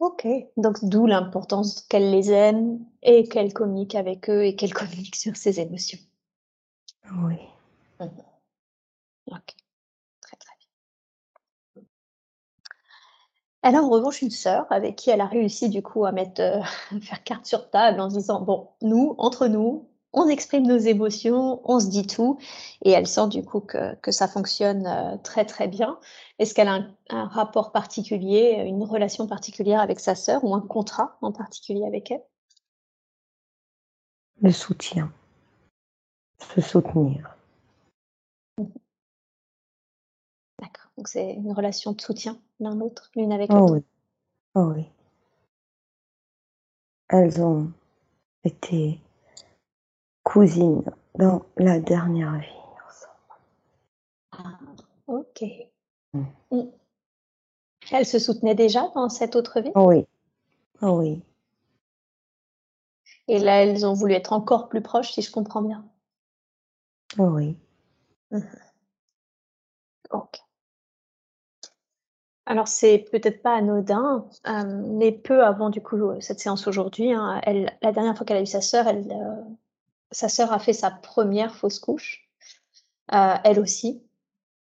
[0.00, 5.14] OK, donc d'où l'importance qu'elle les aime et qu'elle communique avec eux et qu'elle communique
[5.16, 5.98] sur ses émotions.
[7.12, 7.36] Oui.
[8.00, 8.06] Mmh
[9.26, 9.54] OK.
[10.20, 10.54] Très, très
[11.74, 11.84] bien.
[13.62, 16.40] Elle a en revanche une sœur avec qui elle a réussi du coup à mettre,
[16.42, 20.78] heu, faire carte sur table en se disant: «Bon, nous, entre nous, on exprime nos
[20.78, 22.38] émotions, on se dit tout»
[22.82, 25.98] et elle sent du coup que que ça fonctionne, heu, très, très bien.
[26.38, 30.60] Est-ce qu'elle a un un rapport particulier, une relation particulière avec sa sœur ou un
[30.60, 32.22] contrat en particulier avec elle?
[34.42, 35.12] Le soutien.
[36.38, 37.36] Se soutenir.
[38.58, 38.64] Mmh
[40.60, 43.72] D'accord, donc c'est une relation de soutien l'un l'autre, l'une avec Oh l'autre?
[43.74, 43.84] oui.
[44.54, 44.86] Oh oui.
[47.08, 47.72] Elles ont
[48.44, 49.00] été
[50.30, 50.84] cousines
[51.18, 52.46] dans la dernière vie
[52.86, 53.42] ensemble.
[54.30, 54.58] Ah,
[55.08, 55.44] OK.
[56.12, 56.22] Mmh.
[56.52, 56.62] Mmh.
[57.90, 59.72] Elles se soutenaient déjà dans cette autre vie?
[59.74, 60.06] Oui.
[60.82, 61.20] Oui.
[63.26, 65.84] Et là, elles ont voulu être encore plus proches, si je comprends bien?
[67.18, 67.56] Oui.
[68.30, 68.40] Mmh
[70.10, 70.40] OK.
[72.46, 77.12] Alors c'est peut-être pas anodin, hem, mais peu avant du coup, heu, cette séance aujourd'hui,
[77.12, 79.56] hein, elle la dernière fois qu'elle a eu sa sœur, elle, heu,
[80.12, 82.28] sa sœur a fait sa première fausse couche,
[83.12, 84.02] heu, elle aussi.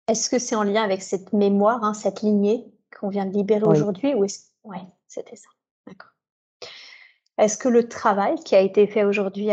[0.09, 2.67] Est-ce que c'est en lien avec cette mémoire, hein, cette lignée
[2.99, 3.77] qu'on vient de libérer Oui.
[3.77, 5.49] aujourd'hui ou est-ce ouais, c'était ça,
[5.87, 6.11] d'accord.
[7.37, 9.49] Est-ce que le travail qui a été fait aujourd'hui,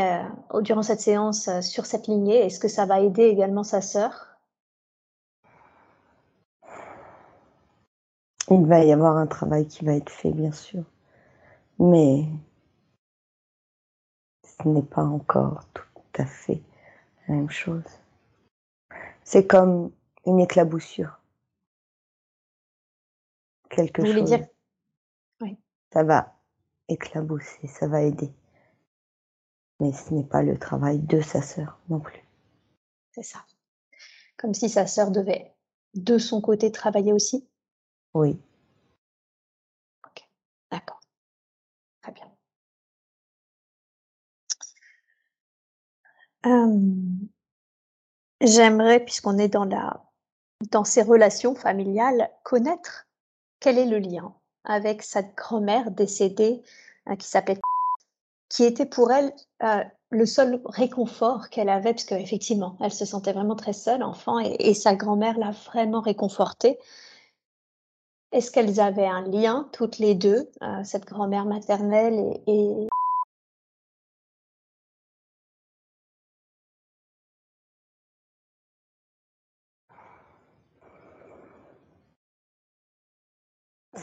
[0.52, 3.82] au durant cette séance, heu, sur cette lignée, est-ce que ça va aider également sa
[3.82, 4.28] sœur?
[8.50, 10.84] Il va y avoir un travail qui va être fait, bien sûr,
[11.80, 12.26] mais
[14.62, 16.62] ce n'est pas encore tout à fait
[17.28, 17.84] la même chose.
[19.24, 19.92] C'est comme
[20.26, 21.20] une éclaboussure.
[23.70, 24.30] Quelque Vous voulez chose.
[24.30, 24.48] dire?
[25.42, 25.58] Oui.
[25.94, 26.36] Ça va
[26.88, 28.32] éclabousser, ça va aider.
[29.80, 32.22] Mais ce n'est pas le travail de sa sœur non plus.
[33.12, 33.46] C'est ça.
[34.38, 35.54] Comme si sa sœur devait,
[35.94, 37.48] de son côté, travailler aussi?
[38.14, 38.40] Oui.
[40.06, 40.28] OK,
[40.70, 41.01] d'accord.
[48.42, 50.02] J'aimerais, puisqu'on est dans la
[50.72, 53.08] dans ces relations familiales, connaître
[53.60, 54.34] quel est le lien
[54.66, 56.64] avec cette grand-mère décédée,
[57.10, 57.60] heu, qui s'appelait
[58.50, 59.34] qui était pour elle,
[60.12, 64.74] le seul réconfort qu'elle avait, parce qu'effectivement, elle se sentait vraiment très seule enfant et
[64.76, 66.80] sa grand-mère l'a vraiment réconfortée.
[68.32, 72.88] Est-ce qu'elles avaient un lien toutes les 2, heu, cette grand-mère maternelle et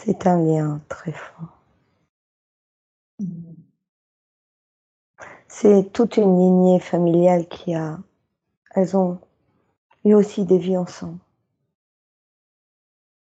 [0.09, 1.59] C'est un lien très fort.
[5.48, 7.98] C'est toute une lignée familiale qui a
[8.74, 9.20] elles ont
[10.06, 11.18] eu aussi des vies ensemble.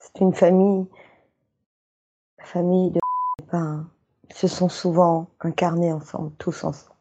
[0.01, 0.89] C'est une famille
[2.39, 2.99] la famille de
[3.53, 3.89] ben,
[4.35, 6.94] se sont souvent incarnés ensemble, tous ensemble.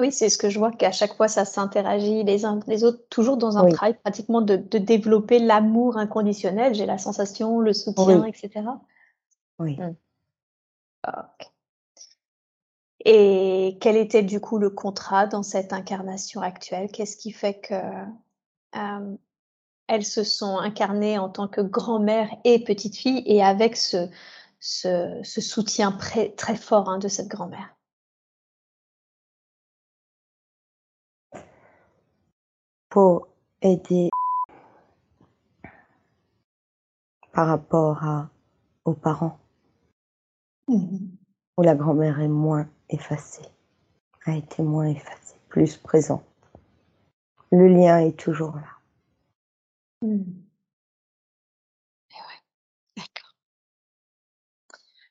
[0.00, 3.02] Oui, c'est ce que je vois qu'à chaque fois ça s'interagit les uns les autres,
[3.10, 3.72] toujours dans un Oui.
[3.72, 8.30] travail pratiquement de de développer l'amour inconditionnel, j'ai la sensation, le soutien Oui.
[8.30, 8.80] et cetera?
[9.58, 9.76] Oui.
[9.76, 9.94] Mmh.
[11.08, 11.50] OK.
[13.04, 16.90] Et quel était du coup le contrat dans cette incarnation actuelle?
[16.90, 17.74] Qu'est-ce qui fait que,
[18.74, 19.18] hem,
[19.88, 24.08] elles se sont incarnées en tant que grand-mère et petite-fille et avec ce
[24.60, 27.74] ce ce soutien très fort, hein, de cette grand-mère?
[32.90, 33.28] Pour
[33.62, 34.10] aider
[37.32, 38.30] par rapport à
[38.84, 39.38] aux parents.
[40.68, 40.98] Mmh mh.
[41.56, 43.46] Où la grand-mère est moins effacée,
[44.26, 46.24] a été moins effacée, plus présente.
[47.52, 48.78] Le lien est toujours là.
[50.02, 50.22] Mmh.
[52.10, 53.04] Et ouais.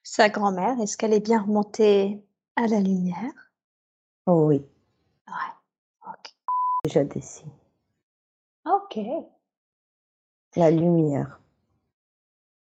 [0.04, 2.24] sa grand-mère, est-ce qu'elle est bien remontée
[2.56, 3.52] à la lumière?
[4.26, 4.66] Oh oui,
[5.28, 6.08] Ouais.
[6.08, 6.34] Ok.
[6.84, 7.59] déjà des signes.
[8.66, 9.00] Ok.
[10.56, 11.40] La lumière,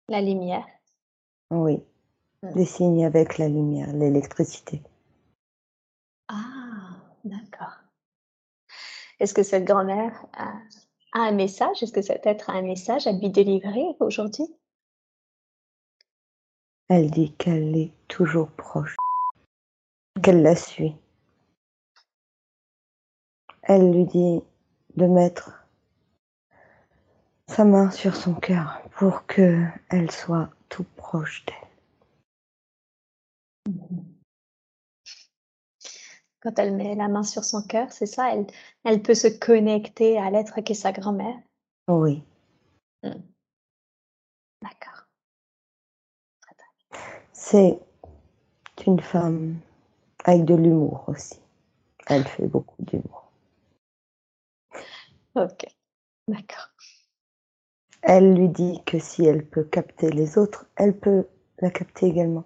[0.08, 0.66] La lumière.
[1.52, 1.82] oui.
[2.42, 2.54] Mm.
[2.54, 4.82] Des signes avec la lumière, l'électricité.
[6.30, 6.96] Ah,
[7.26, 7.80] d'accord.
[9.20, 10.54] Est-ce que cette grand-mère a,
[11.14, 11.84] a un message?
[11.84, 14.46] Est-ce que cet être a un message à lui délivrer aujourd'hui?
[16.88, 18.96] Elle dit qu'elle est toujours proche,
[20.24, 20.96] qu'elle la suit.
[23.64, 24.42] Elle lui dit
[24.96, 25.59] de mettre
[27.50, 31.56] sa main sur son cœur pour que elle soit tout proche d'elle.
[36.42, 38.46] Quand elle met la main sur son cœur, c'est ça elle,
[38.86, 41.36] elle peut se connecter à l'être qu'est sa grand-mère?
[41.88, 42.24] Oui,
[44.62, 45.08] D'accord.
[47.34, 47.80] c'est
[48.86, 49.60] une femme
[50.24, 51.40] avec de l'humour aussi.
[52.06, 53.32] Elle fait beaucoup d'humour.
[55.36, 55.66] Ok.
[56.28, 56.69] D'accord.
[58.02, 61.28] Elle lui dit que si elle peut capter les autres, elle peut
[61.60, 62.46] la capter également.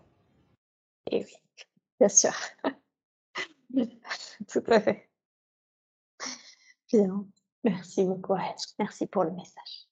[1.11, 1.35] Et oui,
[1.99, 2.33] bien sûr.
[4.47, 5.09] Tout à fait.
[6.91, 7.25] Bien.
[7.63, 8.35] Merci beaucoup.
[8.79, 9.87] Merci pour le message.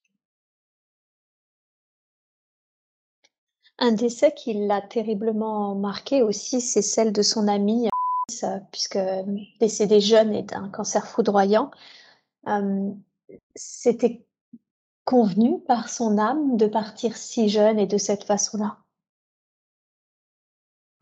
[3.78, 7.90] Un décès qui l'a terriblement marqué aussi, c'est celle de son amie,
[8.44, 9.00] euh, puisque
[9.60, 11.72] décédée jeune et d'un cancer foudroyant.
[12.48, 12.92] Euh,
[13.56, 14.24] C'était
[15.06, 18.78] convenu par son âme de partir si jeune et de cette façon-là?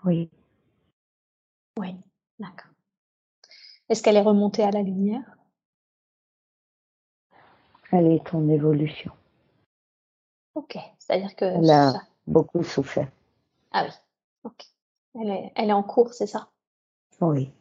[0.06, 0.30] Oui,
[1.78, 1.96] Oui,
[2.40, 2.72] d'accord.
[3.90, 5.24] Est-ce qu'elle est remontée à la lumière?
[7.92, 9.12] Elle est en évolution.
[10.56, 13.10] Ok, c'est-à-dire que Elle a beaucoup souffert.
[13.72, 13.92] ah oui,
[14.44, 14.66] ok.
[15.16, 16.50] Elle est, elle est en cours, c'est ça?
[17.22, 17.52] Oui,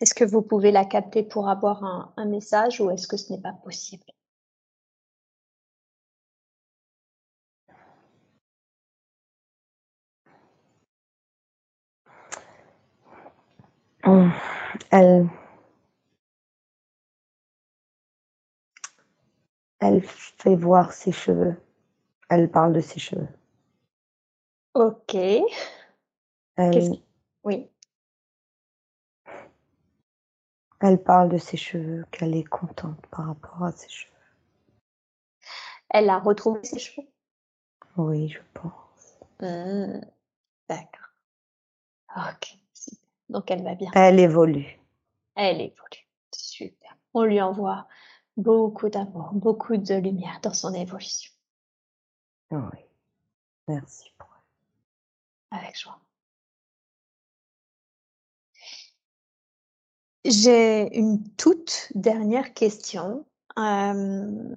[0.00, 3.32] Est-ce que vous pouvez la capter pour avoir un, un message ou est-ce que ce
[3.32, 4.04] n'est pas possible?
[14.90, 15.28] Elle,
[19.80, 21.56] elle fait voir ses cheveux.
[22.28, 23.28] Elle parle de ses cheveux.
[24.74, 25.14] Ok.
[25.14, 25.42] Elle,
[26.72, 27.04] qui-
[27.44, 27.70] Oui.
[30.80, 34.12] elle parle de ses cheveux, qu'elle est contente par rapport à ses cheveux.
[35.90, 37.06] Elle a retrouvé ses cheveux?
[37.96, 39.18] Oui, je pense.
[39.40, 40.00] Hmm,
[40.68, 41.08] D'accord.
[42.16, 42.58] Ok.
[43.28, 43.90] Donc elle va bien.
[43.94, 44.78] Elle évolue.
[45.34, 46.08] Elle évolue.
[46.32, 46.96] Super.
[47.14, 47.86] On lui envoie
[48.36, 51.32] beaucoup d'amour, beaucoup de lumière dans son évolution.
[52.50, 52.78] Oui.
[53.66, 54.28] Merci pour
[55.52, 55.58] elle.
[55.58, 56.00] Avec joie.
[60.24, 63.26] J'ai une toute dernière question.
[63.58, 64.54] Euh,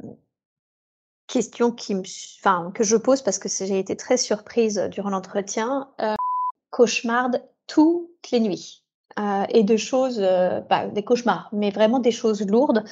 [1.27, 2.03] question qui me,
[2.39, 5.89] enfin, que je pose parce que j'ai été très surprise durant l'entretien.
[6.01, 6.15] Euh,
[6.71, 7.41] cauchemarde
[7.73, 8.83] toutes les nuits.
[9.19, 12.83] Euh, et de choses, euh, pas des cauchemars, mais vraiment des choses lourdes.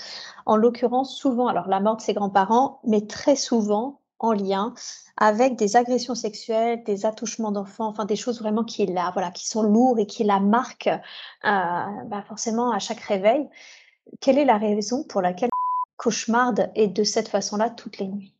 [0.45, 4.73] En l'occurrence, souvent, alors la mort de ses grands-parents, mais très souvent en lien
[5.15, 9.47] avec des agressions sexuelles, des attouchements d'enfants, enfin des choses vraiment qui la, voilà, qui
[9.47, 10.99] sont lourdes et qui la marquent euh,
[11.43, 13.49] bah, forcément à chaque réveil.
[14.19, 15.49] Quelle est la raison pour laquelle
[15.97, 18.35] cauchemarde et de cette façon-là toutes les nuits?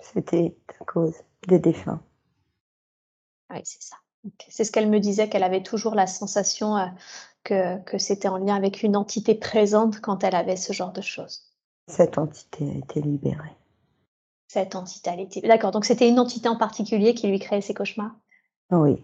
[0.00, 1.14] C'était à cause
[1.46, 2.00] des défunts.
[3.50, 3.96] Oui, c'est ça.
[4.48, 6.86] C'est ce qu'elle me disait, qu'elle avait toujours la sensation euh,
[7.44, 11.00] que, que c'était en lien avec une entité présente quand elle avait ce genre de
[11.00, 11.52] choses.
[11.86, 13.56] Cette entité a été libérée.
[14.48, 15.40] Cette entité, elle était...
[15.42, 18.14] D'accord, donc c'était une entité en particulier qui lui créait ces cauchemars?
[18.70, 19.02] Oui.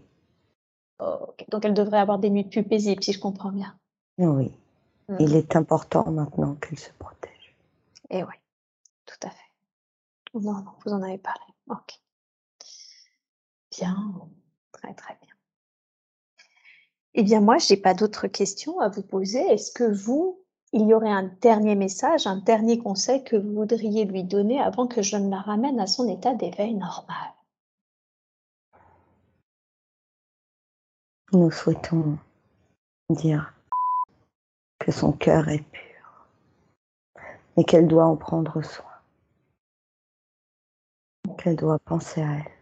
[1.50, 3.76] Donc elle devrait avoir des nuits plus paisibles, si je comprends bien.
[4.18, 4.52] oui.
[5.08, 5.16] Mhm.
[5.20, 7.54] Il est important maintenant qu'elle se protège.
[8.08, 8.34] Et oui,
[9.04, 9.36] tout à fait.
[10.34, 11.44] Non, non, vous en avez parlé.
[11.68, 12.00] Ok.
[13.70, 14.12] Bien,
[14.92, 15.34] très bien.
[17.14, 19.40] Eh bien, moi, j'ai pas d'autres questions à vous poser.
[19.40, 20.42] Est-ce que vous,
[20.72, 24.88] il y aurait un dernier message, un dernier conseil que vous voudriez lui donner avant
[24.88, 27.32] que je ne la ramène à son état d'éveil normal?
[31.32, 32.18] Nous souhaitons
[33.10, 33.54] dire
[34.80, 36.28] que son cœur est pur,
[37.56, 38.84] mais qu'elle doit en prendre soin,
[41.38, 42.53] qu'elle doit penser à elle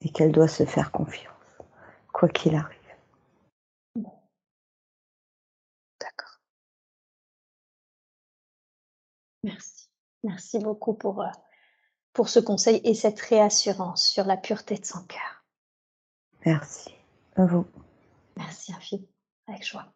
[0.00, 1.34] et qu'elle doit se faire confiance,
[2.12, 2.76] quoi qu'il arrive.
[6.00, 6.40] D'accord.
[9.42, 9.88] Merci.
[10.24, 11.30] Merci beaucoup pour, euh,
[12.12, 15.44] pour ce conseil et cette réassurance sur la pureté de son cœur.
[16.44, 16.94] Merci.
[17.36, 17.66] À vous.
[18.36, 19.08] Merci infiniment.
[19.46, 19.92] Avec joie.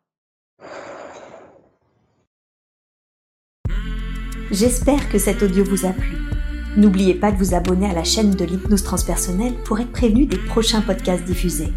[4.50, 6.41] J'espère que cet audio vous a plu.
[6.76, 10.38] N'oubliez pas de vous abonner à la chaîne de l'hypnose transpersonnelle pour être prévenu des
[10.38, 11.72] prochains podcasts diffusés.